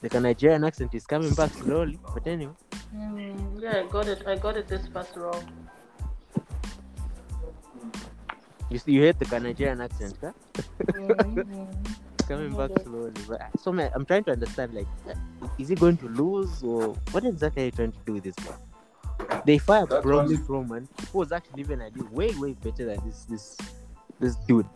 Like 0.02 0.14
a 0.16 0.20
Nigerian 0.20 0.64
accent 0.64 0.94
is 0.94 1.06
coming 1.06 1.34
back 1.34 1.54
slowly, 1.54 2.00
but 2.14 2.28
anyway. 2.28 2.54
Mm, 2.94 3.62
yeah, 3.62 3.84
I 3.86 3.88
got 3.88 4.08
it. 4.08 4.24
I 4.28 4.36
got 4.36 4.58
it 4.58 4.68
this 4.68 4.88
part 4.88 5.08
wrong. 5.16 5.44
You 8.70 8.80
see, 8.80 8.92
you 8.94 9.02
hate 9.04 9.20
the 9.20 9.40
Nigerian 9.40 9.80
accent, 9.82 10.18
huh? 10.22 10.32
Mhm. 10.94 11.68
coming 12.28 12.56
back 12.56 12.72
slowly. 12.84 13.12
But 13.28 13.42
so 13.60 13.72
man, 13.72 13.92
I'm 13.94 14.06
trying 14.06 14.24
to 14.26 14.32
understand 14.32 14.74
like, 14.74 14.88
is 15.58 15.70
he 15.70 15.76
going 15.76 15.98
to 15.98 16.08
lose 16.10 16.64
or 16.64 16.96
what 17.12 17.26
exactly 17.26 17.64
are 17.64 17.66
you 17.66 17.72
trying 17.72 17.92
to 17.92 18.00
do 18.06 18.14
with 18.14 18.24
this 18.24 18.36
man? 18.40 18.58
They 19.46 19.58
fired 19.58 19.90
That 19.90 20.04
Braun 20.04 20.28
was- 20.28 20.40
who 21.12 21.18
was 21.20 21.32
actually 21.32 21.62
even 21.62 21.82
I 21.82 21.90
did 21.90 22.10
way 22.12 22.34
way 22.36 22.54
better 22.54 22.86
than 22.86 23.00
this 23.06 23.26
this 23.26 23.58
this 24.20 24.36
dude. 24.48 24.68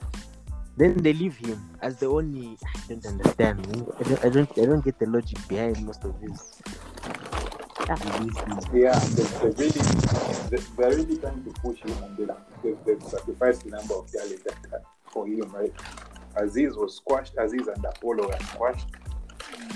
Then 0.78 0.98
they 1.02 1.14
leave 1.14 1.36
him 1.38 1.60
as 1.82 1.98
the 1.98 2.06
only. 2.08 2.58
I 2.66 2.80
don't 2.94 3.06
understand. 3.06 3.60
I 3.68 4.04
don't, 4.04 4.26
I 4.26 4.30
don't 4.30 4.58
I 4.60 4.66
don't 4.66 4.86
get 4.86 5.00
the 5.00 5.08
logic 5.08 5.40
behind 5.48 5.84
most 5.86 6.04
of 6.04 6.14
this. 6.22 6.62
Ah, 7.90 7.96
Yeah, 8.74 9.00
they, 9.00 9.24
they 9.24 9.50
really, 9.64 9.82
they, 10.50 10.58
they're 10.78 10.96
really 10.98 11.18
trying 11.18 11.44
to 11.46 11.52
push 11.62 11.80
him, 11.80 11.96
and 12.04 12.18
they, 12.18 12.26
they've, 12.62 12.78
they've 12.86 13.02
sacrificed 13.04 13.64
the 13.64 13.70
number 13.72 13.94
of 13.96 14.12
talent 14.12 14.42
for 15.12 15.26
him, 15.26 15.50
right? 15.52 15.74
Azeez 16.36 16.76
was 16.76 16.96
squashed. 16.98 17.36
Azeez 17.38 17.74
and 17.74 17.84
Apollo 17.86 18.28
were 18.28 18.40
squashed. 18.52 18.88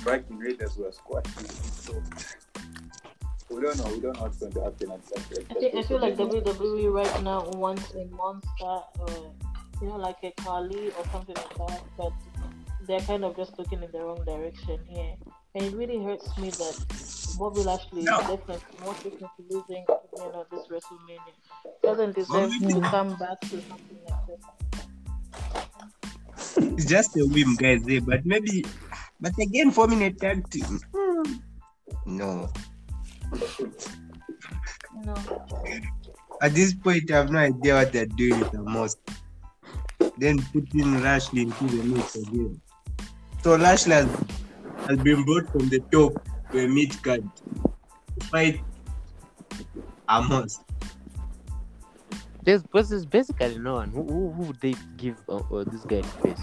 Viking 0.03 0.37
Raiders 0.37 0.77
were 0.77 0.91
squashed. 0.91 1.29
So 1.83 1.93
we 3.51 3.61
don't 3.61 3.77
know. 3.77 3.91
We 3.93 3.99
don't 3.99 4.15
know 4.15 4.21
what's 4.23 4.37
going 4.37 4.51
to 4.53 4.61
happen 4.63 4.91
at 4.91 5.05
that. 5.07 5.45
I 5.51 5.53
think 5.59 5.75
I 5.75 5.83
feel 5.83 5.99
like 5.99 6.15
WWE 6.17 6.91
right 6.91 7.23
now 7.23 7.47
wants 7.51 7.93
a 7.93 8.05
monster, 8.15 8.49
uh, 8.65 9.29
you 9.81 9.87
know, 9.87 9.97
like 9.97 10.17
a 10.23 10.31
Khali 10.41 10.89
or 10.91 11.05
something 11.11 11.35
like 11.35 11.55
that. 11.67 11.81
But 11.97 12.13
they're 12.87 13.01
kind 13.01 13.23
of 13.25 13.35
just 13.35 13.57
looking 13.59 13.83
in 13.83 13.91
the 13.91 13.99
wrong 13.99 14.23
direction 14.25 14.79
here, 14.87 15.13
and 15.55 15.63
it 15.65 15.73
really 15.75 16.03
hurts 16.03 16.35
me 16.37 16.49
that 16.49 17.35
Bobby 17.37 17.61
Lashley 17.61 18.03
No. 18.03 18.19
is 18.19 18.27
definitely 18.27 18.77
more 18.83 18.93
frequently 18.95 19.45
losing, 19.49 19.85
you 19.87 20.31
know, 20.33 20.45
this 20.51 20.67
WrestleMania. 20.67 21.33
Doesn't 21.83 22.15
deserve 22.15 22.51
Bobby- 22.59 22.73
to 22.73 22.81
come 22.81 23.15
back 23.17 23.39
to 23.41 23.61
something 23.61 23.99
like 24.09 24.27
this. 24.27 24.41
It's 26.57 26.85
just 26.85 27.15
a 27.17 27.25
whim, 27.25 27.55
guys. 27.55 27.83
There, 27.83 28.01
but 28.01 28.25
maybe, 28.25 28.65
but 29.19 29.37
again, 29.39 29.71
forming 29.71 30.03
a 30.03 30.11
tag 30.11 30.49
team. 30.49 30.79
hmm, 30.93 31.23
No, 32.05 32.49
No. 35.05 35.15
at 36.41 36.53
this 36.53 36.73
point, 36.73 37.09
I 37.11 37.15
have 37.15 37.31
no 37.31 37.39
idea 37.39 37.75
what 37.75 37.93
they're 37.93 38.05
doing 38.05 38.39
with 38.39 38.51
the 38.51 38.61
most. 38.61 38.99
Then 40.17 40.41
putting 40.53 41.01
Lashley 41.01 41.43
into 41.43 41.65
the 41.65 41.83
mix 41.83 42.15
again. 42.15 42.59
So 43.43 43.55
Lashley 43.55 43.93
has, 43.93 44.09
has 44.87 44.97
been 44.99 45.23
brought 45.23 45.49
from 45.51 45.69
the 45.69 45.79
top 45.91 46.13
to 46.51 46.65
a 46.65 46.67
mid 46.67 47.01
card 47.03 47.23
to 48.19 48.25
fight 48.27 48.61
Omos. 50.09 50.59
There's, 52.43 52.63
because 52.63 52.89
there's 52.89 53.05
basically 53.05 53.59
no 53.59 53.75
one. 53.75 53.89
Who, 53.89 54.03
who, 54.03 54.31
who 54.31 54.43
would 54.43 54.59
they 54.61 54.75
give 54.97 55.17
uh, 55.29 55.37
uh, 55.37 55.63
this 55.63 55.81
guy 55.81 56.01
to 56.01 56.07
face? 56.07 56.41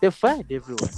They 0.00 0.10
fired 0.10 0.46
everyone. 0.50 0.90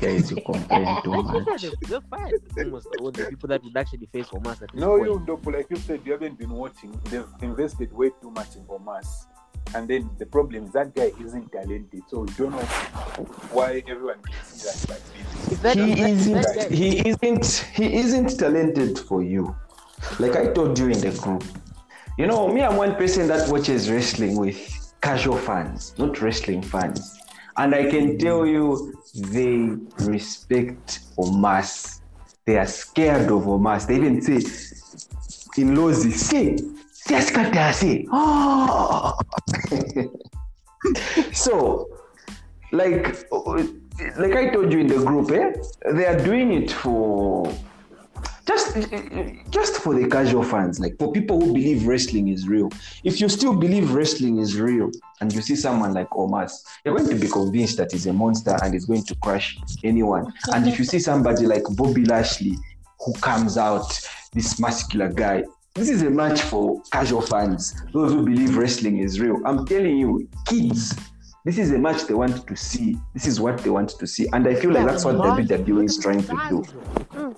Guys, 0.00 0.30
you 0.30 0.36
complain 0.42 1.02
too 1.04 1.10
Yeah, 1.10 1.22
much. 1.46 1.62
they, 1.62 1.70
they 1.88 1.98
fired 2.10 2.42
almost 2.58 2.86
all 3.00 3.10
the 3.10 3.24
people 3.26 3.48
that 3.48 3.62
would 3.62 3.76
actually 3.76 4.06
face 4.12 4.26
Omos 4.28 4.62
at 4.62 4.72
this 4.72 4.80
No, 4.80 4.96
point. 4.96 5.04
you 5.10 5.20
Dopo, 5.26 5.52
like 5.52 5.66
you 5.70 5.76
said, 5.76 6.00
you 6.04 6.12
haven't 6.12 6.38
been 6.38 6.50
watching. 6.50 6.98
They've 7.04 7.26
invested 7.42 7.92
way 7.92 8.10
too 8.22 8.30
much 8.30 8.56
in 8.56 8.62
Omos. 8.64 9.26
And 9.74 9.86
then 9.86 10.10
the 10.18 10.26
problem 10.26 10.64
is 10.64 10.72
that 10.72 10.94
guy 10.94 11.12
isn't 11.22 11.52
talented. 11.52 12.02
So 12.08 12.24
you 12.24 12.34
don't 12.36 12.50
know 12.52 12.58
why 13.52 13.82
everyone 13.86 14.20
can 14.22 14.44
see 14.44 14.66
that 14.66 14.90
like 14.90 15.02
this. 15.50 15.58
That- 15.60 15.76
he 15.76 15.92
if 15.92 15.98
that- 15.98 16.08
if 16.08 16.08
that 16.08 16.10
isn't 16.10 16.70
guy- 16.70 16.74
he 16.74 17.08
isn't 17.08 17.46
he 17.74 17.94
isn't 17.98 18.38
talented 18.38 18.98
for 18.98 19.22
you 19.22 19.54
like 20.18 20.34
i 20.34 20.46
told 20.46 20.78
you 20.78 20.86
in 20.86 20.98
the 21.00 21.10
group 21.20 21.44
you 22.16 22.26
know 22.26 22.48
me 22.48 22.62
i'm 22.62 22.76
one 22.76 22.94
person 22.94 23.26
that 23.28 23.48
watches 23.50 23.90
wrestling 23.90 24.36
with 24.36 24.58
casual 25.02 25.36
fans 25.36 25.92
not 25.98 26.20
wrestling 26.22 26.62
fans 26.62 27.19
and 27.60 27.74
i 27.74 27.84
can 27.90 28.18
tell 28.18 28.46
you 28.46 28.92
they 29.14 29.52
respect 30.06 31.00
omos. 31.18 32.00
They 32.46 32.56
are 32.56 32.66
scared 32.66 33.30
of 33.30 33.42
omos. 33.42 33.86
They 33.86 33.96
even 33.96 34.22
say 34.22 34.38
in 35.60 35.74
lozi 35.76 36.12
asikata 37.18 37.72
say 37.74 38.06
oh 38.12 39.18
so 41.32 41.88
like 42.72 43.04
like 44.16 44.34
I 44.34 44.48
told 44.50 44.72
you 44.72 44.80
in 44.80 44.86
the 44.86 44.96
group, 45.04 45.30
eh, 45.30 45.52
they 45.92 46.06
are 46.06 46.18
doing 46.24 46.52
it 46.52 46.70
for 46.70 47.52
just 48.50 48.66
just 49.50 49.74
for 49.82 49.94
the 49.94 50.08
casual 50.08 50.42
fans, 50.42 50.80
like 50.80 50.98
for 50.98 51.12
people 51.12 51.40
who 51.40 51.52
believe 51.52 51.86
wrestling 51.86 52.28
is 52.28 52.48
real. 52.48 52.68
If 53.04 53.20
you 53.20 53.28
still 53.28 53.54
believe 53.54 53.92
wrestling 53.92 54.38
is 54.38 54.58
real, 54.60 54.90
and 55.20 55.32
you 55.32 55.40
see 55.40 55.56
someone 55.56 55.92
like 55.94 56.10
Omos, 56.10 56.52
you're 56.84 56.96
going 56.96 57.08
to 57.08 57.14
be 57.14 57.28
convinced 57.28 57.76
that 57.78 57.92
he's 57.92 58.06
a 58.06 58.12
monster 58.12 58.56
and 58.62 58.74
is 58.74 58.86
going 58.86 59.04
to 59.04 59.14
crush 59.16 59.58
anyone. 59.84 60.32
And 60.52 60.66
if 60.66 60.78
you 60.78 60.84
see 60.84 60.98
somebody 60.98 61.46
like 61.46 61.62
Bobby 61.70 62.04
Lashley, 62.04 62.56
who 62.98 63.12
comes 63.14 63.56
out, 63.56 63.88
this 64.32 64.58
muscular 64.58 65.08
guy. 65.08 65.44
This 65.74 65.88
is 65.88 66.02
a 66.02 66.10
match 66.10 66.40
for 66.42 66.82
casual 66.92 67.22
fans, 67.22 67.80
those 67.92 68.12
who 68.12 68.24
believe 68.24 68.56
wrestling 68.56 68.98
is 68.98 69.20
real. 69.20 69.36
I'm 69.46 69.64
telling 69.64 69.96
you, 69.96 70.28
kids, 70.46 70.98
this 71.44 71.58
is 71.58 71.70
a 71.70 71.78
match 71.78 72.04
they 72.04 72.14
want 72.14 72.46
to 72.46 72.56
see. 72.56 72.98
This 73.14 73.26
is 73.26 73.40
what 73.40 73.58
they 73.58 73.70
want 73.70 73.90
to 73.90 74.06
see. 74.06 74.26
And 74.32 74.46
I 74.48 74.54
feel 74.54 74.72
like 74.72 74.86
that's 74.86 75.04
what 75.04 75.14
WWE 75.16 75.84
is 75.84 75.98
trying 75.98 76.24
to 76.24 76.34
do. 76.50 77.34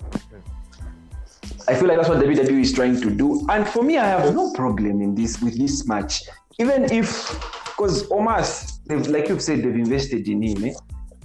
I 1.67 1.75
feel 1.75 1.87
like 1.87 1.97
that's 1.97 2.09
what 2.09 2.19
WWE 2.19 2.61
is 2.61 2.73
trying 2.73 2.99
to 3.01 3.09
do. 3.09 3.45
And 3.49 3.67
for 3.67 3.83
me, 3.83 3.97
I 3.97 4.05
have 4.05 4.35
no 4.35 4.51
problem 4.51 5.01
in 5.01 5.15
this 5.15 5.41
with 5.41 5.57
this 5.57 5.87
match. 5.87 6.23
Even 6.59 6.85
if 6.85 7.29
because 7.75 8.07
Omos, 8.09 8.79
like 9.09 9.29
you've 9.29 9.41
said, 9.41 9.59
they've 9.59 9.75
invested 9.75 10.27
in 10.27 10.41
him. 10.43 10.65
Eh? 10.65 10.73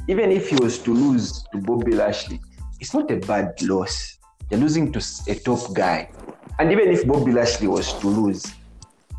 Even 0.08 0.30
if 0.30 0.48
he 0.48 0.56
was 0.56 0.78
to 0.78 0.94
lose 0.94 1.44
to 1.52 1.58
Bobby 1.58 1.92
Lashley, 1.92 2.40
it's 2.80 2.94
not 2.94 3.10
a 3.10 3.16
bad 3.16 3.60
loss. 3.62 4.18
They're 4.48 4.58
losing 4.58 4.90
to 4.92 5.04
a 5.28 5.34
top 5.34 5.74
guy. 5.74 6.10
And 6.58 6.72
even 6.72 6.88
if 6.88 7.06
Bobby 7.06 7.32
Lashley 7.32 7.68
was 7.68 7.92
to 8.00 8.08
lose, 8.08 8.46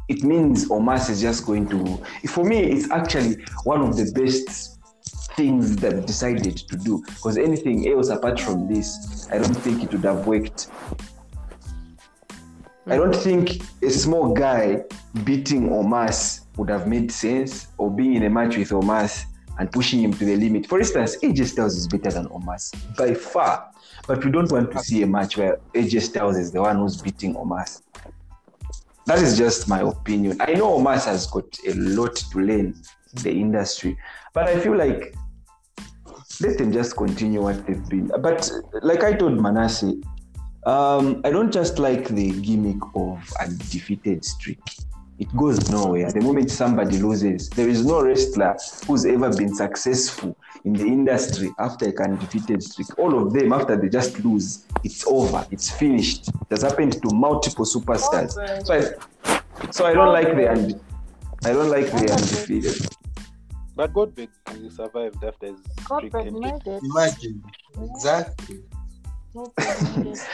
it 0.07 0.23
means 0.23 0.67
Omos 0.69 1.09
is 1.09 1.21
just 1.21 1.45
going 1.45 1.69
to. 1.69 2.03
For 2.27 2.43
me, 2.43 2.59
it's 2.59 2.89
actually 2.89 3.43
one 3.63 3.81
of 3.81 3.95
the 3.95 4.11
best 4.11 4.79
things 5.35 5.75
that 5.77 6.05
decided 6.05 6.57
to 6.57 6.75
do. 6.77 7.03
Because 7.05 7.37
anything 7.37 7.87
else 7.87 8.09
apart 8.09 8.39
from 8.39 8.67
this, 8.67 9.27
I 9.31 9.37
don't 9.37 9.53
think 9.53 9.83
it 9.83 9.91
would 9.91 10.03
have 10.03 10.25
worked. 10.25 10.67
I 12.91 12.97
don't 12.97 13.15
think 13.15 13.61
a 13.83 13.89
small 13.91 14.33
guy 14.33 14.83
beating 15.23 15.69
Omos 15.69 16.41
would 16.57 16.69
have 16.69 16.87
made 16.87 17.11
sense, 17.11 17.67
or 17.77 17.91
being 17.91 18.15
in 18.15 18.23
a 18.23 18.29
match 18.31 18.57
with 18.57 18.69
Omos 18.69 19.25
and 19.59 19.71
pushing 19.71 20.01
him 20.01 20.11
to 20.13 20.25
the 20.25 20.35
limit. 20.35 20.65
For 20.65 20.79
instance, 20.79 21.17
AJ 21.17 21.45
Styles 21.45 21.75
is 21.75 21.87
better 21.87 22.09
than 22.09 22.27
Omos 22.29 22.73
by 22.97 23.13
far, 23.13 23.69
but 24.07 24.25
we 24.25 24.31
don't 24.31 24.51
want 24.51 24.71
to 24.71 24.79
see 24.79 25.03
a 25.03 25.07
match 25.07 25.37
where 25.37 25.59
AJ 25.75 26.01
Styles 26.01 26.35
is 26.35 26.51
the 26.51 26.61
one 26.61 26.77
who's 26.77 26.99
beating 26.99 27.35
Omos. 27.35 27.83
That 29.05 29.19
is 29.19 29.37
just 29.37 29.67
my 29.67 29.81
opinion. 29.81 30.41
I 30.41 30.53
know 30.53 30.79
Omos 30.79 31.05
has 31.05 31.27
got 31.27 31.45
a 31.67 31.73
lot 31.73 32.15
to 32.15 32.39
learn 32.39 32.49
in 32.59 32.75
the 33.21 33.31
industry, 33.31 33.99
but 34.33 34.47
I 34.47 34.59
feel 34.59 34.75
like 34.75 35.15
let 36.41 36.57
them 36.57 36.71
just 36.71 36.97
continue 36.97 37.43
what 37.43 37.67
they've 37.67 37.87
been. 37.87 38.07
But 38.07 38.49
like 38.81 39.03
I 39.03 39.13
told 39.13 39.39
Manasseh, 39.39 39.93
um, 40.65 41.21
I 41.23 41.29
don't 41.31 41.51
just 41.51 41.79
like 41.79 42.07
the 42.09 42.31
gimmick 42.41 42.81
of 42.95 43.31
a 43.39 43.47
defeated 43.47 44.25
streak. 44.25 44.59
It 45.17 45.35
goes 45.35 45.69
nowhere. 45.69 46.09
The 46.11 46.21
moment 46.21 46.49
somebody 46.49 46.97
loses, 46.97 47.49
there 47.49 47.67
is 47.67 47.85
no 47.85 48.01
wrestler 48.01 48.55
who's 48.87 49.05
ever 49.05 49.35
been 49.35 49.53
successful 49.53 50.37
in 50.63 50.73
the 50.73 50.85
industry 50.85 51.51
after 51.59 51.89
a 51.89 52.03
undefeated 52.03 52.63
streak. 52.63 52.97
All 52.97 53.27
of 53.27 53.33
them, 53.33 53.51
after 53.51 53.75
they 53.75 53.89
just 53.89 54.17
lose, 54.23 54.65
it's 54.83 55.05
over. 55.05 55.45
It's 55.51 55.69
finished. 55.69 56.29
It 56.29 56.35
has 56.51 56.61
happened 56.61 56.93
to 57.01 57.13
multiple 57.13 57.65
superstars. 57.65 58.31
So 58.65 58.73
I, 58.73 59.71
so 59.71 59.85
I 59.85 59.93
don't 59.93 60.13
like 60.13 60.27
the 60.35 60.49
und- 60.51 60.79
I 61.43 61.51
don't 61.51 61.69
like 61.69 61.87
the 61.91 62.11
undefeated. 62.13 62.87
But 63.75 63.93
Goldberg 63.93 64.29
survived 64.69 65.23
after 65.23 65.47
his 65.47 65.59
streak 65.59 66.11
Goldberg 66.11 66.27
ended. 66.27 66.41
made 66.41 66.61
it. 66.65 66.81
Imagine. 66.83 67.43
Exactly. 67.93 68.61
Goldberg 69.39 69.97
made 69.97 70.07
it. 70.07 70.27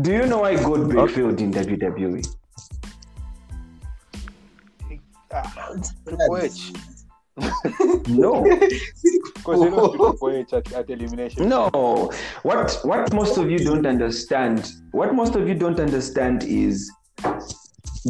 Do 0.00 0.12
you 0.12 0.26
know 0.26 0.40
why 0.40 0.54
Goldberg 0.56 1.10
failed 1.10 1.40
in 1.40 1.52
WWE? 1.52 2.24
Triple 6.06 6.36
H. 6.38 6.72
No. 8.08 8.44
Because 8.44 9.60
you 9.64 9.70
know 9.70 9.88
Triple 9.96 10.30
H 10.30 10.52
at, 10.52 10.72
at 10.72 10.90
elimination. 10.90 11.48
No, 11.48 12.10
what 12.42 12.78
what 12.84 13.12
most 13.12 13.36
of 13.36 13.50
you 13.50 13.58
don't 13.58 13.86
understand, 13.86 14.70
what 14.92 15.14
most 15.14 15.34
of 15.34 15.48
you 15.48 15.54
don't 15.54 15.80
understand 15.80 16.44
is 16.44 16.90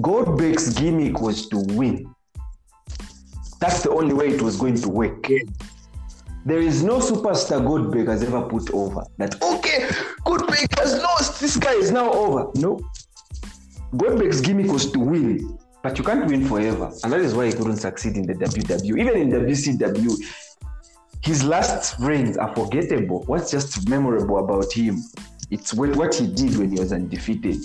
Goldberg's 0.02 0.74
gimmick 0.74 1.20
was 1.20 1.48
to 1.48 1.58
win. 1.68 2.14
That's 3.60 3.84
the 3.84 3.90
only 3.90 4.12
way 4.12 4.28
it 4.28 4.42
was 4.42 4.56
going 4.56 4.74
to 4.82 4.88
work. 4.88 5.30
There 6.44 6.58
is 6.58 6.82
no 6.82 6.98
superstar 6.98 7.64
Goldberg 7.64 8.08
has 8.08 8.22
ever 8.22 8.42
put 8.42 8.70
over. 8.72 9.04
That 9.18 9.40
okay, 9.42 9.88
Goldberg 10.24 10.66
has 10.78 11.00
lost. 11.00 11.40
This 11.40 11.56
guy 11.56 11.74
is 11.74 11.92
now 11.92 12.12
over. 12.12 12.50
No. 12.56 12.80
Goldberg's 13.96 14.40
gimmick 14.40 14.66
was 14.70 14.90
to 14.90 14.98
win, 14.98 15.58
but 15.82 15.98
you 15.98 16.04
can't 16.04 16.26
win 16.26 16.46
forever, 16.46 16.90
and 17.04 17.12
that 17.12 17.20
is 17.20 17.34
why 17.34 17.46
he 17.46 17.52
couldn't 17.52 17.76
succeed 17.76 18.16
in 18.16 18.26
the 18.26 18.34
WWE. 18.34 18.98
Even 18.98 19.16
in 19.16 19.30
WCW, 19.30 20.16
his 21.20 21.44
last 21.44 22.00
reigns 22.00 22.36
are 22.36 22.54
forgettable. 22.56 23.22
What's 23.26 23.50
just 23.50 23.88
memorable 23.88 24.38
about 24.38 24.72
him? 24.72 25.02
It's 25.50 25.74
what 25.74 26.14
he 26.14 26.26
did 26.26 26.56
when 26.56 26.72
he 26.72 26.80
was 26.80 26.92
undefeated. 26.92 27.58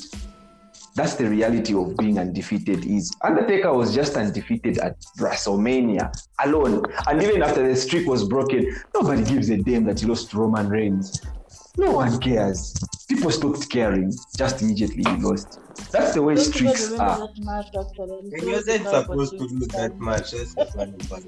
That's 0.97 1.13
the 1.13 1.29
reality 1.29 1.75
of 1.75 1.95
being 1.95 2.17
undefeated. 2.17 2.83
Is 2.83 3.15
Undertaker 3.23 3.71
was 3.71 3.93
just 3.93 4.17
undefeated 4.17 4.79
at 4.79 4.99
WrestleMania 5.19 6.11
alone, 6.43 6.83
and 7.07 7.21
even 7.21 7.43
after 7.43 7.67
the 7.67 7.75
streak 7.75 8.07
was 8.07 8.27
broken, 8.27 8.75
nobody 8.95 9.23
gives 9.23 9.51
a 9.51 9.57
damn 9.57 9.83
that 9.83 9.99
he 9.99 10.07
lost 10.07 10.31
to 10.31 10.39
Roman 10.39 10.67
Reigns. 10.67 11.21
No 11.77 11.91
one 11.91 12.19
cares. 12.19 12.73
People 13.07 13.29
stopped 13.29 13.69
caring 13.69 14.11
just 14.35 14.63
immediately 14.63 15.03
he 15.07 15.21
lost. 15.21 15.59
That's 15.91 16.15
the 16.15 16.23
way 16.23 16.33
Don't 16.33 16.45
streaks 16.45 16.91
are. 16.93 17.19
that 17.19 17.33
match 17.37 17.67
after 17.77 18.07
you 18.35 18.51
wasn't 18.51 18.87
supposed 18.87 19.37
to 19.37 19.43
lose 19.43 19.67
that 19.67 19.99
match. 19.99 20.31
That's 20.31 20.55
the 20.55 20.65
funny 20.65 20.97
part. 21.07 21.21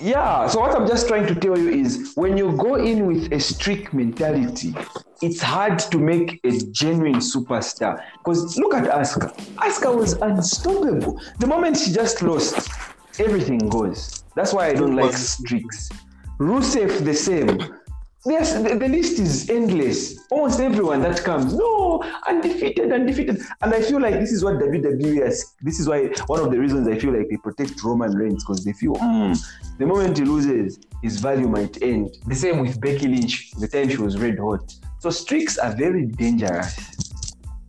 Yeah, 0.00 0.46
so 0.48 0.60
what 0.60 0.74
I'm 0.74 0.86
just 0.86 1.08
trying 1.08 1.26
to 1.26 1.34
tell 1.34 1.58
you 1.58 1.68
is 1.68 2.12
when 2.14 2.36
you 2.36 2.56
go 2.56 2.76
in 2.76 3.06
with 3.06 3.32
a 3.32 3.40
strict 3.40 3.92
mentality, 3.94 4.74
it's 5.20 5.40
hard 5.40 5.78
to 5.78 5.98
make 5.98 6.40
a 6.44 6.58
genuine 6.72 7.20
superstar. 7.20 8.02
Because 8.18 8.58
look 8.58 8.74
at 8.74 8.84
Asuka. 8.84 9.34
Asuka 9.56 9.96
was 9.96 10.14
unstoppable. 10.14 11.20
The 11.38 11.46
moment 11.46 11.76
she 11.76 11.92
just 11.92 12.22
lost, 12.22 12.68
everything 13.18 13.58
goes. 13.68 14.24
That's 14.34 14.52
why 14.52 14.68
I 14.68 14.74
don't 14.74 14.96
like 14.96 15.12
streaks. 15.12 15.90
Rusev, 16.38 17.04
the 17.04 17.14
same. 17.14 17.58
Yes, 18.24 18.54
the, 18.54 18.76
the 18.76 18.88
list 18.88 19.18
is 19.18 19.50
endless. 19.50 20.16
Almost 20.30 20.60
everyone 20.60 21.02
that 21.02 21.24
comes, 21.24 21.54
no, 21.54 22.04
undefeated, 22.28 22.92
undefeated. 22.92 23.40
And 23.60 23.74
I 23.74 23.82
feel 23.82 24.00
like 24.00 24.14
this 24.14 24.30
is 24.30 24.44
what 24.44 24.54
WWE 24.54 25.24
has. 25.24 25.54
This 25.60 25.80
is 25.80 25.88
why 25.88 26.08
one 26.26 26.38
of 26.38 26.52
the 26.52 26.58
reasons 26.58 26.86
I 26.86 26.96
feel 26.98 27.12
like 27.12 27.28
they 27.28 27.36
protect 27.38 27.82
Roman 27.82 28.14
Reigns 28.14 28.44
because 28.44 28.64
they 28.64 28.74
feel, 28.74 28.94
hmm, 28.94 29.32
the 29.78 29.86
moment 29.86 30.18
he 30.18 30.24
loses, 30.24 30.78
his 31.02 31.20
value 31.20 31.48
might 31.48 31.82
end. 31.82 32.16
The 32.28 32.36
same 32.36 32.60
with 32.60 32.80
Becky 32.80 33.08
Lynch, 33.08 33.50
the 33.58 33.66
time 33.66 33.88
she 33.88 33.96
was 33.96 34.16
red 34.16 34.38
hot. 34.38 34.72
So 35.00 35.10
streaks 35.10 35.58
are 35.58 35.74
very 35.74 36.06
dangerous. 36.06 36.76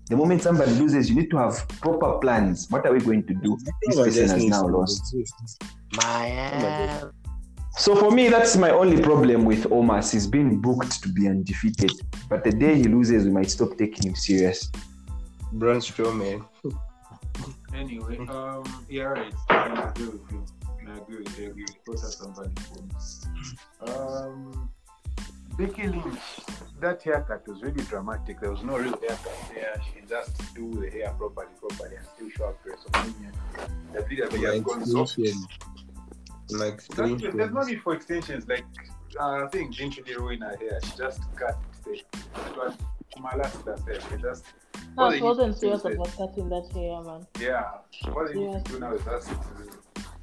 The 0.09 0.17
moment 0.17 0.43
somebody 0.43 0.73
loses, 0.73 1.09
you 1.09 1.15
need 1.15 1.31
to 1.31 1.37
have 1.37 1.67
proper 1.81 2.19
plans. 2.19 2.67
What 2.69 2.85
are 2.85 2.93
we 2.93 2.99
going 2.99 3.25
to 3.25 3.33
do? 3.33 3.57
This 3.87 3.95
person 3.95 4.29
has 4.29 4.45
now 4.45 4.67
lost. 4.67 5.15
Miami. 5.95 7.09
So 7.75 7.95
for 7.95 8.11
me, 8.11 8.29
that's 8.29 8.55
my 8.55 8.69
only 8.69 9.01
problem 9.01 9.45
with 9.45 9.63
Omos. 9.65 10.11
He's 10.13 10.27
been 10.27 10.59
booked 10.59 11.01
to 11.03 11.09
be 11.09 11.27
undefeated. 11.27 11.91
But 12.29 12.43
the 12.43 12.51
day 12.51 12.75
he 12.75 12.83
loses, 12.83 13.25
we 13.25 13.31
might 13.31 13.49
stop 13.49 13.77
taking 13.77 14.09
him 14.09 14.15
serious. 14.15 14.71
Braun 15.53 15.79
Strowman. 15.79 16.45
Anyway, 17.75 18.19
um, 18.29 18.85
yeah, 18.87 19.03
right. 19.03 19.33
I 19.49 19.89
agree 19.89 20.05
with 20.05 20.31
you. 20.31 20.45
I 20.87 20.97
agree 20.97 21.17
with 21.17 21.39
you. 21.39 21.45
I 21.45 21.49
agree 21.49 21.63
with 21.63 21.85
both 21.85 22.03
of 22.03 22.13
somebody 22.13 22.51
for 22.61 22.83
me. 22.83 23.91
Um, 23.91 24.69
Becky 25.57 25.87
Lynch, 25.87 26.19
that 26.79 27.01
haircut 27.01 27.47
was 27.47 27.63
really 27.63 27.83
dramatic. 27.85 28.39
There 28.39 28.51
was 28.51 28.61
no 28.61 28.77
real 28.77 28.97
haircut 28.99 29.33
there. 29.53 29.81
She 29.91 30.07
just 30.07 30.53
do 30.53 30.71
the 30.79 30.89
hair 30.91 31.15
properly, 31.17 31.47
properly, 31.59 31.95
and 31.95 32.05
still 32.15 32.29
show 32.29 32.49
up 32.49 32.63
to 32.63 32.69
WrestleMania. 32.69 33.31
The 33.93 33.99
WWE 33.99 34.53
has 34.53 34.61
gone 34.61 34.85
soft. 34.85 35.19
Like 36.49 36.85
There's 36.87 37.19
three. 37.21 37.31
there's 37.31 37.51
no 37.53 37.61
need 37.61 37.81
for 37.81 37.93
extensions. 37.95 38.47
Like, 38.47 38.65
uh, 39.19 39.43
I 39.45 39.47
think 39.47 39.75
didn't 39.75 39.97
really 39.97 40.15
ruin 40.17 40.41
her 40.41 40.55
hair. 40.57 40.79
She 40.83 40.97
just 40.97 41.21
cut 41.35 41.57
it. 41.87 42.03
It 42.13 42.57
was 42.57 42.75
my 43.19 43.35
last 43.35 43.65
last 43.65 43.85
hair. 43.87 43.99
She 44.09 44.17
just. 44.21 44.45
all 44.97 45.05
No, 45.05 45.09
they 45.11 45.17
I 45.17 45.19
need 45.19 45.23
wasn't 45.23 45.57
serious 45.57 45.85
about 45.85 46.11
cutting 46.17 46.49
that 46.49 46.69
hair, 46.73 47.01
man. 47.01 47.25
Yeah, 47.39 47.63
what 48.11 48.27
they 48.27 48.39
need 48.39 48.51
Yeah. 48.51 48.59
to 48.59 48.71
do 48.71 48.79
now 48.79 48.93
is 48.93 49.03
just 49.05 49.31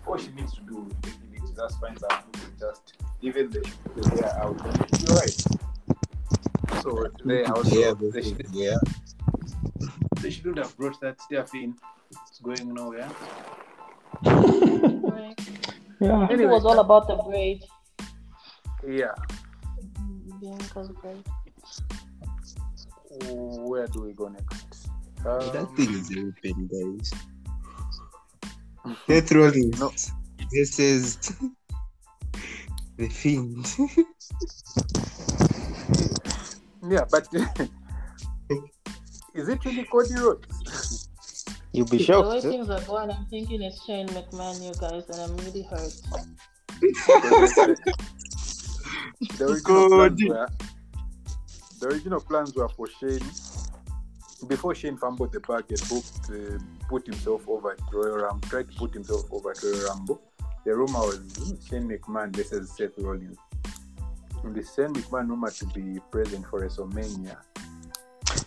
all 0.07 0.17
she 0.19 0.31
needs 0.33 0.55
to 0.55 0.61
do 0.63 0.89
is 1.07 1.15
need 1.31 1.47
to 1.47 1.55
just 1.55 1.81
find 1.81 1.99
something 1.99 2.33
to 2.33 2.51
just 2.59 2.95
even 3.23 3.51
the, 3.51 3.61
the 3.97 4.09
hair 4.11 4.39
out. 4.43 4.57
You're 5.01 5.17
right. 5.17 5.41
So 6.83 7.07
they 7.25 7.45
also 7.45 7.79
Yeah, 7.79 7.93
they, 8.13 8.23
should, 8.23 8.47
yeah. 8.53 8.77
they 10.21 10.31
shouldn't 10.31 10.59
have 10.59 10.77
brought 10.77 11.01
that 11.01 11.21
stuff 11.21 11.55
in. 11.55 11.75
It's 12.11 12.41
going 12.41 12.75
nowhere. 12.75 13.09
Right. 16.01 16.31
Yeah. 16.31 16.37
It 16.37 16.49
was 16.49 16.65
all 16.65 16.79
about 16.81 17.07
the 17.09 17.17
braid. 17.17 17.63
Yeah. 18.89 19.15
Bianca's 20.41 20.91
braid. 21.03 21.25
Where 23.29 23.87
do 23.87 24.01
we 24.03 24.13
go 24.13 24.29
next? 24.29 24.89
Um, 25.27 25.41
That 25.53 25.69
thing 25.77 25.93
is 25.93 26.11
open, 26.11 26.69
guys. 26.69 27.13
Seth 29.07 29.33
Rollins. 29.33 29.79
No. 29.79 29.93
This 30.51 30.79
is 30.79 31.19
the 32.97 33.09
fiend. 33.09 33.67
Yeah, 36.89 37.05
but 37.11 37.29
is 39.35 39.49
it 39.49 39.65
really 39.65 39.85
Cody 39.85 40.15
Rhodes? 40.15 41.09
You'll 41.73 41.87
be 41.87 41.99
The 41.99 42.21
way 42.21 42.41
shocked. 42.41 42.43
things 42.43 42.69
are 42.69 42.81
going, 42.83 43.11
I'm 43.11 43.27
thinking 43.27 43.63
it's 43.63 43.85
Shane 43.85 44.09
McMahon, 44.09 44.63
you 44.63 44.73
guys, 44.81 45.09
and 45.09 45.21
I'm 45.21 45.37
really 45.39 45.63
hurt. 45.63 45.93
the 49.39 49.45
original 49.45 49.89
plans 49.89 50.25
were 50.25 50.49
the 51.81 51.87
original 51.87 52.21
plans 52.21 52.55
were 52.55 52.69
for 52.69 52.89
Shane 52.89 53.21
before 54.49 54.75
Shane 54.75 54.97
fumbled 54.97 55.33
the 55.33 55.41
bag 55.41 55.65
and 55.69 55.89
booked 55.89 56.31
uh, 56.31 56.59
put 56.89 57.07
himself 57.07 57.49
over 57.49 57.73
at 57.73 57.79
Royal 57.93 58.17
Rumble, 58.17 58.49
tried 58.49 58.71
to 58.71 58.75
put 58.77 58.95
himself 58.95 59.31
over 59.33 59.51
at 59.51 59.63
Royal 59.63 59.89
Rumble. 59.89 60.23
The 60.65 60.75
rumor 60.75 61.01
was 61.01 61.21
Shane 61.69 61.89
McMahon 61.89 62.35
versus 62.35 62.73
Seth 62.77 62.99
Rollins. 62.99 63.39
And 64.43 64.55
the 64.55 64.63
Shane 64.63 64.93
McMahon 64.95 65.29
rumor 65.29 65.51
to 65.51 65.67
be 65.67 66.01
present 66.11 66.47
for 66.47 66.61
WrestleMania. 66.67 67.37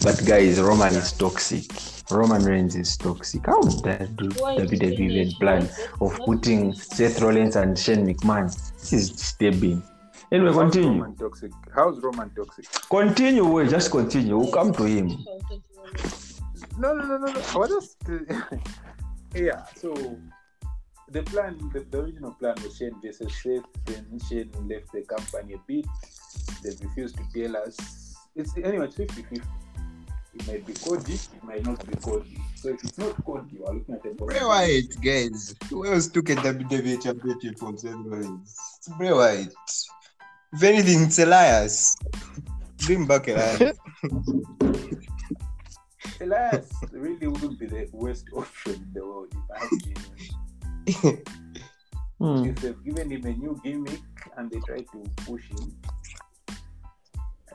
But 0.04 0.22
guys, 0.26 0.60
Roman 0.60 0.94
is 0.94 1.14
toxic. 1.14 1.64
Roman 2.12 2.44
Reigns 2.44 2.76
is 2.76 2.98
toxic. 2.98 3.46
How 3.46 3.62
would 3.62 3.84
that 3.86 4.16
do 4.18 4.28
Why 4.38 4.58
WWE 4.58 4.98
he 4.98 5.06
even 5.06 5.32
plan 5.40 5.70
of 6.02 6.20
putting 6.26 6.72
let's- 6.72 6.96
Seth 6.98 7.22
Rollins 7.22 7.56
and 7.56 7.80
Shane 7.80 8.06
McMahon? 8.06 8.54
This 8.80 8.92
is 8.92 9.10
disturbing. 9.12 9.82
Anyway, 10.30 10.52
How's 10.52 10.58
continue. 10.58 10.90
Roman 11.02 11.16
toxic? 11.16 11.52
How's 11.74 12.04
Roman 12.04 12.30
toxic? 12.32 12.66
Continue, 12.90 13.46
wait, 13.46 13.70
just 13.70 13.92
continue. 13.92 14.38
We'll 14.38 14.52
come 14.52 14.74
to 14.74 14.84
him. 14.84 15.08
No, 16.78 16.94
no, 16.94 17.06
no, 17.06 17.18
no, 17.18 17.32
no. 17.32 17.42
I 17.54 17.58
was 17.58 17.70
just 17.70 17.98
uh, 18.10 18.58
yeah. 19.36 19.64
So 19.76 19.94
the 21.12 21.24
plan, 21.24 21.70
the, 21.72 21.80
the 21.90 22.02
original 22.02 22.34
plan 22.34 22.56
was 22.62 22.76
Shane 22.76 22.96
versus 23.02 23.34
Seth. 23.42 23.64
Then 23.86 24.20
Shane 24.28 24.52
left 24.68 24.92
the 24.92 25.04
company 25.04 25.54
a 25.54 25.60
bit. 25.66 25.86
They 26.62 26.72
refused 26.86 27.16
to 27.18 27.24
tell 27.34 27.56
us. 27.56 27.78
It's 28.36 28.58
anyway. 28.58 28.88
It's 28.88 28.96
50 28.96 29.24
It 30.36 30.48
might 30.48 30.66
be 30.66 30.74
Cody. 30.74 31.14
It 31.14 31.44
might 31.44 31.64
not 31.66 31.86
be 31.86 31.94
Cody. 31.98 32.38
So 32.56 32.70
if 32.70 32.82
it's 32.84 32.98
not 32.98 33.14
Cody, 33.26 33.58
we're 33.60 33.74
looking 33.74 33.96
at 33.96 34.06
a 34.06 34.10
Bray 34.14 34.40
Wyatt, 34.42 35.02
guys. 35.02 35.54
Who 35.70 35.86
else 35.86 36.08
took 36.08 36.30
a 36.30 36.36
WWE 36.36 37.04
championship 37.04 37.60
from 37.60 37.78
Seth 37.78 37.92
Rollins? 37.94 38.56
It's 38.78 38.88
Bray 38.98 39.12
Wyatt. 39.14 39.54
If 40.54 40.64
anything, 40.64 41.04
it's 41.04 41.20
Elias. 41.20 41.96
Bring 42.86 43.06
back 43.06 43.28
Elias. 43.28 43.78
Elias 46.22 46.70
really 46.92 47.28
wouldn't 47.28 47.60
be 47.60 47.66
the 47.66 47.90
worst 47.92 48.26
option 48.34 48.74
in 48.74 48.94
the 48.94 49.06
world 49.06 49.28
if 49.32 49.52
I 49.52 49.60
had 49.60 49.70
to 51.04 51.22
Hmm. 52.20 52.46
If 52.46 52.58
they've 52.62 52.84
given 52.86 53.12
him 53.12 53.26
a 53.26 53.34
new 53.34 53.60
gimmick 53.64 54.00
and 54.38 54.50
they 54.50 54.60
try 54.60 54.78
to 54.78 55.04
push 55.26 55.50
him. 55.50 55.76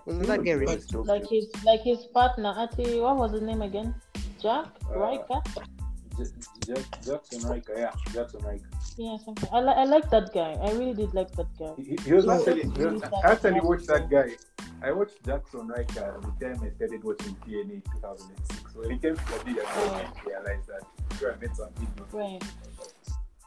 Wasn't 0.07 0.26
that 0.26 0.44
Gary? 0.44 0.66
Like 0.66 1.28
his 1.28 1.46
like 1.64 1.80
his 1.82 2.05
partner, 2.07 2.55
Ati, 2.57 3.01
what 3.01 3.16
was 3.16 3.32
his 3.32 3.42
name 3.42 3.62
again? 3.62 3.94
Jack 4.40 4.66
Uh, 4.90 4.99
Riker? 4.99 5.40
Jack- 6.66 7.01
Jaxson 7.03 7.49
Ryker, 7.49 7.74
yeah, 7.78 7.92
Jaxson 8.12 8.44
Ryker. 8.44 8.68
Yeah, 8.96 9.16
something. 9.24 9.49
I, 9.53 9.61
li- 9.61 9.74
I 9.76 9.84
like 9.84 10.11
that 10.11 10.32
guy. 10.34 10.53
I 10.61 10.72
really 10.72 10.92
did 10.94 11.14
like 11.14 11.30
that 11.32 11.46
guy. 11.59 11.72
He, 11.76 11.96
he 12.05 12.12
was 12.12 12.24
Yeah. 12.26 12.34
actually, 12.38 12.62
he 12.62 12.84
was, 12.84 13.03
I 13.03 13.30
actually 13.32 13.61
watched 13.61 13.86
that 13.86 14.11
guy. 14.11 14.30
I 14.82 14.90
watched 14.92 15.22
Jaxson 15.22 15.68
Ryker 15.68 16.01
at 16.16 16.22
the 16.40 16.46
time 16.46 16.61
I 16.64 16.70
started 16.74 17.05
watching 17.05 17.34
TNA 17.46 17.74
in 17.74 17.82
2006. 18.03 18.72
So 18.74 18.80
when 18.80 18.90
he 18.90 18.99
came 18.99 19.16
to 19.16 19.22
the 19.24 19.44
big, 19.44 19.59
I 19.64 20.11
realized 20.26 20.66
that 20.68 20.82
sure, 21.18 21.32
I 21.34 21.36
met 21.40 21.57
some 21.57 21.68
people. 21.74 22.07
Right. 22.12 22.42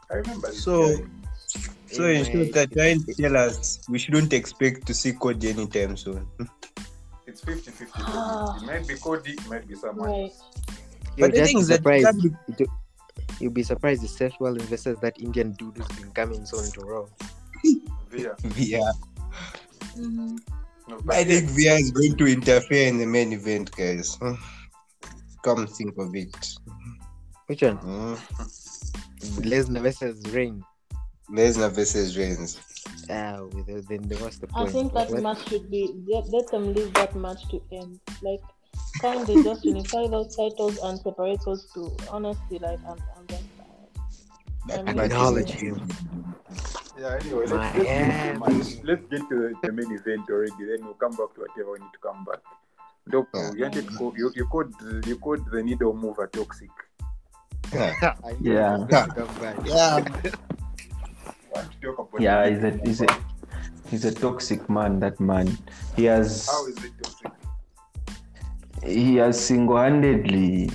I 0.09 0.13
remember. 0.15 0.47
this 0.47 0.63
So- 0.63 0.97
guy. 0.97 1.05
So 1.91 2.05
in 2.05 2.23
short, 2.25 2.53
they're 2.53 2.67
trying 2.67 3.03
to 3.03 3.13
tell 3.13 3.35
us 3.37 3.81
we 3.89 3.99
shouldn't 3.99 4.33
expect 4.33 4.85
to 4.87 4.93
see 4.93 5.13
Cody 5.13 5.49
anytime 5.49 5.97
soon. 5.97 6.25
it's 7.27 7.41
50 7.41 7.71
50. 7.71 8.01
It 8.01 8.63
might 8.65 8.87
be 8.87 8.95
Cody, 8.95 9.31
it 9.33 9.47
might 9.49 9.67
be 9.67 9.75
someone. 9.75 10.09
Right. 10.09 10.31
You're 11.17 11.27
But 11.27 11.35
the 11.35 11.45
thing 11.45 11.57
is 11.59 11.67
that 11.67 11.77
surprised. 11.77 12.23
You- 12.23 12.67
You'll 13.39 13.51
be 13.51 13.63
surprised 13.63 14.03
the 14.03 14.07
sexual 14.07 14.55
investors 14.55 14.97
that 15.01 15.19
Indian 15.19 15.53
dude 15.53 15.75
who's 15.77 15.87
been 15.99 16.11
coming 16.11 16.45
soon 16.45 16.71
to 16.73 16.79
Raw. 16.81 17.05
Via. 18.11 18.35
Veer. 18.43 18.91
Mhm. 19.97 20.37
No, 20.87 20.99
I 21.09 21.23
think 21.23 21.49
Veer 21.49 21.73
is 21.79 21.89
going 21.91 22.15
to 22.17 22.27
interfere 22.27 22.87
in 22.87 22.99
the 22.99 23.05
main 23.07 23.33
event, 23.33 23.71
guys. 23.75 24.17
Come 25.43 25.65
think 25.65 25.97
of 25.97 26.13
it. 26.15 26.35
Which 27.47 27.63
one? 27.63 27.79
Mm. 27.79 28.17
Lesnar 29.41 29.81
versus 29.81 30.21
Reigns. 30.31 30.63
Lesnar 31.31 31.71
versus 31.71 32.17
Reigns. 32.17 32.59
Ah, 33.09 33.41
with 33.53 33.87
then 33.87 34.01
the- 34.07 34.17
what's 34.17 34.37
the 34.37 34.47
I 34.55 34.67
think 34.67 34.93
that 34.93 35.09
What- 35.09 35.23
match 35.23 35.47
should 35.49 35.69
be 35.69 35.83
let, 36.07 36.29
let 36.29 36.47
them 36.51 36.73
leave 36.73 36.93
that 36.95 37.15
match 37.15 37.47
to 37.49 37.61
end. 37.71 37.99
Like, 38.21 38.41
can't 39.01 39.25
they 39.25 39.41
just 39.43 39.63
unify 39.65 40.07
those 40.07 40.35
titles 40.35 40.77
and 40.83 40.99
separate 40.99 41.39
those 41.45 41.65
two? 41.73 41.91
Honestly, 42.09 42.59
like, 42.59 42.79
I'm, 42.87 42.97
I'm 43.17 43.27
just 43.27 43.43
tired. 43.57 44.79
I 44.79 44.83
mean- 44.83 44.95
match 44.95 45.05
is 45.05 45.11
Acknowledge 45.11 45.49
like- 45.51 45.59
him. 45.59 45.77
yeah, 46.99 47.17
anyway, 47.21 47.45
let's, 47.47 47.51
let's, 47.51 47.77
get 47.79 48.49
to 48.49 48.75
the 48.75 48.87
let's 48.87 49.05
get 49.09 49.29
to 49.29 49.35
the, 49.41 49.67
the 49.67 49.71
main 49.71 49.91
event 49.99 50.29
already. 50.29 50.51
Then 50.69 50.85
we'll 50.85 50.93
come 50.95 51.11
back 51.11 51.33
to 51.35 51.41
whatever 51.41 51.71
we 51.73 51.79
need 51.79 51.93
to 51.93 51.99
come 52.07 52.25
back. 52.25 52.41
Doc, 53.09 53.27
Yeah. 53.33 53.51
you, 53.55 53.63
wanted 53.63 53.87
to 53.87 53.95
call, 53.97 54.13
you, 54.15 54.31
you 54.35 54.45
called 54.45 54.73
you 55.07 55.15
called 55.17 55.41
the 55.51 55.63
needle 55.63 55.93
mover 55.93 56.27
toxic. 56.27 56.69
Yeah. 57.73 57.93
Yeah. 58.41 58.75
it 58.75 58.79
was 58.79 58.87
going 58.89 59.09
to 59.09 59.15
come 59.15 59.35
back. 59.41 59.55
Yeah. 59.65 60.31
Talk 61.53 61.99
about 61.99 62.21
Yeah, 62.21 62.49
he's 62.49 62.63
a, 62.63 62.71
he's 62.83 63.01
a 63.01 63.17
he's 63.89 64.05
a 64.05 64.13
toxic 64.13 64.69
man. 64.69 64.99
That 64.99 65.19
man. 65.19 65.57
He 65.95 66.05
has 66.05 66.47
How 66.47 66.65
is 66.67 66.83
it 66.83 66.91
toxic? 67.01 67.31
he 68.83 69.15
has 69.17 69.39
single-handedly 69.39 70.71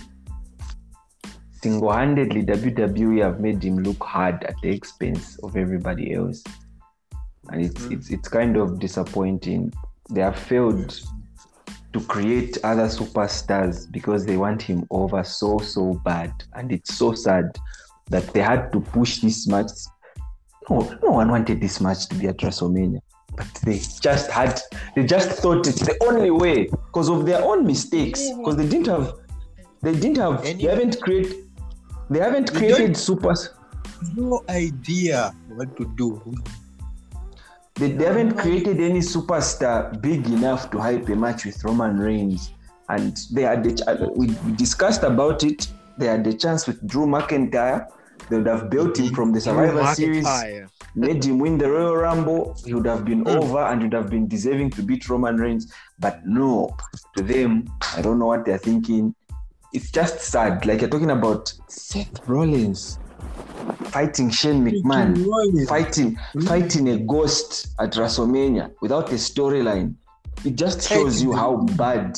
single-handedly 1.62 2.44
WWE 2.44 3.22
have 3.22 3.40
made 3.40 3.62
him 3.64 3.78
look 3.78 4.02
hard 4.02 4.44
at 4.44 4.54
the 4.62 4.70
expense 4.70 5.36
of 5.42 5.56
everybody 5.56 6.14
else, 6.14 6.44
and 7.48 7.64
it's 7.64 7.84
hmm. 7.84 7.92
it's 7.92 8.10
it's 8.10 8.28
kind 8.28 8.56
of 8.56 8.78
disappointing. 8.78 9.72
They 10.10 10.20
have 10.20 10.38
failed 10.38 11.00
to 11.92 12.00
create 12.02 12.58
other 12.62 12.86
superstars 12.86 13.90
because 13.90 14.26
they 14.26 14.36
want 14.36 14.62
him 14.62 14.86
over 14.90 15.24
so 15.24 15.58
so 15.58 15.94
bad, 16.04 16.32
and 16.54 16.70
it's 16.70 16.94
so 16.94 17.14
sad 17.14 17.58
that 18.10 18.32
they 18.32 18.40
had 18.40 18.72
to 18.72 18.80
push 18.80 19.18
this 19.18 19.48
match. 19.48 19.70
No, 20.70 20.80
no 21.02 21.10
one 21.10 21.30
wanted 21.30 21.60
this 21.60 21.80
match 21.80 22.08
to 22.08 22.16
be 22.16 22.26
at 22.28 22.38
WrestleMania, 22.38 23.00
but 23.36 23.46
they 23.64 23.78
just 24.00 24.30
had 24.30 24.60
they 24.94 25.04
just 25.04 25.30
thought 25.40 25.66
it's 25.66 25.80
the 25.80 25.96
only 26.04 26.30
way 26.30 26.64
because 26.64 27.08
of 27.08 27.24
their 27.26 27.42
own 27.42 27.64
mistakes 27.66 28.30
because 28.36 28.56
they 28.56 28.68
didn't 28.68 28.88
have 28.88 29.14
they 29.82 29.92
didn't 29.94 30.16
have 30.18 30.44
Any- 30.44 30.64
they 30.64 30.70
haven't 30.70 31.00
created 31.00 31.44
they 32.10 32.18
haven't 32.20 32.52
created 32.52 32.96
supers. 32.96 33.50
No 34.14 34.42
idea 34.48 35.34
what 35.54 35.76
to 35.76 35.84
do. 35.96 36.20
they, 37.76 37.92
they 37.92 38.04
haven't 38.04 38.36
created 38.36 38.80
any 38.80 39.00
superstar 39.00 40.00
big 40.00 40.26
enough 40.26 40.70
to 40.70 40.78
hype 40.78 41.08
a 41.08 41.16
match 41.16 41.44
with 41.44 41.62
Roman 41.64 41.98
Reigns. 41.98 42.52
And 42.88 43.18
they 43.32 43.42
had 43.42 43.64
the 43.64 44.12
we 44.14 44.26
discussed 44.56 45.02
about 45.02 45.42
it. 45.42 45.66
They 45.98 46.06
had 46.06 46.24
the 46.24 46.34
chance 46.34 46.66
with 46.66 46.86
Drew 46.86 47.06
McIntyre 47.06 47.88
they 48.28 48.36
would 48.38 48.46
have 48.46 48.70
built 48.70 48.98
him 48.98 49.14
from 49.14 49.32
the 49.32 49.40
Survivor 49.40 49.84
Series 49.94 50.26
made 50.94 51.24
him 51.24 51.38
win 51.38 51.58
the 51.58 51.70
Royal 51.70 51.96
Rumble, 51.96 52.56
he 52.64 52.72
would 52.74 52.86
have 52.86 53.04
been 53.04 53.24
Mm. 53.24 53.42
over 53.42 53.58
and 53.58 53.82
would 53.82 53.92
have 53.92 54.08
been 54.10 54.26
deserving 54.26 54.70
to 54.70 54.82
beat 54.82 55.08
Roman 55.08 55.36
Reigns. 55.36 55.72
But 55.98 56.26
no, 56.26 56.74
to 57.16 57.22
them, 57.22 57.66
I 57.94 58.00
don't 58.02 58.18
know 58.18 58.26
what 58.26 58.44
they're 58.46 58.58
thinking. 58.58 59.14
It's 59.72 59.90
just 59.90 60.20
sad. 60.20 60.64
Like 60.64 60.80
you're 60.80 60.90
talking 60.90 61.10
about 61.10 61.52
Seth 61.68 62.26
Rollins 62.26 62.98
fighting 63.88 64.30
Shane 64.30 64.64
McMahon, 64.64 65.68
fighting 65.68 66.18
fighting 66.46 66.88
a 66.88 66.98
ghost 66.98 67.68
at 67.80 67.92
WrestleMania 67.92 68.70
without 68.80 69.10
a 69.10 69.16
storyline. 69.16 69.94
It 70.44 70.54
just 70.56 70.88
shows 70.88 71.22
you 71.22 71.32
how 71.32 71.56
bad, 71.76 72.16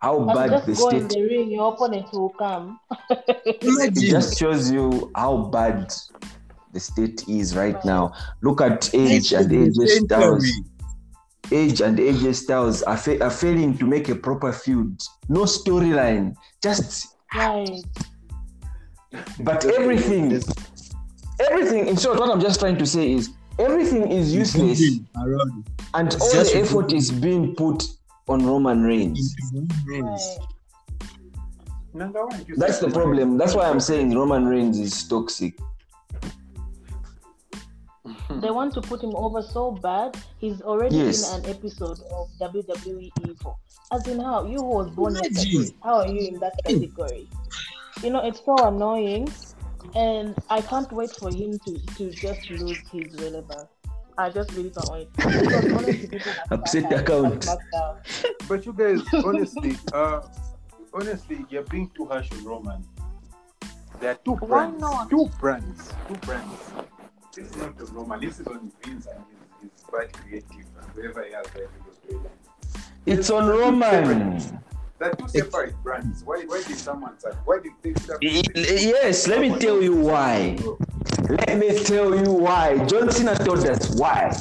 how 0.00 0.18
And 0.28 0.34
bad 0.34 0.50
the 0.50 0.66
just 0.66 0.80
go 0.80 0.88
in 0.90 1.08
state. 1.10 1.18
the 1.20 1.28
ring, 1.28 1.50
your 1.50 1.72
opponent 1.72 2.12
will 2.12 2.30
come. 2.30 2.78
It 3.46 3.94
just 3.94 4.38
shows 4.38 4.70
you 4.70 5.10
how 5.16 5.36
bad 5.52 5.92
the 6.72 6.80
state 6.80 7.28
is 7.28 7.56
right 7.56 7.82
now. 7.84 8.12
Look 8.42 8.60
at 8.60 8.94
Edge 8.94 9.32
and 9.32 9.50
AJ 9.50 9.86
Styles. 10.04 10.46
Edge 11.50 11.80
and 11.80 11.98
AJ 11.98 12.34
Styles 12.34 12.82
are, 12.82 12.96
fa- 12.96 13.22
are 13.24 13.30
failing 13.30 13.76
to 13.78 13.86
make 13.86 14.08
a 14.10 14.14
proper 14.14 14.52
feud. 14.52 15.00
No 15.28 15.40
storyline. 15.44 16.34
Just, 16.62 17.16
Right. 17.34 17.82
but 19.40 19.64
everything, 19.64 20.40
everything. 21.40 21.88
In 21.88 21.96
short, 21.96 22.18
what 22.20 22.30
I'm 22.30 22.40
just 22.40 22.60
trying 22.60 22.76
to 22.78 22.86
say 22.86 23.12
is 23.12 23.30
everything 23.58 24.10
is 24.10 24.34
useless, 24.34 24.80
and 25.94 26.14
all 26.20 26.30
the 26.44 26.50
effort 26.54 26.92
is 26.92 27.10
being 27.10 27.54
put 27.54 27.84
on 28.28 28.44
Roman 28.46 28.82
Reigns. 28.82 29.34
Right. 29.86 30.20
Number 31.94 32.26
one, 32.26 32.44
you 32.46 32.56
That's 32.56 32.78
the 32.78 32.90
problem. 32.90 33.38
That's 33.38 33.54
why 33.54 33.68
I'm 33.68 33.80
saying 33.80 34.14
Roman 34.14 34.46
Reigns 34.46 34.78
is 34.78 35.06
toxic. 35.08 35.58
They 38.40 38.50
want 38.50 38.72
to 38.74 38.80
put 38.82 39.02
him 39.02 39.14
over 39.16 39.42
so 39.42 39.72
bad. 39.72 40.16
He's 40.38 40.60
already 40.62 40.96
Yes. 40.96 41.34
in 41.34 41.44
an 41.44 41.50
episode 41.50 41.98
of 42.12 42.28
WWE 42.40 43.10
Evil. 43.28 43.58
As 43.92 44.06
in 44.06 44.20
how 44.20 44.44
you 44.44 44.58
who 44.58 44.64
was 44.80 44.90
born 44.90 45.16
Imagine. 45.16 45.32
yesterday. 45.34 45.76
How 45.82 45.94
are 46.00 46.08
you 46.08 46.28
in 46.28 46.38
that 46.40 46.52
category? 46.64 47.28
You 48.02 48.10
know, 48.10 48.20
it's 48.24 48.42
so 48.44 48.54
annoying, 48.68 49.28
and 49.94 50.34
I 50.50 50.60
can't 50.60 50.90
wait 50.92 51.10
for 51.10 51.30
him 51.34 51.58
to 51.66 51.78
to 51.96 52.10
just 52.10 52.48
lose 52.50 52.78
his 52.92 53.08
relevance. 53.20 53.66
I 54.18 54.30
just 54.30 54.52
really 54.52 54.70
can't 54.70 54.90
wait. 54.90 55.08
Because 55.14 55.72
honestly, 55.72 56.08
people 56.08 56.32
have 56.32 56.52
Upset 56.60 56.84
started 56.86 57.00
account. 57.08 57.46
But 58.48 58.66
you 58.66 58.72
guys, 58.72 59.00
honestly, 59.24 59.76
uh, 59.92 60.22
honestly, 60.92 61.46
you're 61.48 61.62
being 61.62 61.88
too 61.94 62.06
harsh 62.06 62.30
on 62.32 62.44
Roman. 62.44 62.84
There 64.00 64.10
are 64.10 64.18
two 64.24 64.34
Why 64.34 64.66
brands. 64.66 64.80
not? 64.80 65.10
Two 65.10 65.30
brands. 65.40 65.92
Two 66.08 66.14
brands. 66.14 66.72
This 67.34 67.50
is 67.50 67.56
not 67.56 67.80
on 67.80 67.94
Roman. 67.94 68.20
This 68.20 68.40
is 68.40 68.46
on 68.48 68.72
Vince 68.84 69.06
and 69.06 69.24
he's, 69.62 69.70
his 69.70 69.82
bad 69.90 70.12
creative 70.12 70.66
and 70.80 70.90
whoever 70.94 71.22
he 71.24 71.32
has 71.32 71.46
there 71.54 71.66
to 71.66 71.78
go 71.84 72.18
storyline. 72.18 72.82
It's 73.06 73.30
on 73.30 73.48
Roman. 73.48 74.60
They're 74.98 75.14
two 75.14 75.28
separate 75.28 75.80
brands. 75.82 76.24
Why, 76.24 76.42
why 76.46 76.62
did 76.66 76.76
someone 76.76 77.18
say? 77.20 77.30
Why 77.44 77.60
did 77.60 77.72
they 77.82 77.94
should 78.02 78.18
Yes, 78.20 79.28
let 79.28 79.40
me 79.40 79.56
tell 79.58 79.80
you 79.80 79.94
why. 79.94 80.58
Let 81.28 81.56
me 81.58 81.78
tell 81.84 82.14
you 82.14 82.32
why. 82.32 82.84
John 82.86 83.10
Cena 83.10 83.36
told 83.36 83.64
us 83.66 83.94
why. 83.94 84.36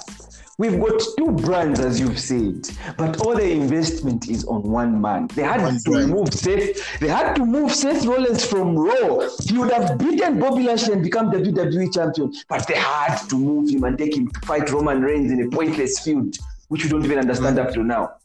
We've 0.59 0.79
got 0.79 0.99
two 1.15 1.33
brands, 1.33 1.79
as 1.79 1.99
you've 1.99 2.19
said, 2.19 2.67
but 2.97 3.21
all 3.21 3.35
the 3.35 3.47
investment 3.47 4.27
is 4.27 4.43
on 4.45 4.63
one 4.63 4.99
man. 4.99 5.27
They 5.35 5.43
had 5.43 5.61
One 5.61 5.77
to 5.77 5.91
brand. 5.91 6.09
move 6.09 6.33
Seth. 6.33 6.99
They 6.99 7.09
had 7.09 7.35
to 7.35 7.45
move 7.45 7.71
Seth 7.71 8.07
Rollins 8.07 8.43
from 8.43 8.75
Raw. 8.75 9.29
He 9.47 9.55
would 9.55 9.71
have 9.71 9.99
beaten 9.99 10.39
Bobby 10.39 10.63
Lashley 10.63 10.93
and 10.93 11.03
become 11.03 11.31
WWE 11.31 11.93
champion, 11.93 12.33
but 12.49 12.65
they 12.67 12.73
had 12.73 13.17
to 13.29 13.37
move 13.37 13.69
him 13.69 13.83
and 13.83 13.99
take 13.99 14.17
him 14.17 14.29
to 14.31 14.39
fight 14.47 14.71
Roman 14.71 15.03
Reigns 15.03 15.31
in 15.31 15.45
a 15.45 15.49
pointless 15.51 15.99
feud, 15.99 16.35
which 16.69 16.83
we 16.83 16.89
don't 16.89 17.05
even 17.05 17.19
understand 17.19 17.57
mm. 17.57 17.67
up 17.67 17.73
to 17.75 17.83
now. 17.83 18.15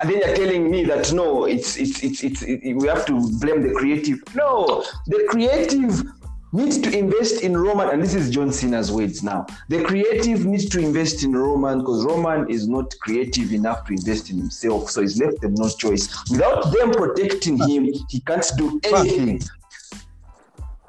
And 0.00 0.10
then 0.10 0.18
you're 0.18 0.36
telling 0.36 0.70
me 0.70 0.84
that 0.84 1.12
no, 1.12 1.44
it's 1.46 1.76
it's 1.76 2.02
it's 2.04 2.22
it's 2.22 2.42
it, 2.42 2.74
we 2.76 2.86
have 2.86 3.04
to 3.06 3.14
blame 3.40 3.62
the 3.62 3.74
creative. 3.74 4.20
No, 4.34 4.84
the 5.06 5.26
creative 5.28 6.04
needs 6.52 6.78
to 6.78 6.96
invest 6.96 7.42
in 7.42 7.56
Roman, 7.56 7.90
and 7.90 8.02
this 8.02 8.14
is 8.14 8.30
John 8.30 8.52
Cena's 8.52 8.92
words 8.92 9.22
now. 9.22 9.46
The 9.68 9.82
creative 9.82 10.46
needs 10.46 10.68
to 10.70 10.78
invest 10.78 11.24
in 11.24 11.32
Roman 11.36 11.80
because 11.80 12.04
Roman 12.04 12.48
is 12.48 12.68
not 12.68 12.94
creative 13.00 13.52
enough 13.52 13.86
to 13.86 13.92
invest 13.92 14.30
in 14.30 14.38
himself, 14.38 14.90
so 14.90 15.02
he's 15.02 15.20
left 15.20 15.40
them 15.40 15.54
no 15.54 15.68
choice. 15.68 16.08
Without 16.30 16.72
them 16.72 16.92
protecting 16.92 17.58
him, 17.58 17.92
he 18.08 18.20
can't 18.20 18.46
do 18.56 18.80
anything. 18.84 19.42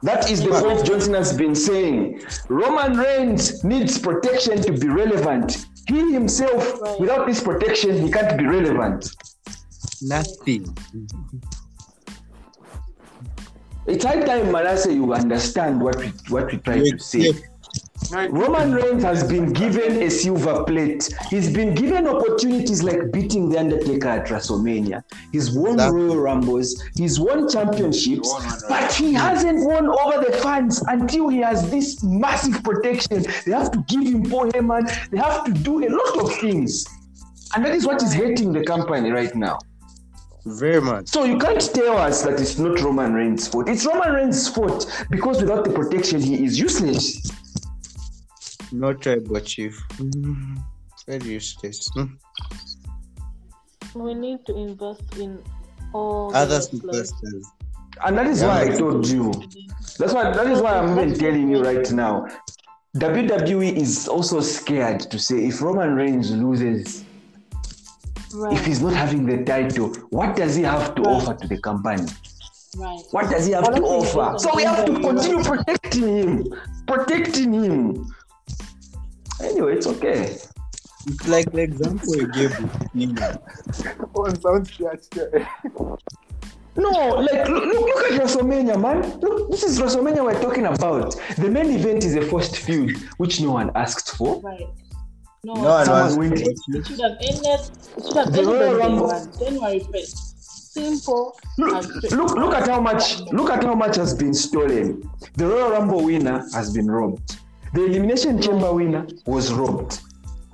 That 0.02 0.32
is 0.32 0.42
the 0.42 0.52
point 0.52 0.86
John 0.86 1.02
Cena 1.02 1.18
has 1.18 1.36
been 1.36 1.54
saying. 1.54 2.22
Roman 2.48 2.98
Reigns 2.98 3.64
needs 3.66 4.00
protection 4.00 4.62
to 4.62 4.72
be 4.72 4.88
relevant. 4.88 5.66
He 5.90 6.14
himself, 6.14 6.80
Right. 6.82 7.00
without 7.00 7.26
this 7.26 7.42
protection, 7.42 7.98
he 8.06 8.12
can't 8.12 8.38
be 8.38 8.46
relevant. 8.46 9.10
Nothing. 10.04 10.78
It's 13.88 14.06
high 14.06 14.22
time, 14.22 14.52
Manasseh, 14.52 14.94
you 14.94 15.12
understand 15.14 15.82
what 15.82 15.96
we 15.98 16.10
what 16.30 16.52
we 16.52 16.60
try 16.60 16.80
to 16.80 17.00
say. 17.00 17.34
Roman 18.12 18.74
Reigns 18.74 19.04
has 19.04 19.24
been 19.24 19.54
given 19.54 20.02
a 20.02 20.10
silver 20.10 20.64
plate. 20.64 21.10
He's 21.30 21.52
been 21.54 21.76
given 21.76 22.08
opportunities 22.08 22.82
like 22.82 23.12
beating 23.12 23.50
The 23.50 23.60
Undertaker 23.60 24.08
at 24.08 24.28
WrestleMania. 24.28 25.04
He's 25.32 25.52
won 25.52 25.74
Exactly. 25.74 26.02
Royal 26.02 26.18
Rumbles. 26.18 26.84
He's 26.96 27.20
won 27.20 27.48
championships. 27.50 28.06
He 28.06 28.20
won 28.20 28.44
one, 28.44 28.60
But 28.68 28.94
he 28.94 29.14
hasn't 29.14 29.66
won 29.66 29.88
over 29.88 30.26
the 30.26 30.38
fans 30.38 30.82
until 30.88 31.30
he 31.30 31.40
has 31.40 31.70
this 31.70 32.04
massive 32.04 32.64
protection. 32.64 33.26
They 33.46 33.52
have 33.52 33.72
to 33.72 33.84
give 33.88 34.02
him 34.02 34.24
Paul 34.30 34.52
Heyman. 34.52 35.10
They 35.12 35.18
have 35.18 35.44
to 35.46 35.52
do 35.52 35.86
a 35.86 35.90
lot 35.90 36.20
of 36.20 36.36
things. 36.38 36.86
And 37.56 37.66
that 37.66 37.76
is 37.76 37.86
what 37.86 38.02
is 38.02 38.14
hurting 38.14 38.54
the 38.54 38.64
company 38.64 39.12
right 39.12 39.36
now. 39.36 39.60
Very 40.46 40.82
much. 40.82 41.10
So 41.10 41.26
you 41.26 41.38
can't 41.38 41.62
tell 41.74 41.98
us 41.98 42.24
that 42.24 42.40
it's 42.40 42.58
not 42.58 42.80
Roman 42.82 43.14
Reigns' 43.14 43.48
fault. 43.48 43.70
It's 43.70 43.86
Roman 43.86 44.14
Reigns' 44.14 44.48
fault 44.48 45.06
because 45.12 45.42
without 45.42 45.64
the 45.66 45.72
protection, 45.72 46.22
he 46.22 46.44
is 46.44 46.58
useless. 46.58 47.30
No 48.72 48.94
tribal 48.94 49.40
chief. 49.42 49.82
Mm, 49.98 50.58
Very 51.08 51.30
useless. 51.32 51.90
We 53.96 54.14
need 54.14 54.46
to 54.46 54.56
invest 54.56 55.02
in 55.18 55.42
all 55.94 56.36
Other 56.36 56.60
the 56.60 56.82
wrestlers. 56.86 57.12
superstars. 57.12 57.44
And 58.06 58.18
that 58.18 58.28
is 58.28 58.44
why 58.44 58.62
I 58.64 58.70
told 58.78 59.08
you. 59.08 59.32
That's 59.98 60.14
why 60.14 60.32
that 60.32 60.48
is 60.48 60.62
why 60.62 60.78
I'm 60.78 60.98
even 60.98 61.18
telling 61.18 61.50
you 61.50 61.64
right 61.64 61.92
now. 61.92 62.28
WWE 62.98 63.76
is 63.76 64.08
also 64.08 64.40
scared 64.40 65.02
to 65.12 65.20
say 65.20 65.46
if 65.48 65.62
Roman 65.62 65.96
Reigns 65.96 66.32
loses, 66.32 67.04
if 68.52 68.66
he's 68.66 68.82
not 68.82 68.94
having 68.94 69.26
the 69.26 69.44
title, 69.44 69.90
what 70.12 70.36
does 70.36 70.56
he 70.56 70.64
have 70.64 70.96
to 70.96 71.02
Right. 71.02 71.12
offer 71.16 71.34
to 71.34 71.48
the 71.48 71.58
company? 71.60 72.08
right. 72.78 73.02
What 73.12 73.30
does 73.32 73.46
he 73.48 73.52
have 73.54 73.74
to 73.76 73.82
offer? 73.82 74.38
So 74.40 74.56
we 74.56 74.64
have 74.64 74.86
to 74.86 74.94
continue 75.00 75.44
protecting 75.44 76.08
him. 76.18 76.48
Protecting 76.88 77.54
him. 77.54 78.06
Anyway, 79.42 79.74
it's 79.76 79.88
okay. 79.88 80.38
It's 81.08 81.28
like 81.28 81.52
the 81.52 81.62
example 81.62 82.16
you 82.16 82.28
gave 82.32 82.60
with 82.60 82.92
Cena. 82.94 83.42
On 84.16 84.30
oh, 84.32 84.34
sound 84.42 84.68
scratch. 84.68 85.06
No, 86.76 86.90
like 86.90 87.48
look, 87.48 87.64
look, 87.66 87.86
look 87.96 88.12
at 88.12 88.22
WrestleMania, 88.22 88.80
man. 88.80 89.20
Look, 89.20 89.50
this 89.52 89.64
is 89.64 89.80
WrestleMania 89.80 90.24
we're 90.24 90.42
talking 90.42 90.66
about. 90.66 91.16
The 91.38 91.50
main 91.50 91.72
event 91.72 92.04
is 92.06 92.16
a 92.16 92.22
first 92.22 92.58
feud, 92.58 92.98
which 93.18 93.42
no 93.42 93.52
one 93.52 93.72
asked 93.76 94.16
for. 94.16 94.40
Right. 94.42 94.68
No, 95.44 95.54
No 95.56 95.62
one 95.64 95.86
Someone 95.86 96.02
wants 96.02 96.14
to 96.14 96.20
went- 96.20 96.32
watch 96.32 96.58
you. 96.68 96.80
it 96.80 96.88
should 96.88 97.00
have 97.00 97.18
ended. 97.22 97.72
It 97.98 98.06
should 98.06 98.18
have 98.18 98.32
The 98.34 98.40
ended 98.40 98.46
Royal 98.48 98.72
on 98.74 98.78
Rumble. 98.80 99.08
one, 99.08 99.32
January 99.40 99.80
first. 99.92 100.26
Simple 100.74 101.38
Look, 101.58 101.86
look, 102.12 102.32
look 102.36 102.54
at 102.54 102.68
how 102.70 102.80
much 102.80 103.22
look 103.32 103.50
at 103.50 103.64
how 103.64 103.74
much 103.74 103.96
has 103.96 104.14
been 104.14 104.34
stolen. 104.36 105.10
The 105.36 105.48
Royal 105.48 105.72
Rumble 105.72 106.04
winner 106.04 106.46
has 106.54 106.72
been 106.72 106.90
robbed. 106.92 107.40
The 107.74 107.86
Elimination 107.86 108.42
Chamber 108.42 108.74
winner 108.74 109.08
was 109.26 109.54
robbed. 109.54 110.02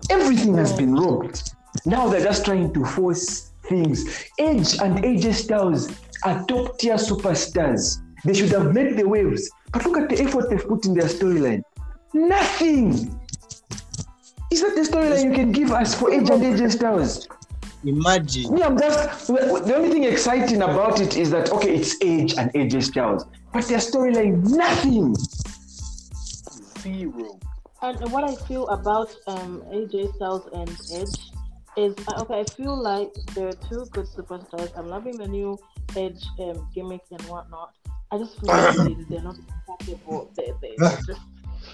Everything 0.09 0.55
has 0.55 0.73
been 0.73 0.93
robbed. 0.95 1.51
Now 1.85 2.07
they're 2.07 2.23
just 2.23 2.45
trying 2.45 2.73
to 2.73 2.85
force 2.85 3.51
things. 3.63 4.25
Edge 4.37 4.77
and 4.79 5.03
AJ 5.03 5.33
Styles 5.33 5.89
are 6.23 6.43
top 6.45 6.77
tier 6.77 6.95
superstars. 6.95 8.01
They 8.25 8.33
should 8.33 8.51
have 8.51 8.73
made 8.73 8.97
the 8.97 9.07
waves. 9.07 9.49
But 9.71 9.85
look 9.85 9.97
at 9.97 10.09
the 10.09 10.21
effort 10.21 10.49
they've 10.49 10.67
put 10.67 10.85
in 10.85 10.93
their 10.93 11.07
storyline. 11.07 11.61
Nothing. 12.13 13.19
Is 14.51 14.61
that 14.61 14.75
the 14.75 14.81
storyline 14.81 15.23
you 15.23 15.33
can 15.33 15.51
give 15.51 15.71
us 15.71 15.95
for 15.95 16.11
Edge 16.11 16.29
and 16.29 16.41
AJ 16.41 16.73
Styles? 16.73 17.27
Imagine. 17.83 18.53
Me, 18.53 18.63
I'm 18.63 18.77
just 18.77 19.27
the 19.27 19.75
only 19.75 19.89
thing 19.89 20.03
exciting 20.05 20.61
about 20.61 20.99
it 20.99 21.17
is 21.17 21.29
that 21.31 21.51
okay, 21.51 21.75
it's 21.75 21.95
Edge 22.01 22.33
and 22.37 22.51
AJ 22.53 22.83
Styles, 22.83 23.25
but 23.53 23.65
their 23.65 23.77
storyline 23.77 24.43
nothing. 24.49 25.15
Zero. 26.85 27.39
And 27.81 28.11
what 28.11 28.23
I 28.23 28.35
feel 28.47 28.67
about 28.67 29.09
um, 29.27 29.63
AJ 29.73 30.15
Styles 30.15 30.47
and 30.53 30.69
Edge 30.93 31.19
is 31.77 31.95
uh, 32.07 32.21
okay. 32.21 32.39
I 32.41 32.43
feel 32.55 32.75
like 32.81 33.11
they're 33.33 33.51
two 33.69 33.85
good 33.91 34.05
superstars. 34.05 34.71
I'm 34.77 34.87
loving 34.87 35.17
the 35.17 35.27
new 35.27 35.57
Edge 35.97 36.23
um, 36.39 36.69
gimmick 36.73 37.01
and 37.11 37.21
whatnot. 37.23 37.71
I 38.11 38.17
just 38.19 38.39
feel 38.39 38.49
like 38.49 38.75
they, 38.77 38.95
they're 39.09 39.23
not 39.23 39.35
compatible. 39.67 40.31
They, 40.37 40.51
they, 40.61 40.75
they're, 40.77 40.99
just, 41.07 41.21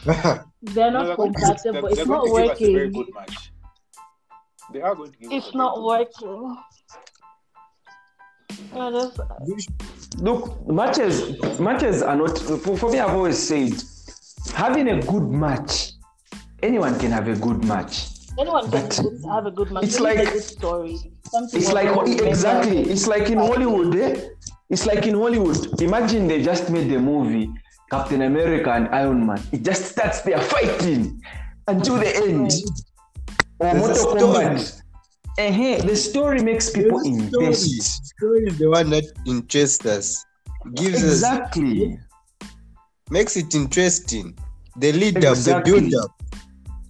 they're 0.75 0.91
not 0.91 1.03
No, 1.03 1.05
they're 1.07 1.15
going 1.17 1.33
to- 1.33 1.39
compatible. 1.39 1.81
they're- 1.81 1.99
It's 1.99 2.07
not 2.07 2.25
going 2.25 2.49
to 2.49 2.55
give 2.55 2.55
us 2.55 2.61
a 2.61 2.73
very 2.73 2.87
working. 2.87 3.03
good 3.03 3.13
match. 3.13 3.51
They 4.73 4.81
are 4.81 4.95
going 4.95 5.11
to 5.11 5.17
give 5.19 5.31
It's 5.33 5.45
very 5.47 5.57
not 5.57 5.83
working. 5.83 6.57
Yeah, 8.73 9.09
Look, 10.17 10.67
matches 10.67 11.59
matches 11.59 12.01
are 12.01 12.15
not 12.15 12.37
for, 12.37 12.77
for 12.77 12.91
me. 12.91 12.99
I've 12.99 13.11
always 13.15 13.37
said 13.37 13.73
having 14.49 14.87
a 14.89 15.01
good 15.01 15.29
match. 15.29 15.91
Anyone 16.63 16.97
can 16.99 17.11
have 17.11 17.27
a 17.27 17.35
good 17.35 17.63
match. 17.65 18.07
anyone 18.39 18.69
can 18.71 18.81
have 19.29 19.45
a 19.45 19.51
good 19.51 19.71
match. 19.71 19.83
it's 19.83 19.99
You 19.99 20.05
need 20.07 20.11
a 20.19 20.23
like- 20.23 20.33
good 20.33 20.43
story. 20.43 20.97
Something 21.31 21.59
It's 21.61 21.71
like 21.71 21.87
people 21.87 22.01
remember. 22.03 22.27
exactly. 22.27 22.79
It's 22.93 23.07
like 23.07 23.29
in 23.29 23.37
Hollywood. 23.37 23.95
Eh? 23.95 24.15
It's 24.69 24.85
like 24.85 25.05
in 25.07 25.15
Hollywood. 25.15 25.81
Imagine 25.81 26.27
they 26.27 26.41
just 26.43 26.69
made 26.69 26.89
the 26.89 26.99
movie 26.99 27.49
Captain 27.89 28.21
America 28.23 28.71
and 28.71 28.87
Iron 28.89 29.25
Man. 29.25 29.41
It 29.51 29.63
just 29.63 29.85
starts 29.85 30.21
there 30.21 30.39
fighting 30.39 31.21
until 31.67 31.95
the 31.97 32.11
end. 32.27 32.51
Or 33.59 33.73
Mortal 33.75 33.95
story. 33.95 34.21
Kombat. 34.21 34.81
uh 35.39 35.85
The 35.87 35.95
story 35.95 36.41
makes 36.43 36.69
people 36.71 36.99
There's 37.03 37.17
a 37.17 37.27
story. 37.29 37.45
invest. 37.45 38.05
Story 38.17 38.43
is 38.47 38.57
the 38.57 38.69
one 38.69 38.89
that 38.91 39.05
interests 39.25 39.85
us. 39.85 40.25
Gives 40.75 41.03
us 41.03 41.03
Exactly. 41.13 41.97
Makes 43.11 43.35
it 43.37 43.53
interesting. 43.53 44.37
The 44.77 44.91
lead 44.93 45.17
up, 45.17 45.21
the 45.23 45.29
Exactly. 45.31 45.71
build 45.89 45.93
up. 45.95 46.11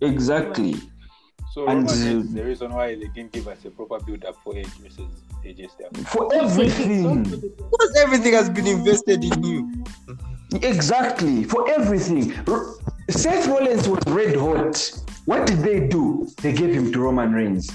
Exactly. 0.02 0.76
So 1.54 1.68
And, 1.68 1.90
Roman 1.90 2.08
is 2.22 2.34
the 2.34 2.46
reason 2.46 2.72
why 2.74 2.96
they 2.96 3.08
didn't 3.14 3.32
give 3.34 3.48
us 3.48 3.58
a 3.66 3.72
proper 3.72 4.00
build 4.06 4.24
up 4.24 4.36
for 4.44 4.56
Edge 4.56 4.68
versus 4.82 5.10
AJ 5.44 5.70
Styles. 5.72 6.08
For 6.08 6.34
everything. 6.34 7.24
Because 7.24 7.96
everything 7.98 8.34
has 8.34 8.50
been 8.50 8.68
invested 8.68 9.24
in 9.24 9.44
you. 9.44 9.84
Exactly. 10.54 11.44
For 11.44 11.70
everything. 11.70 12.34
R- 12.48 12.68
Seth 13.10 13.48
Rollins 13.48 13.90
was 13.90 14.00
red 14.08 14.36
hot. 14.38 14.92
What 15.26 15.46
did 15.48 15.60
they 15.60 15.88
do? 15.88 16.30
They 16.42 16.54
gave 16.54 16.74
him 16.74 16.92
to 16.94 17.00
Roman 17.02 17.34
Reigns. 17.34 17.70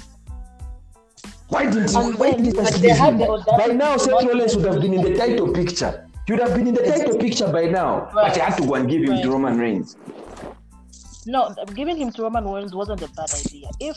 Why 1.48 1.64
didn't 1.66 1.94
And 1.94 2.18
why 2.18 2.32
did 2.32 2.54
they 2.56 2.58
and 2.58 2.66
they 2.68 2.88
give 2.88 3.18
the 3.18 3.28
audacity 3.28 3.68
By 3.68 3.74
now, 3.74 3.92
to 3.94 3.98
Seth 4.00 4.24
Rollins 4.24 4.56
would 4.56 4.64
have 4.66 4.80
been 4.80 4.94
in 4.94 5.02
the 5.02 5.16
title 5.16 5.52
picture. 5.52 6.05
He 6.26 6.32
would 6.32 6.40
have 6.40 6.54
been 6.56 6.66
in 6.66 6.74
the 6.74 6.82
title 6.82 7.18
picture 7.18 7.50
by 7.52 7.66
now. 7.66 8.10
But 8.12 8.36
I 8.38 8.44
had 8.44 8.56
to 8.56 8.66
go 8.66 8.74
and 8.74 8.88
give 8.88 9.02
him 9.04 9.20
to 9.22 9.30
Roman 9.30 9.58
Reigns. 9.58 9.96
No, 11.28 11.54
giving 11.74 11.96
him 11.96 12.12
to 12.12 12.22
Roman 12.22 12.44
Reigns 12.46 12.74
wasn't 12.74 13.02
a 13.02 13.08
bad 13.08 13.30
idea. 13.34 13.68
If 13.80 13.96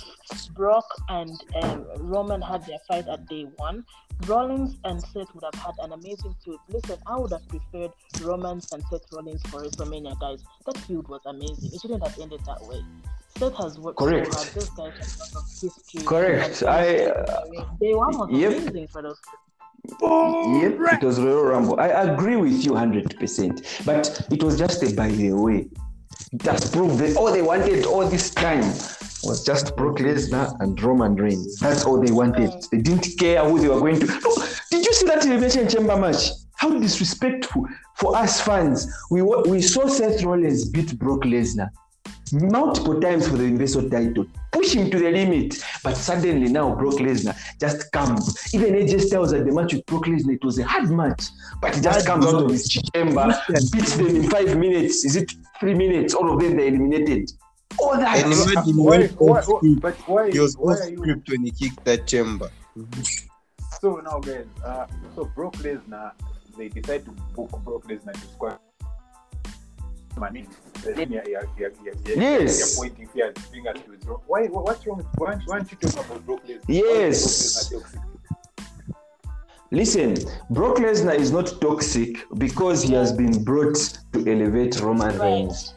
Brock 0.56 0.86
and 1.10 1.32
um, 1.62 1.86
Roman 1.98 2.42
had 2.42 2.66
their 2.66 2.80
fight 2.88 3.08
at 3.08 3.28
day 3.28 3.48
one, 3.58 3.86
Rollins 4.26 4.78
and 4.84 5.00
Seth 5.02 5.34
would 5.34 5.44
have 5.44 5.54
had 5.56 5.74
an 5.80 5.94
amazing 5.94 6.36
feud. 6.44 6.58
Listen, 6.70 6.98
I 7.08 7.18
would 7.18 7.32
have 7.32 7.48
preferred 7.48 7.92
Roman 8.22 8.60
and 8.74 8.84
Seth 8.90 9.02
Rollins 9.12 9.42
for 9.44 9.62
WrestleMania, 9.64 10.20
guys. 10.20 10.44
That 10.66 10.78
feud 10.80 11.08
was 11.08 11.22
amazing. 11.26 11.70
It 11.74 11.82
shouldn't 11.82 12.04
have 12.04 12.18
ended 12.20 12.42
that 12.46 12.62
way. 12.64 12.82
Seth 13.38 13.56
has 13.58 13.80
worked 13.80 14.00
Correct. 14.00 14.32
so 14.34 14.38
hard. 14.40 14.48
Those 14.54 14.70
guys 14.72 14.94
have 15.00 15.20
lot 15.34 15.44
of 15.44 15.62
history. 15.62 16.06
Correct. 16.06 16.64
I- 16.64 17.06
uh, 17.06 17.46
Day 17.80 17.94
one 17.94 18.18
was 18.18 18.30
Yep. 18.32 18.52
amazing 18.54 18.88
for 18.88 19.02
those. 19.04 19.20
Yep, 20.02 21.02
it 21.02 21.04
was 21.04 21.20
Royal 21.20 21.44
Rumble. 21.44 21.80
I 21.80 21.88
agree 21.88 22.36
with 22.36 22.64
you 22.64 22.72
100%. 22.72 23.86
But 23.86 24.28
it 24.32 24.44
was 24.44 24.58
just 24.58 24.84
a 24.84 24.94
by 24.94 25.10
the 25.10 25.34
way. 25.34 25.68
That's 26.34 26.70
proof 26.70 26.98
that 27.00 27.16
all 27.18 27.32
they 27.32 27.42
wanted 27.42 27.86
all 27.86 28.08
this 28.08 28.30
time 28.30 28.64
was 29.24 29.44
just 29.44 29.76
Brock 29.76 29.98
Lesnar 29.98 30.56
and 30.60 30.80
Roman 30.82 31.16
Reigns. 31.16 31.60
That's 31.60 31.86
all 31.86 32.00
they 32.00 32.12
wanted. 32.12 32.52
They 32.72 32.78
didn't 32.78 33.18
care 33.18 33.44
who 33.44 33.60
they 33.60 33.68
were 33.68 33.80
going 33.80 34.00
to. 34.00 34.06
Look, 34.06 34.50
did 34.72 34.86
you 34.86 34.94
see 34.94 35.06
that 35.08 35.26
Elimination 35.26 35.68
Chamber 35.68 35.98
match? 35.98 36.30
How 36.58 36.78
disrespectful 36.78 37.66
for 37.96 38.16
us 38.16 38.42
fans. 38.42 38.88
We 39.10 39.22
we 39.22 39.62
saw 39.62 39.88
Seth 39.88 40.24
Rollins 40.24 40.70
beat 40.70 40.98
Brock 41.00 41.22
Lesnar 41.22 41.70
multiple 42.34 43.00
times 43.00 43.28
for 43.28 43.38
the 43.38 43.44
Universal 43.44 43.90
title, 43.90 44.26
push 44.52 44.74
him 44.74 44.90
to 44.92 45.00
the 45.00 45.12
limit. 45.12 45.64
But 45.84 45.96
suddenly 45.96 46.52
now 46.52 46.76
Brock 46.76 46.96
Lesnar 46.96 47.36
just 47.60 47.92
comes. 47.92 48.54
Even 48.54 48.74
AJ 48.74 49.02
Styles 49.02 49.34
at 49.34 49.46
the 49.46 49.52
match 49.52 49.74
with 49.74 49.86
Brock 49.86 50.06
Lesnar, 50.06 50.36
it 50.36 50.44
was 50.44 50.60
a 50.60 50.64
hard 50.64 50.90
match, 50.90 51.24
but 51.62 51.76
he 51.76 51.82
just 51.82 52.06
comes 52.06 52.26
out 52.26 52.44
of 52.44 52.50
his 52.50 52.68
chamber, 52.68 53.34
beats 53.72 53.96
them 53.98 54.08
in 54.08 54.30
five 54.30 54.58
minutes. 54.58 55.06
Is 55.06 55.16
it 55.16 55.32
three 55.60 55.74
minutes? 55.74 56.14
All 56.14 56.34
of 56.34 56.40
them 56.40 56.58
they're 56.58 56.68
eliminated. 56.68 57.32
All 57.78 57.98
that. 57.98 58.24
And 58.24 58.34
imagine 58.34 58.78
Why, 58.78 58.98
when 58.98 59.10
why, 59.10 59.42
why, 59.42 59.76
but 59.80 59.96
why, 60.08 60.32
he 60.32 60.40
was 60.40 60.58
why 60.58 60.74
off 60.74 60.80
are 60.82 60.90
you 60.90 60.98
script 60.98 61.30
when 61.30 61.44
he 61.44 61.52
kicked 61.52 61.86
that 61.86 62.08
chamber. 62.08 62.50
So 63.80 64.02
now, 64.04 64.20
guys, 64.20 64.46
uh, 64.66 64.88
so 65.16 65.26
Brock 65.26 65.54
Lesnar, 65.58 66.12
they 66.58 66.68
decide 66.70 67.06
to 67.06 67.12
book 67.36 67.52
Brock 67.64 67.88
Lesnar 67.88 68.14
to 68.14 68.20
squad. 68.20 68.60
You're, 70.16 70.96
you're, 70.96 71.82
Yes. 72.06 72.78
you're 72.78 72.90
pointing 72.90 73.08
fingers 73.08 73.34
fingers 73.52 73.78
to 73.86 73.94
is 73.94 74.06
wrong. 74.08 74.22
Why, 74.28 74.46
what's 74.48 74.86
wrong? 74.88 75.06
Why 75.18 75.28
aren't, 75.34 75.44
why 75.48 75.56
aren't 75.58 75.72
you 75.72 75.78
talking 75.78 76.00
about 76.00 76.26
Brock 76.26 76.42
Lesnar? 76.46 76.60
Is 76.68 76.68
Yes. 76.68 77.70
Brock 77.70 77.84
Lesnar 77.84 77.92
toxic? 77.94 78.00
Listen, 79.72 80.16
Brock 80.50 80.78
Lesnar 80.78 81.16
is 81.16 81.32
not 81.32 81.62
toxic 81.62 82.18
because 82.40 82.82
he 82.84 82.94
has 82.94 83.12
been 83.14 83.44
brought 83.44 83.76
to 84.14 84.20
elevate 84.32 84.80
Roman 84.82 85.10
Right. 85.18 85.22
Reigns. 85.22 85.74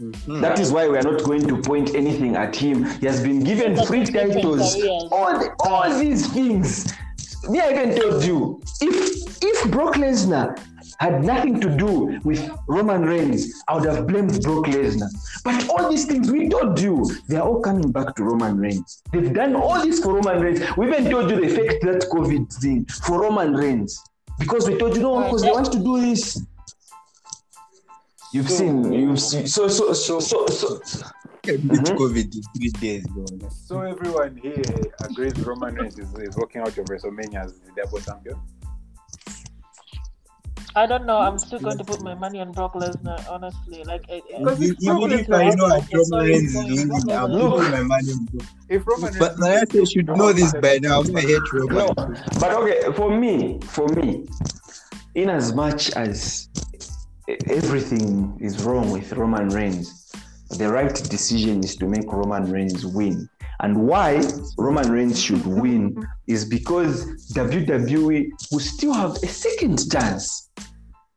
Mhm. 0.00 0.40
That 0.40 0.58
is 0.58 0.72
why 0.72 0.88
we 0.88 0.96
are 0.98 1.02
not 1.02 1.22
going 1.24 1.46
to 1.46 1.60
point 1.60 1.94
anything 1.94 2.36
at 2.36 2.54
him. 2.56 2.84
He 3.00 3.06
has 3.06 3.20
been 3.20 3.42
given 3.44 3.74
But 3.74 3.86
free 3.86 4.04
titles. 4.04 4.74
All, 5.10 5.38
the, 5.38 5.54
all 5.60 5.98
these 5.98 6.26
things. 6.28 6.92
Me, 7.48 7.60
I 7.60 7.70
even 7.70 8.00
told 8.00 8.24
you, 8.24 8.60
if 8.80 9.42
if 9.42 9.70
Brock 9.70 9.94
Lesnar 9.96 10.56
had 11.02 11.24
nothing 11.24 11.60
to 11.60 11.68
do 11.76 12.20
with 12.22 12.48
Roman 12.68 13.02
Reigns, 13.04 13.52
I 13.66 13.74
would 13.74 13.88
have 13.90 14.06
blamed 14.06 14.40
Brock 14.42 14.66
Lesnar. 14.66 15.10
But 15.42 15.68
all 15.68 15.90
these 15.90 16.04
things 16.04 16.30
we 16.30 16.48
told 16.48 16.80
you, 16.80 17.04
they 17.28 17.36
are 17.38 17.42
all 17.48 17.60
coming 17.60 17.90
back 17.90 18.14
to 18.16 18.22
Roman 18.22 18.56
Reigns. 18.56 19.02
They've 19.12 19.34
done 19.34 19.56
all 19.56 19.82
this 19.84 19.98
for 19.98 20.14
Roman 20.14 20.40
Reigns. 20.40 20.60
We 20.76 20.86
even 20.86 21.10
told 21.10 21.28
you 21.30 21.40
they 21.40 21.48
faked 21.56 21.82
that 21.86 22.02
COVID 22.12 22.52
thing 22.60 22.84
for 23.04 23.20
Roman 23.22 23.52
Reigns 23.52 24.00
because 24.38 24.68
we 24.68 24.78
told 24.78 24.94
you 24.94 25.02
no, 25.02 25.24
because 25.24 25.42
they 25.42 25.50
want 25.50 25.72
to 25.72 25.78
do 25.78 26.00
this. 26.00 26.40
You've 28.32 28.48
seen, 28.48 28.92
you've 28.92 29.20
seen. 29.20 29.46
So, 29.46 29.66
so, 29.68 29.92
so, 29.92 30.20
so, 30.20 30.46
so. 30.46 30.80
Beat 31.42 31.60
Mhm. 31.60 31.96
COVID 31.98 32.28
in 32.36 32.42
three 32.54 32.70
days, 32.80 33.04
bro. 33.08 33.26
So 33.50 33.80
everyone 33.80 34.36
here 34.36 34.62
agrees 35.00 35.34
Roman 35.40 35.74
Reigns 35.74 35.98
is, 35.98 36.14
is 36.14 36.36
walking 36.36 36.60
out 36.60 36.78
of 36.78 36.84
WrestleMania 36.84 37.44
as 37.44 37.58
the 37.58 37.72
double 37.76 37.98
champion. 37.98 38.36
I 40.74 40.86
don't 40.86 41.04
know. 41.04 41.18
I'm 41.18 41.38
still 41.38 41.58
going 41.58 41.76
to 41.78 41.84
put 41.84 42.02
my 42.02 42.14
money 42.14 42.40
on 42.40 42.52
Brock 42.52 42.72
Lesnar, 42.74 43.28
honestly. 43.30 43.84
Like, 43.84 44.08
it, 44.08 44.22
it, 44.30 44.38
Because 44.38 44.62
Even 44.62 44.72
it's 44.72 44.84
Brock 44.84 45.10
if 45.12 45.26
Lesnar. 45.26 45.34
I 45.52 45.54
know 45.54 45.68
that 45.68 45.88
It's 45.90 46.10
Roman 46.10 46.26
Reigns 46.26 46.42
is 46.42 46.54
going- 46.54 46.70
winning, 46.70 46.88
Brock 46.88 47.04
I'm 47.24 47.30
Lesnar- 47.30 47.50
putting 47.50 47.70
my 47.72 47.82
money 47.82 48.12
on 48.12 48.24
Brock. 48.32 48.48
If 48.68 48.86
Roman 48.86 49.14
But 49.18 49.38
Reigns, 49.38 49.62
Nayate 49.72 49.92
should 49.92 50.06
know 50.06 50.32
this 50.32 50.52
by 50.54 50.78
now. 50.78 51.02
I 51.02 51.20
hate 51.20 51.52
Roman. 51.52 51.74
No, 51.76 51.92
but 52.40 52.52
okay, 52.52 52.92
for 52.94 53.16
me, 53.16 53.60
for 53.64 53.86
me, 53.88 54.26
in 55.14 55.28
as 55.28 55.54
much 55.54 55.90
as 55.92 56.48
everything 57.48 58.36
is 58.40 58.62
wrong 58.64 58.90
with 58.90 59.12
Roman 59.12 59.48
Reigns, 59.50 60.10
the 60.58 60.68
right 60.70 60.94
decision 60.94 61.60
is 61.64 61.76
to 61.76 61.86
make 61.86 62.10
Roman 62.12 62.50
Reigns 62.50 62.84
win. 62.86 63.28
And 63.62 63.86
why 63.86 64.20
Roman 64.58 64.90
Reigns 64.90 65.22
should 65.22 65.44
win 65.46 66.04
is 66.26 66.44
because 66.44 67.06
WWE 67.32 68.30
will 68.50 68.60
still 68.60 68.92
have 68.92 69.12
a 69.22 69.28
second 69.28 69.90
chance. 69.90 70.50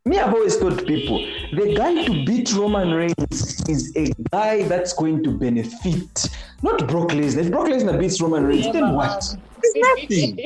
Me, 0.05 0.19
I've 0.19 0.31
always 0.31 0.55
told 0.57 0.85
people 0.85 1.17
the 1.53 1.73
guy 1.75 2.05
to 2.05 2.25
beat 2.25 2.53
Roman 2.53 2.91
Reigns 2.91 3.63
is 3.67 3.91
a 3.95 4.11
guy 4.29 4.61
that's 4.67 4.93
going 4.93 5.23
to 5.23 5.31
benefit, 5.31 6.29
not 6.61 6.87
Brock 6.87 7.09
Lesnar. 7.09 7.45
If 7.45 7.51
Brock 7.51 7.69
Lesnar 7.69 7.99
beats 7.99 8.21
Roman 8.21 8.45
Reigns, 8.45 8.67
Yeah, 8.67 8.73
then 8.73 8.81
but, 8.83 8.93
what? 8.93 9.37
There's 9.63 9.75
nothing. 9.75 10.39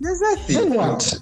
There's 0.00 0.20
nothing. 0.20 0.56
Then 0.56 0.74
what? 0.74 1.14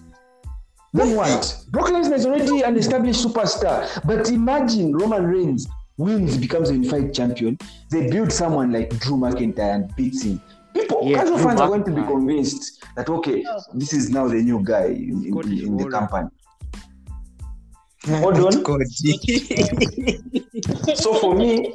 Then 0.92 1.14
what? 1.14 1.64
Brock 1.70 1.90
Lesnar 1.90 2.14
is 2.14 2.26
already 2.26 2.62
an 2.62 2.76
established 2.76 3.24
superstar. 3.24 3.88
But 4.04 4.28
imagine 4.30 4.96
Roman 4.96 5.24
Reigns 5.24 5.68
wins, 5.98 6.36
becomes 6.38 6.70
a 6.70 6.74
unified 6.74 7.12
champion. 7.12 7.58
They 7.90 8.08
build 8.08 8.32
someone 8.32 8.72
like 8.72 8.88
Drew 9.00 9.16
McIntyre 9.16 9.74
and 9.74 9.94
beats 9.96 10.22
him. 10.22 10.40
People, 10.74 11.00
Yeah, 11.04 11.18
casual 11.18 11.36
Drew 11.38 11.46
fans 11.46 11.60
are 11.60 11.68
going 11.68 11.84
to 11.84 11.90
be 11.90 12.02
convinced 12.02 12.84
that 12.96 13.08
okay, 13.08 13.44
this 13.74 13.92
is 13.92 14.10
now 14.10 14.28
the 14.28 14.36
new 14.42 14.62
guy 14.64 14.86
in, 14.86 15.24
in, 15.26 15.32
Scottish 15.32 15.62
in 15.62 15.76
the 15.76 15.84
Warrior. 15.84 15.90
company. 15.90 16.28
Hold 18.08 18.38
on. 18.38 18.64
So 20.94 21.14
for 21.14 21.34
me, 21.34 21.74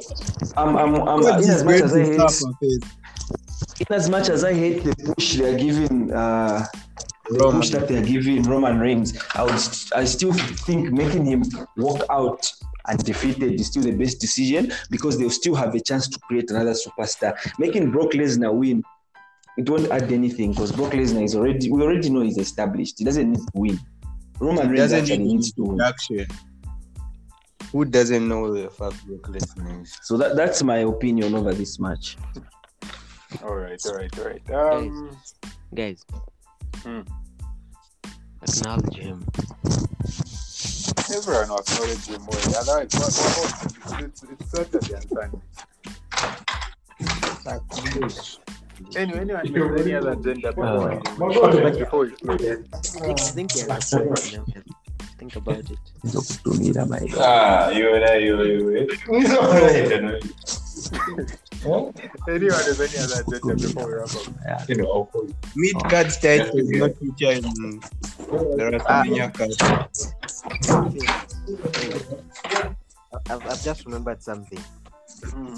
I'm, 0.56 0.76
I'm, 0.76 0.94
I'm 1.08 1.20
in 1.22 1.50
as 1.50 1.64
much 1.64 1.80
as 1.80 1.94
I 1.94 2.00
hate, 2.04 2.30
slap 2.30 2.52
her 2.52 2.58
face. 2.60 2.78
in 3.88 3.94
as 3.94 4.08
much 4.10 4.28
as 4.28 4.44
I 4.44 4.52
hate 4.54 4.84
the 4.84 4.94
push 5.14 5.34
they 5.36 5.54
are 5.54 5.58
giving 5.58 6.12
uh, 6.12 6.66
the 7.30 7.38
Roman. 7.38 7.60
push 7.60 7.70
that 7.70 7.88
they 7.88 7.96
are 7.98 8.04
giving 8.04 8.42
Roman 8.42 8.78
Reigns, 8.78 9.18
I 9.34 9.44
would 9.44 9.58
st- 9.58 9.92
I 9.94 10.04
still 10.04 10.32
think 10.32 10.92
making 10.92 11.24
him 11.24 11.42
walk 11.76 12.02
out 12.10 12.50
undefeated 12.86 13.60
is 13.60 13.66
still 13.68 13.82
the 13.82 13.92
best 13.92 14.20
decision 14.20 14.72
because 14.90 15.18
they'll 15.18 15.30
still 15.30 15.54
have 15.54 15.74
a 15.74 15.80
chance 15.80 16.08
to 16.08 16.18
create 16.20 16.50
another 16.50 16.72
superstar. 16.72 17.36
Making 17.58 17.90
Brock 17.90 18.12
Lesnar 18.12 18.52
win, 18.52 18.82
it 19.56 19.68
won't 19.68 19.90
add 19.90 20.12
anything 20.12 20.50
because 20.52 20.72
Brock 20.72 20.92
Lesnar 20.92 21.24
is 21.24 21.34
already 21.34 21.70
we 21.70 21.82
already 21.82 22.10
know 22.10 22.20
he's 22.20 22.38
established. 22.38 22.98
He 22.98 23.04
doesn't 23.04 23.30
need 23.30 23.38
to 23.38 23.52
win. 23.54 23.80
Roman 24.40 24.68
Reigns 24.68 24.92
actually 24.92 25.18
need 25.18 25.32
needs 25.34 25.52
to 25.52 25.62
win. 25.62 25.72
introduction. 25.72 26.26
Who 27.72 27.84
doesn't 27.84 28.28
know 28.28 28.52
the 28.54 28.70
fact 28.70 29.04
Brock 29.06 29.22
Lesnar 29.22 29.82
is? 29.82 29.98
So 30.02 30.16
that, 30.16 30.36
that's 30.36 30.62
my 30.62 30.78
opinion 30.78 31.34
over 31.34 31.52
this 31.54 31.80
match. 31.80 32.16
all 33.42 33.56
right, 33.56 33.80
all 33.86 33.94
right, 33.94 34.18
all 34.18 34.24
right. 34.24 34.50
Um, 34.50 35.16
Guys. 35.74 36.04
Hmm. 36.82 37.00
Acknowledge 38.42 38.96
him 38.96 39.24
everyone 41.10 41.48
was 41.48 41.60
acknowledged 41.70 42.08
him 42.08 42.26
well. 42.26 42.40
Otherwise, 42.60 42.94
what, 42.94 43.12
what, 43.36 44.02
it's, 44.02 44.22
it's 44.22 44.50
Saturday 44.50 44.94
and 44.94 45.08
Sunday. 45.08 45.40
That's 47.44 48.38
Anyway, 48.96 49.20
anyone 49.20 49.72
with 49.72 49.80
any 49.80 49.94
other 49.94 50.12
agenda 50.12 50.52
before 50.52 51.00
think, 55.18 55.36
about 55.36 55.58
it. 55.58 55.78
Nizokutumira 56.04 56.86
maelezo. 56.86 57.20
Ah, 57.20 57.70
yule 57.70 58.24
yule 58.26 58.46
yule. 58.48 58.86
Anyone 62.28 62.64
has 62.64 62.80
any 62.80 62.98
other 62.98 63.22
agenda 63.22 63.54
before 63.54 63.86
we 63.86 63.92
wrap 63.94 64.14
up? 64.14 64.26
Yeah. 64.44 64.64
You 64.68 64.76
know, 64.76 65.08
mid 65.56 65.76
card 65.88 66.10
title 66.20 66.58
is 66.58 66.70
not 66.70 66.96
featured 66.96 67.44
in 67.44 67.80
the 68.56 68.70
rest 68.72 68.86
of 68.86 69.06
the 69.06 69.14
year 69.14 69.30
cards. 69.30 70.13
I've, 73.30 73.46
I've 73.46 73.62
just 73.62 73.84
remembered 73.84 74.22
something. 74.22 74.62
Hmm. 75.24 75.54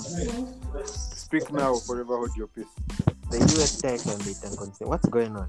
Speak 0.84 1.52
now, 1.52 1.74
or 1.74 1.80
forever 1.80 2.16
hold 2.16 2.36
your 2.36 2.46
peace. 2.48 2.66
The 3.30 3.38
US 3.38 3.80
title 3.80 4.12
and 4.12 4.20
the 4.22 4.30
Intercontinental. 4.30 4.88
What's 4.88 5.08
going 5.08 5.36
on? 5.36 5.48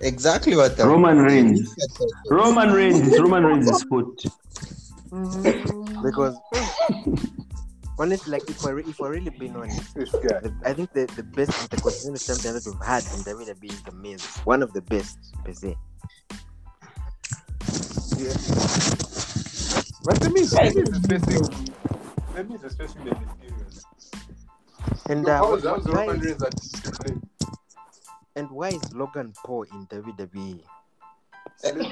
Exactly 0.00 0.56
what 0.56 0.78
I'm 0.80 0.88
Roman 0.88 1.28
saying. 1.28 1.46
Reigns. 1.46 1.76
Mid-card 1.76 2.10
title. 2.24 2.36
Roman 2.36 2.72
Reigns, 2.72 3.08
it's 3.08 3.20
Roman 3.20 3.44
Reigns' 3.44 3.82
foot. 3.84 4.22
Because 6.02 6.36
honestly, 7.98 8.32
like 8.32 8.48
if 8.48 8.62
we're 8.62 8.78
if 8.78 8.98
we're 8.98 9.10
really 9.10 9.30
being 9.30 9.56
honest, 9.56 9.94
the, 9.94 10.54
I 10.64 10.72
think 10.72 10.92
the, 10.92 11.06
the 11.16 11.22
best 11.22 11.62
Intercontinental 11.62 12.18
champion 12.18 12.54
that 12.54 12.66
we've 12.66 12.86
had 12.86 13.02
in 13.04 13.20
WWE 13.20 13.72
is 13.72 13.82
the 13.82 13.92
Miz. 13.92 14.24
One 14.44 14.62
of 14.62 14.72
the 14.72 14.82
best 14.82 15.18
per 15.44 15.52
se. 15.52 15.76
But 20.04 20.20
the 20.20 20.30
Miz, 20.34 20.50
the 20.50 20.60
Miz 20.62 20.88
is 20.88 21.06
facing, 21.06 21.48
the 22.34 22.66
is 22.66 22.74
facing 22.74 23.04
the 23.04 23.10
Mysterios. 23.10 23.84
And 25.08 25.24
So 25.24 25.32
uh, 25.32 25.36
how 25.38 25.54
is 25.54 25.64
why, 25.64 25.70
how's 25.70 25.86
Roman 25.86 26.16
is, 26.20 26.38
Reigns 26.40 26.80
and 28.36 28.50
why 28.50 28.68
is 28.68 28.92
Logan 28.94 29.32
Paul 29.44 29.62
in? 29.72 29.86
WWE? 29.86 30.60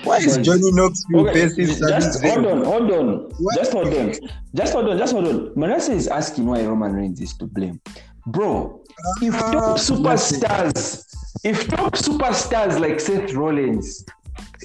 Why 0.05 0.16
is 0.18 0.37
Johnny 0.39 0.70
Knoxville 0.72 1.29
Okay, 1.29 1.49
facing 1.49 1.89
just 1.89 2.20
Sami 2.20 2.31
hold 2.31 2.47
on, 2.47 2.64
hold 2.64 2.91
on. 2.93 3.09
What? 3.39 3.57
Just 3.57 3.72
hold 3.72 3.95
on. 3.95 4.14
Just 4.55 4.72
hold 4.72 4.89
on, 4.89 4.99
just 4.99 5.12
hold 5.12 5.29
on. 5.29 5.53
Manasseh 5.57 5.93
is 5.93 6.09
asking 6.09 6.47
why 6.47 6.62
Roman 6.64 6.93
Reigns 6.93 7.20
is 7.20 7.35
to 7.39 7.47
blame. 7.47 7.81
Bro, 8.26 8.83
if 9.22 9.35
Ah, 9.35 9.51
top 9.53 9.79
superstars, 9.79 11.05
if 11.45 11.68
top 11.68 11.95
superstars 11.97 12.79
like 12.79 13.01
Seth 13.01 13.33
Rollins, 13.33 14.05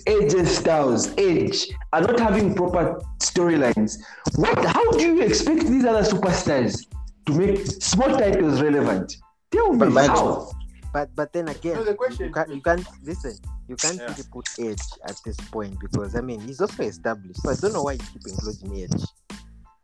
AJ 0.06 0.46
Styles, 0.48 1.14
Edge 1.18 1.68
are 1.94 2.02
not 2.02 2.20
having 2.20 2.54
proper 2.56 3.02
storylines, 3.20 3.98
what 4.36 4.58
how 4.66 4.92
do 4.92 5.02
you 5.06 5.22
expect 5.22 5.66
these 5.68 5.86
other 5.86 6.02
superstars 6.04 6.86
to 7.26 7.34
make 7.34 7.66
small 7.66 8.10
titles 8.18 8.62
relevant? 8.62 9.16
Tell 9.52 9.72
me 9.74 9.90
But 9.90 10.08
how. 10.08 10.52
But 10.94 11.10
but 11.16 11.34
then 11.34 11.48
again, 11.48 11.76
No, 11.76 11.84
the 11.84 11.94
question 11.96 12.28
you 12.28 12.34
can't 12.34 12.50
you 12.54 12.62
can't 12.62 12.86
listen. 13.04 13.34
You 13.68 13.76
can't 13.78 13.98
Yeah. 13.98 14.08
really 14.12 14.24
put 14.32 14.46
Edge 14.60 14.82
at 15.06 15.20
this 15.26 15.38
point 15.52 15.80
because 15.80 16.16
I 16.16 16.22
mean 16.22 16.40
he's 16.42 16.60
also 16.62 16.84
established. 16.84 17.42
So 17.42 17.50
I 17.52 17.56
don't 17.56 17.74
know 17.74 17.84
why 17.84 17.94
you 17.94 18.00
keep 18.00 18.22
including 18.28 18.84
Edge. 18.84 19.04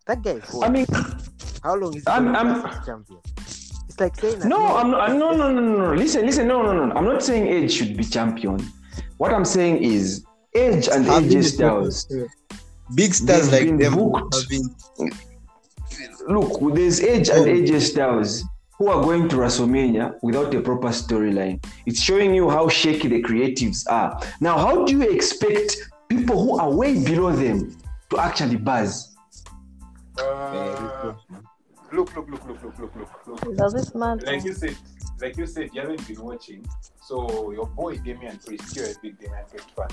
That 0.07 0.21
guy 0.21 0.31
is 0.31 0.53
old. 0.53 0.63
I 0.65 0.69
mean, 0.69 0.85
How 1.63 1.75
long 1.75 1.95
is 1.95 2.03
he 2.03 2.07
I'm- 2.11 2.25
gonna 2.25 2.37
I'm- 2.37 2.61
last 2.63 2.79
as 2.79 2.85
champion? 2.85 3.19
It's 3.87 3.99
like 3.99 4.15
saying 4.19 4.39
No, 4.47 4.75
I'm 4.77 4.91
not. 4.91 5.09
No, 5.15 5.31
no, 5.31 5.51
no, 5.51 5.61
no, 5.61 5.77
no. 5.87 5.93
Listen, 5.93 6.25
listen. 6.25 6.47
No, 6.47 6.61
no, 6.61 6.85
no. 6.85 6.93
I'm 6.95 7.05
not 7.05 7.23
saying 7.23 7.47
Edge 7.47 7.71
should 7.71 7.95
be 7.97 8.03
champion. 8.03 8.59
What 9.17 9.33
I'm 9.33 9.45
saying 9.45 9.83
is 9.83 10.25
Edge 10.55 10.87
and 10.87 11.05
AJ 11.05 11.43
Styles. 11.43 12.07
Big 12.95 13.13
stars 13.13 13.51
like 13.51 13.77
them 13.77 13.95
booked. 13.95 14.49
Been... 14.49 14.75
Look, 16.27 16.75
there's 16.75 16.99
Edge 17.01 17.29
and 17.29 17.39
oh. 17.39 17.45
AJ 17.45 17.81
Styles 17.81 18.43
who 18.79 18.87
are 18.87 19.03
going 19.03 19.27
to 19.27 19.35
WrestleMania 19.35 20.15
without 20.21 20.53
a 20.55 20.61
proper 20.61 20.87
storyline. 20.87 21.63
It's 21.85 22.01
showing 22.01 22.33
you 22.33 22.49
how 22.49 22.69
shaky 22.69 23.09
the 23.09 23.21
creatives 23.21 23.85
are. 23.89 24.21
Now, 24.39 24.57
how 24.57 24.85
do 24.85 24.93
you 24.93 25.01
expect 25.01 25.75
people 26.07 26.41
who 26.41 26.57
are 26.57 26.73
way 26.73 27.03
below 27.03 27.33
them 27.33 27.77
to 28.09 28.19
actually 28.19 28.55
buzz? 28.55 29.15
Uh, 30.17 31.13
look, 31.91 32.15
look, 32.15 32.29
look, 32.29 32.47
look, 32.47 32.63
look, 32.63 32.79
look, 32.95 33.27
look. 33.27 33.57
Does 33.57 33.73
this 33.73 33.93
man 33.93 34.19
Like 34.19 34.45
you 34.45 34.53
said, 34.53 34.75
like 35.21 35.37
you 35.37 35.45
said, 35.45 35.69
you 35.73 35.81
haven't 35.81 36.07
been 36.07 36.21
watching. 36.23 36.65
So 37.01 37.51
your 37.51 37.67
boy 37.67 37.97
Damian 37.97 38.37
Priest, 38.37 38.75
you're 38.75 38.85
a 38.85 38.93
big 39.01 39.19
Damian 39.19 39.45
Priest 39.49 39.71
fan. 39.75 39.87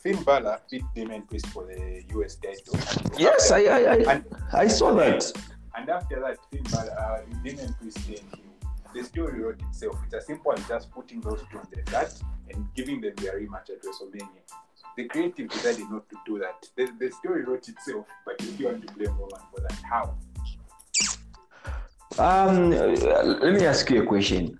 Finn 0.00 0.22
Balor 0.22 0.60
beat 0.70 0.84
Damian 0.94 1.22
Priest 1.22 1.46
for 1.48 1.64
the 1.64 2.02
US 2.16 2.36
title. 2.36 2.78
Yes, 3.18 3.50
I 3.50 3.60
I, 3.64 3.78
I, 3.78 4.12
And, 4.12 4.24
I 4.52 4.66
saw 4.68 4.94
that. 4.94 5.32
and 5.76 5.88
after 5.88 6.20
that, 6.20 6.38
Finn 6.50 6.62
Balor, 6.64 6.98
uh, 6.98 7.20
Damian 7.44 7.74
Priest 7.74 7.98
then 8.06 8.18
he, 8.34 8.42
the 8.94 9.04
story 9.04 9.40
wrote 9.40 9.60
itself. 9.62 9.96
It's 10.04 10.14
as 10.14 10.26
simple 10.26 10.52
as 10.52 10.66
just 10.68 10.90
putting 10.90 11.20
those 11.20 11.42
two 11.50 11.58
on 11.58 11.66
the 11.72 11.82
card 11.82 12.12
and 12.50 12.66
giving 12.74 13.00
them 13.00 13.14
their 13.16 13.40
rematch 13.40 13.70
at 13.70 13.82
WrestleMania. 13.82 14.42
The 14.96 15.04
creative 15.04 15.48
decided 15.48 15.90
not 15.90 16.08
to 16.10 16.16
do 16.26 16.38
that. 16.40 16.68
The, 16.76 16.90
the 16.98 17.10
story 17.10 17.44
wrote 17.44 17.66
itself, 17.68 18.06
but 18.26 18.40
you 18.58 18.66
want 18.66 18.86
to 18.86 18.92
blame 18.92 19.16
Roman 19.16 19.40
for 19.54 19.60
that, 19.62 19.72
how? 19.88 20.14
Um, 22.18 22.70
let 22.70 23.54
me 23.54 23.66
ask 23.66 23.88
you 23.90 24.02
a 24.02 24.06
question. 24.06 24.58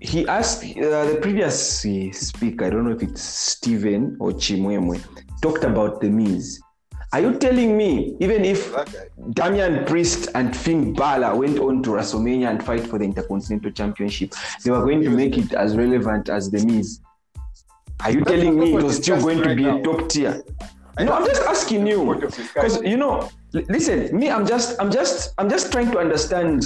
He 0.00 0.26
asked 0.28 0.64
uh, 0.64 1.04
the 1.06 1.18
previous 1.20 1.84
uh, 1.84 2.12
speaker, 2.12 2.66
I 2.66 2.70
don't 2.70 2.84
know 2.84 2.94
if 2.94 3.02
it's 3.02 3.22
Stephen 3.22 4.16
or 4.20 4.32
Chimwemwe, 4.32 5.02
talked 5.40 5.64
about 5.64 6.00
the 6.00 6.10
Miz. 6.10 6.60
Are 7.12 7.20
you 7.20 7.38
telling 7.38 7.76
me 7.76 8.16
even 8.20 8.44
if. 8.44 8.74
Damian 9.32 9.84
Priest 9.86 10.28
and 10.34 10.54
Finn 10.54 10.92
Balor 10.92 11.34
went 11.36 11.58
on 11.58 11.82
to 11.84 11.90
WrestleMania 11.90 12.50
and 12.50 12.62
fight 12.62 12.86
for 12.86 12.98
the 12.98 13.04
Intercontinental 13.04 13.70
Championship, 13.70 14.34
they 14.62 14.70
were 14.70 14.80
going 14.80 15.02
to 15.02 15.10
make 15.10 15.38
it 15.38 15.54
as 15.54 15.76
relevant 15.76 16.28
as 16.28 16.50
the 16.50 16.64
Miz? 16.66 17.00
Are 18.00 18.10
you 18.10 18.18
That's 18.18 18.32
telling 18.32 18.58
me 18.58 18.74
it 18.74 18.82
was 18.82 18.96
still 18.96 19.20
going 19.20 19.38
to 19.38 19.54
be 19.54 19.62
discussing 19.62 19.80
a 19.80 19.82
top 19.82 20.08
tier? 20.08 20.44
I 20.98 21.04
No, 21.04 21.12
I'm 21.14 21.26
just 21.26 21.42
asking 21.42 21.86
you 21.86 22.14
because 22.14 22.82
you 22.82 22.96
know. 22.96 23.30
Listen, 23.52 24.16
me, 24.16 24.30
I'm 24.30 24.46
just, 24.46 24.80
I'm 24.80 24.90
just, 24.90 25.32
I'm 25.38 25.48
just 25.48 25.72
trying 25.72 25.90
to 25.92 25.98
understand. 25.98 26.64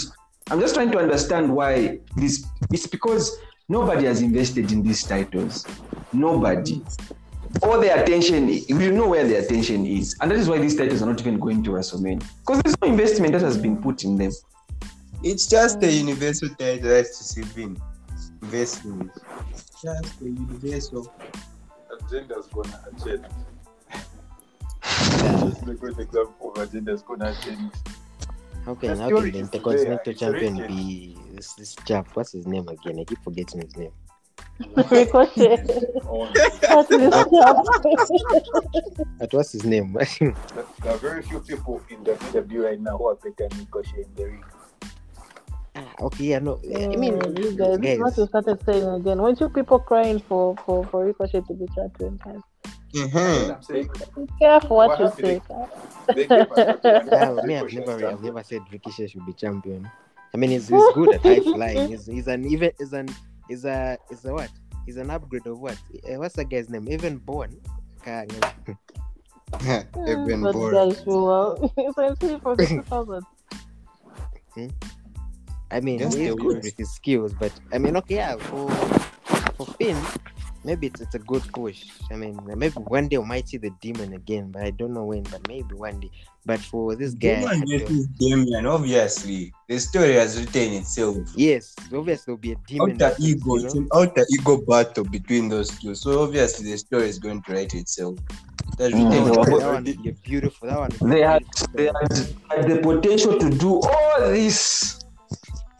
I'm 0.50 0.60
just 0.60 0.74
trying 0.74 0.90
to 0.92 0.98
understand 0.98 1.54
why 1.54 2.00
this. 2.16 2.46
It's 2.72 2.86
because 2.86 3.38
nobody 3.68 4.06
has 4.06 4.22
invested 4.22 4.72
in 4.72 4.82
these 4.82 5.02
titles. 5.04 5.66
Nobody. 6.12 6.82
All 7.62 7.80
the 7.80 8.02
attention, 8.02 8.46
we 8.46 8.90
know 8.90 9.08
where 9.08 9.26
the 9.26 9.36
attention 9.36 9.84
is, 9.86 10.16
and 10.20 10.30
that 10.30 10.38
is 10.38 10.48
why 10.48 10.58
these 10.58 10.76
titles 10.76 11.02
are 11.02 11.06
not 11.06 11.20
even 11.20 11.38
going 11.38 11.62
to 11.64 11.70
WrestleMania 11.70 12.22
because 12.40 12.62
there's 12.62 12.76
no 12.80 12.88
investment 12.88 13.32
that 13.32 13.42
has 13.42 13.58
been 13.58 13.80
put 13.82 14.04
in 14.04 14.16
them. 14.16 14.30
It's 15.22 15.46
just 15.46 15.82
a 15.82 15.90
universal 15.90 16.48
title 16.50 16.88
that's 16.88 17.18
to 17.18 17.24
see 17.24 17.42
Vin. 17.42 17.76
Investment. 18.42 19.10
Just 19.82 20.20
a 20.20 20.24
universal. 20.24 21.12
agenda's 21.92 22.46
gonna 22.46 22.80
change. 23.04 23.24
This 25.42 25.62
is 25.62 25.68
a 25.68 25.74
good 25.74 25.98
example 25.98 26.52
of 26.52 26.62
agenda's 26.62 27.02
gonna 27.02 27.34
change. 27.42 27.72
How 28.68 28.74
can, 28.74 28.90
The 28.90 29.02
how 29.02 29.08
can 29.08 29.32
the 29.32 29.38
Intercontinental 29.38 30.04
there, 30.04 30.12
champion 30.12 30.66
be 30.66 31.16
this, 31.32 31.54
this 31.54 31.74
chap? 31.86 32.06
What's 32.12 32.32
his 32.32 32.46
name 32.46 32.68
again? 32.68 33.00
I 33.00 33.04
keep 33.04 33.18
forgetting 33.24 33.62
his 33.62 33.74
name. 33.78 33.92
Ricochet. 34.76 35.64
On. 36.04 36.28
That's 36.34 36.90
his 36.90 37.08
what's 39.32 39.52
his 39.52 39.64
name? 39.64 39.94
There 39.94 40.06
there 40.82 40.92
are 40.92 40.98
very 40.98 41.22
few 41.22 41.40
people 41.40 41.80
in 41.88 42.04
the 42.04 42.12
WWE 42.12 42.64
right 42.64 42.78
now 42.78 42.98
who 42.98 43.08
are 43.08 43.14
better 43.14 43.48
than 43.48 43.58
Ricochet 43.58 44.02
in 44.02 44.14
the 44.14 44.24
ring. 44.24 44.44
Ah, 45.74 45.94
okay, 46.02 46.24
yeah, 46.24 46.38
no. 46.38 46.60
I 46.66 46.94
mean, 46.96 47.14
Mm, 47.14 47.38
you 47.38 47.56
guys, 47.56 47.78
guys, 47.78 47.98
what 47.98 48.18
you 48.18 48.26
started 48.26 48.60
saying 48.66 48.86
again. 48.86 49.22
Weren't 49.22 49.40
you 49.40 49.48
people 49.48 49.78
crying 49.78 50.20
for 50.20 50.54
for 50.66 50.84
for 50.92 51.06
Ricochet 51.06 51.40
to 51.40 51.54
be 51.54 51.66
champion? 51.74 52.20
Guys? 53.02 53.10
Mm-hmm. 53.10 53.52
I'm 53.52 53.62
saying 53.62 53.90
Be 54.16 54.32
careful 54.38 54.76
what, 54.76 54.98
What 55.00 55.18
you 55.18 55.24
say. 55.24 55.40
they 56.14 56.26
gave 56.26 56.52
us 56.52 57.44
me, 57.44 57.56
I've 57.56 57.72
never, 57.72 58.06
I've 58.08 58.22
never 58.22 58.42
said 58.42 58.62
Ricochet 58.72 59.08
should 59.08 59.26
be 59.26 59.32
champion. 59.32 59.90
I 60.34 60.36
mean, 60.36 60.50
he's, 60.50 60.68
he's 60.68 60.92
good 60.94 61.14
at 61.14 61.22
high 61.22 61.40
flying. 61.40 61.88
He's, 61.88 62.06
he's 62.06 62.26
an 62.28 62.44
even, 62.46 62.70
he's 62.78 62.92
an, 62.92 63.08
he's 63.48 63.64
a, 63.64 63.96
he's 64.08 64.24
a 64.24 64.32
what? 64.32 64.50
He's 64.86 64.96
an 64.96 65.10
upgrade 65.10 65.46
of 65.46 65.58
what? 65.58 65.76
Eh, 66.06 66.16
What's 66.16 66.34
the 66.36 66.44
guy's 66.44 66.68
name? 66.70 66.88
Evan 66.90 67.18
Bourne. 67.18 67.58
Evan 68.04 68.28
Mm, 69.50 70.42
but 70.42 70.52
Bourne. 70.52 70.74
guys, 70.74 71.02
well, 71.06 71.56
so 71.94 72.04
I'm 72.04 72.16
for 72.40 72.54
the 72.56 72.66
2000. 72.66 73.24
I 75.70 75.80
mean, 75.80 75.98
he's 76.00 76.16
good 76.16 76.42
with 76.42 76.76
his 76.76 76.90
skills, 76.92 77.32
but 77.34 77.52
I 77.72 77.78
mean, 77.78 77.96
okay, 77.98 78.16
yeah, 78.16 78.36
for 78.36 78.70
for 79.56 79.66
Finn, 79.74 79.96
maybe 80.68 80.86
it's, 80.88 81.00
it's 81.00 81.14
a 81.14 81.18
good 81.18 81.42
push. 81.54 81.86
I 82.12 82.16
mean, 82.16 82.38
maybe 82.44 82.74
one 82.74 83.08
day 83.08 83.16
we 83.18 83.24
might 83.24 83.48
see 83.48 83.56
the 83.56 83.70
demon 83.80 84.12
again, 84.12 84.50
but 84.52 84.62
I 84.62 84.70
don't 84.70 84.92
know 84.92 85.04
when. 85.04 85.22
But 85.22 85.48
maybe 85.48 85.74
one 85.74 85.98
day. 86.00 86.10
But 86.44 86.60
for 86.60 86.94
this 86.94 87.14
guy, 87.14 87.42
Roman 87.42 87.62
I 87.62 87.66
feel- 87.66 87.78
versus 87.80 88.06
Damian, 88.18 88.66
obviously. 88.66 89.52
The 89.68 89.78
story 89.80 90.14
has 90.14 90.38
written 90.38 90.74
itself. 90.74 91.16
yes, 91.34 91.74
obviously 91.92 92.24
there'll 92.26 92.38
be 92.48 92.52
a 92.52 92.56
demon. 92.66 93.02
Outer 93.02 93.16
ego, 93.20 93.56
you 93.56 93.64
it's 93.64 93.74
know? 93.74 93.80
an 93.80 93.88
outer 93.94 94.26
ego 94.38 94.58
battle 94.66 95.04
between 95.04 95.48
those 95.48 95.70
two. 95.70 95.94
So 95.94 96.22
obviously 96.22 96.70
the 96.70 96.78
story 96.78 97.08
is 97.08 97.18
going 97.18 97.42
to 97.42 97.52
write 97.52 97.74
itself. 97.74 98.16
That's 98.76 98.94
Mm. 98.94 99.10
written 99.10 99.24
that 99.32 99.64
one 99.72 99.84
would 99.84 100.02
be 100.02 100.10
beautiful. 100.22 100.68
That 100.68 100.78
one. 100.78 100.90
would 101.00 101.10
be 101.10 101.16
They 101.16 101.22
a 101.22 101.28
had, 101.32 101.44
they 101.74 101.86
had, 101.86 102.12
had 102.50 102.70
the 102.70 102.80
potential 102.82 103.38
to 103.38 103.50
do 103.50 103.80
all 103.80 104.20
this. 104.20 105.00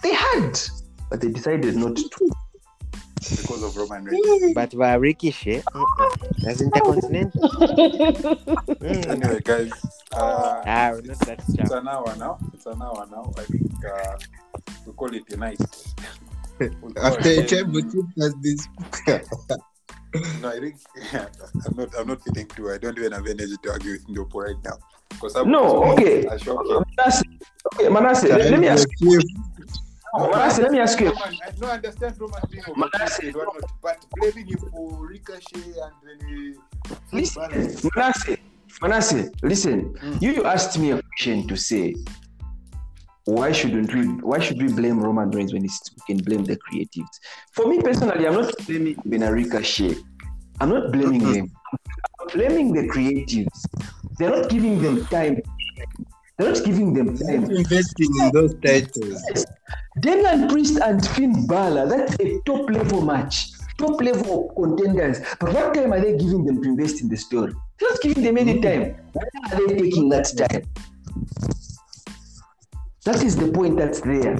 They 0.02 0.14
had, 0.14 0.58
but 1.10 1.20
they 1.20 1.28
decided 1.28 1.76
not 1.76 1.96
to. 1.96 2.30
Because 3.20 3.62
of 3.62 3.76
Roman 3.76 4.04
Reigns. 4.04 4.54
But 4.54 4.76
by 4.76 4.94
Ricochet, 4.94 5.62
mm-mm, 5.62 6.42
that's 6.42 6.60
intercontinental. 6.60 7.48
Mm. 7.48 9.08
Anyway, 9.08 9.40
guys, 9.44 9.72
uh, 10.12 10.62
Ah, 10.66 10.90
we're 10.92 11.02
not 11.02 11.18
that 11.20 11.42
it's 11.48 11.70
an 11.72 11.88
hour 11.88 12.14
now. 12.16 12.38
It's 12.54 12.66
an 12.66 12.80
hour 12.80 13.06
now. 13.10 13.32
I 13.36 13.42
think 13.42 13.70
uh, 13.84 14.16
we 14.86 14.92
call 14.92 15.12
it 15.14 15.24
a 15.32 15.36
night. 15.36 15.60
We'll 16.60 16.70
go 16.92 17.02
After 17.02 17.28
a 17.28 17.38
again. 17.38 17.46
championship 17.48 18.04
this. 18.42 18.68
No, 20.40 20.48
I 20.48 20.58
think 20.58 20.76
I'm 21.12 21.76
not. 21.76 21.88
I'm 21.98 22.06
not 22.08 22.24
feeling 22.24 22.46
too. 22.48 22.70
I 22.70 22.78
don't 22.78 22.96
even 22.96 23.12
have 23.12 23.26
energy 23.26 23.56
to 23.62 23.70
argue 23.70 23.92
with 23.92 24.06
Ndopo 24.08 24.36
right 24.42 24.56
now. 24.64 24.78
Because 25.10 25.36
I'm 25.36 25.50
No, 25.50 25.84
okay. 25.92 26.22
Manasseh, 26.24 27.24
okay, 27.74 27.88
Manasseh, 27.90 28.28
let, 28.28 28.50
let 28.50 28.58
me 28.60 28.68
ask 28.68 28.88
you. 29.00 29.20
Manasseh, 30.14 30.62
let 30.62 30.72
me 30.72 30.80
ask 30.80 31.00
you. 31.00 31.10
Roman, 31.10 31.38
I 31.44 31.50
don't 31.50 31.70
understand 31.70 32.20
Roman 32.20 32.40
being 32.50 32.64
Manasseh, 32.76 33.32
not, 33.32 33.56
but 33.82 34.04
blaming 34.16 34.46
him 34.46 34.58
for 34.70 35.06
Ricochet 35.06 35.72
and 35.84 35.92
then 36.02 36.56
uh, 36.90 36.94
Listen, 37.12 37.90
Manasseh, 37.94 38.36
Manasseh, 38.80 39.30
listen. 39.42 39.94
Mm. 39.94 40.22
You, 40.22 40.32
you 40.32 40.44
asked 40.44 40.78
me 40.78 40.92
a 40.92 41.02
question 41.02 41.46
to 41.48 41.56
say, 41.56 41.94
why 43.24 43.52
shouldn't 43.52 43.94
we? 43.94 44.06
Why 44.24 44.38
should 44.38 44.60
we 44.62 44.72
blame 44.72 45.00
Roman 45.00 45.30
Reigns 45.30 45.52
when 45.52 45.62
we 45.62 45.68
can 46.06 46.16
blame 46.24 46.44
the 46.44 46.56
creatives? 46.56 47.20
For 47.52 47.66
me 47.66 47.82
personally, 47.82 48.26
I'm 48.26 48.34
not 48.34 48.54
blaming 48.66 48.94
Benarica 49.06 49.62
Shea. 49.62 49.94
I'm 50.60 50.70
not 50.70 50.90
blaming 50.92 51.30
them. 51.32 51.52
I'm 52.20 52.28
blaming 52.28 52.72
the 52.72 52.88
creatives. 52.88 53.58
They're 54.18 54.30
not 54.30 54.48
giving 54.48 54.80
them 54.80 55.04
time. 55.06 55.42
They're 56.38 56.52
not 56.52 56.64
giving 56.64 56.94
them 56.94 57.18
time. 57.18 57.50
investing 57.50 58.08
in 58.20 58.30
those 58.32 58.54
titles. 58.64 59.44
Damian 60.00 60.48
Priest 60.48 60.78
and 60.78 61.04
Finn 61.08 61.46
Balor, 61.48 61.88
that's 61.88 62.14
a 62.20 62.40
top 62.46 62.70
level 62.70 63.00
match, 63.00 63.50
top 63.76 64.00
level 64.00 64.52
contenders. 64.56 65.18
But 65.40 65.52
what 65.52 65.74
time 65.74 65.92
are 65.92 66.00
they 66.00 66.16
giving 66.16 66.44
them 66.44 66.62
to 66.62 66.68
invest 66.68 67.00
in 67.02 67.08
the 67.08 67.16
story? 67.16 67.52
They're 67.80 67.90
not 67.90 68.00
giving 68.00 68.22
them 68.22 68.38
any 68.38 68.60
time. 68.60 68.94
Where 69.12 69.28
are 69.52 69.66
they 69.66 69.78
taking 69.78 70.08
that 70.10 70.26
time? 70.36 70.62
That 73.04 73.24
is 73.24 73.34
the 73.36 73.50
point 73.50 73.76
that's 73.76 74.00
there. 74.00 74.38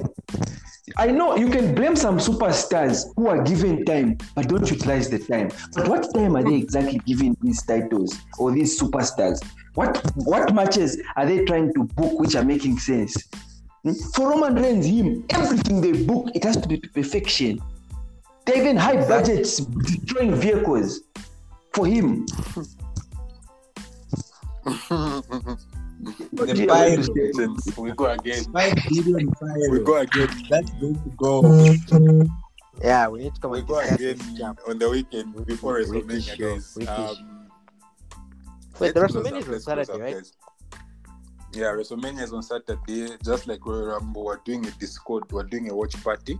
I 0.97 1.07
know 1.07 1.35
you 1.35 1.49
can 1.49 1.75
blame 1.75 1.95
some 1.95 2.17
superstars 2.17 3.05
who 3.15 3.27
are 3.27 3.41
given 3.43 3.85
time 3.85 4.17
but 4.35 4.47
don't 4.47 4.69
utilize 4.69 5.09
the 5.09 5.19
time. 5.19 5.51
But 5.73 5.87
what 5.87 6.13
time 6.13 6.35
are 6.35 6.43
they 6.43 6.55
exactly 6.55 6.99
giving 7.05 7.35
these 7.41 7.63
titles 7.63 8.17
or 8.37 8.51
these 8.51 8.79
superstars? 8.79 9.43
What 9.75 10.03
what 10.15 10.53
matches 10.53 11.01
are 11.15 11.25
they 11.25 11.45
trying 11.45 11.73
to 11.73 11.83
book 11.83 12.19
which 12.19 12.35
are 12.35 12.43
making 12.43 12.79
sense? 12.79 13.15
Hmm? 13.83 13.93
For 14.13 14.29
Roman 14.29 14.55
Reigns, 14.55 14.85
him, 14.85 15.25
everything 15.29 15.81
they 15.81 16.03
book, 16.03 16.29
it 16.35 16.43
has 16.43 16.57
to 16.57 16.67
be 16.67 16.77
perfection. 16.77 17.59
They 18.45 18.61
even 18.61 18.77
high 18.77 19.07
budgets 19.07 19.57
destroying 19.57 20.35
vehicles 20.35 21.01
for 21.73 21.85
him. 21.85 22.25
The 26.01 26.53
Do 26.53 27.75
you 27.75 27.83
we 27.83 27.91
go 27.91 28.05
again. 28.11 28.43
Five 28.53 28.75
billion. 28.89 29.33
We 29.69 29.79
go 29.83 29.97
again. 29.97 30.29
That's 30.49 30.71
going 30.71 30.95
to 30.95 31.09
go. 31.17 32.25
Yeah, 32.81 33.07
we 33.09 33.19
need 33.19 33.35
to 33.35 33.41
come 33.41 33.51
We 33.51 33.61
go 33.61 33.79
again 33.79 34.19
on 34.67 34.79
the 34.79 34.89
weekend 34.89 35.45
before 35.45 35.75
Ricky 35.75 35.91
WrestleMania, 35.91 36.37
show, 36.37 36.53
guys. 36.55 36.73
Ricky 36.77 36.89
Um, 36.89 37.49
Wait, 38.79 38.93
the 38.93 39.01
let's 39.01 39.11
close 39.13 39.27
WrestleMania 39.27 39.41
is 39.41 39.49
on 39.49 39.59
Saturday, 39.59 39.91
up, 39.93 39.99
right? 39.99 40.13
guys. 40.13 40.33
Yeah, 41.53 41.65
WrestleMania 41.65 42.21
is 42.21 42.31
on 42.33 42.43
Saturday. 42.43 43.17
Just 43.25 43.47
like 43.47 43.65
Royal 43.65 43.87
Rumble, 43.87 44.23
we're 44.23 44.37
doing 44.45 44.65
a 44.65 44.71
Discord. 44.71 45.29
We're 45.33 45.43
doing 45.43 45.69
a 45.69 45.75
watch 45.75 46.01
party. 46.01 46.39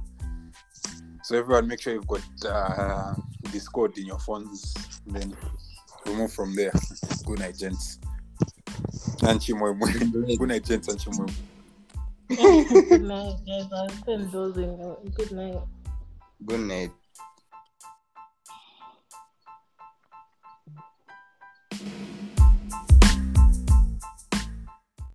So 1.24 1.38
everyone, 1.38 1.68
make 1.68 1.82
sure 1.82 1.94
you've 1.94 2.08
got 2.08 2.22
uh, 2.46 3.14
Discord 3.52 3.98
in 3.98 4.06
your 4.06 4.20
phones. 4.20 4.74
Then 5.06 5.36
we 6.06 6.14
move 6.16 6.32
from 6.32 6.56
there. 6.56 6.72
Good 7.26 7.40
night, 7.40 7.58
gents. 7.58 8.00
And 9.22 9.40
Chimwemwe. 9.40 10.38
Good 10.38 10.48
night, 10.48 10.66
gents 10.66 10.88
and 10.88 11.00
Chimwemwe. 11.00 11.34
Good 12.30 13.02
night, 13.02 13.36
guys. 13.46 13.72
I've 13.74 14.06
been 14.06 14.30
dozing. 14.30 14.78
Good 15.16 15.32
night. 15.32 15.62
Good 16.46 16.60
night. 16.62 16.92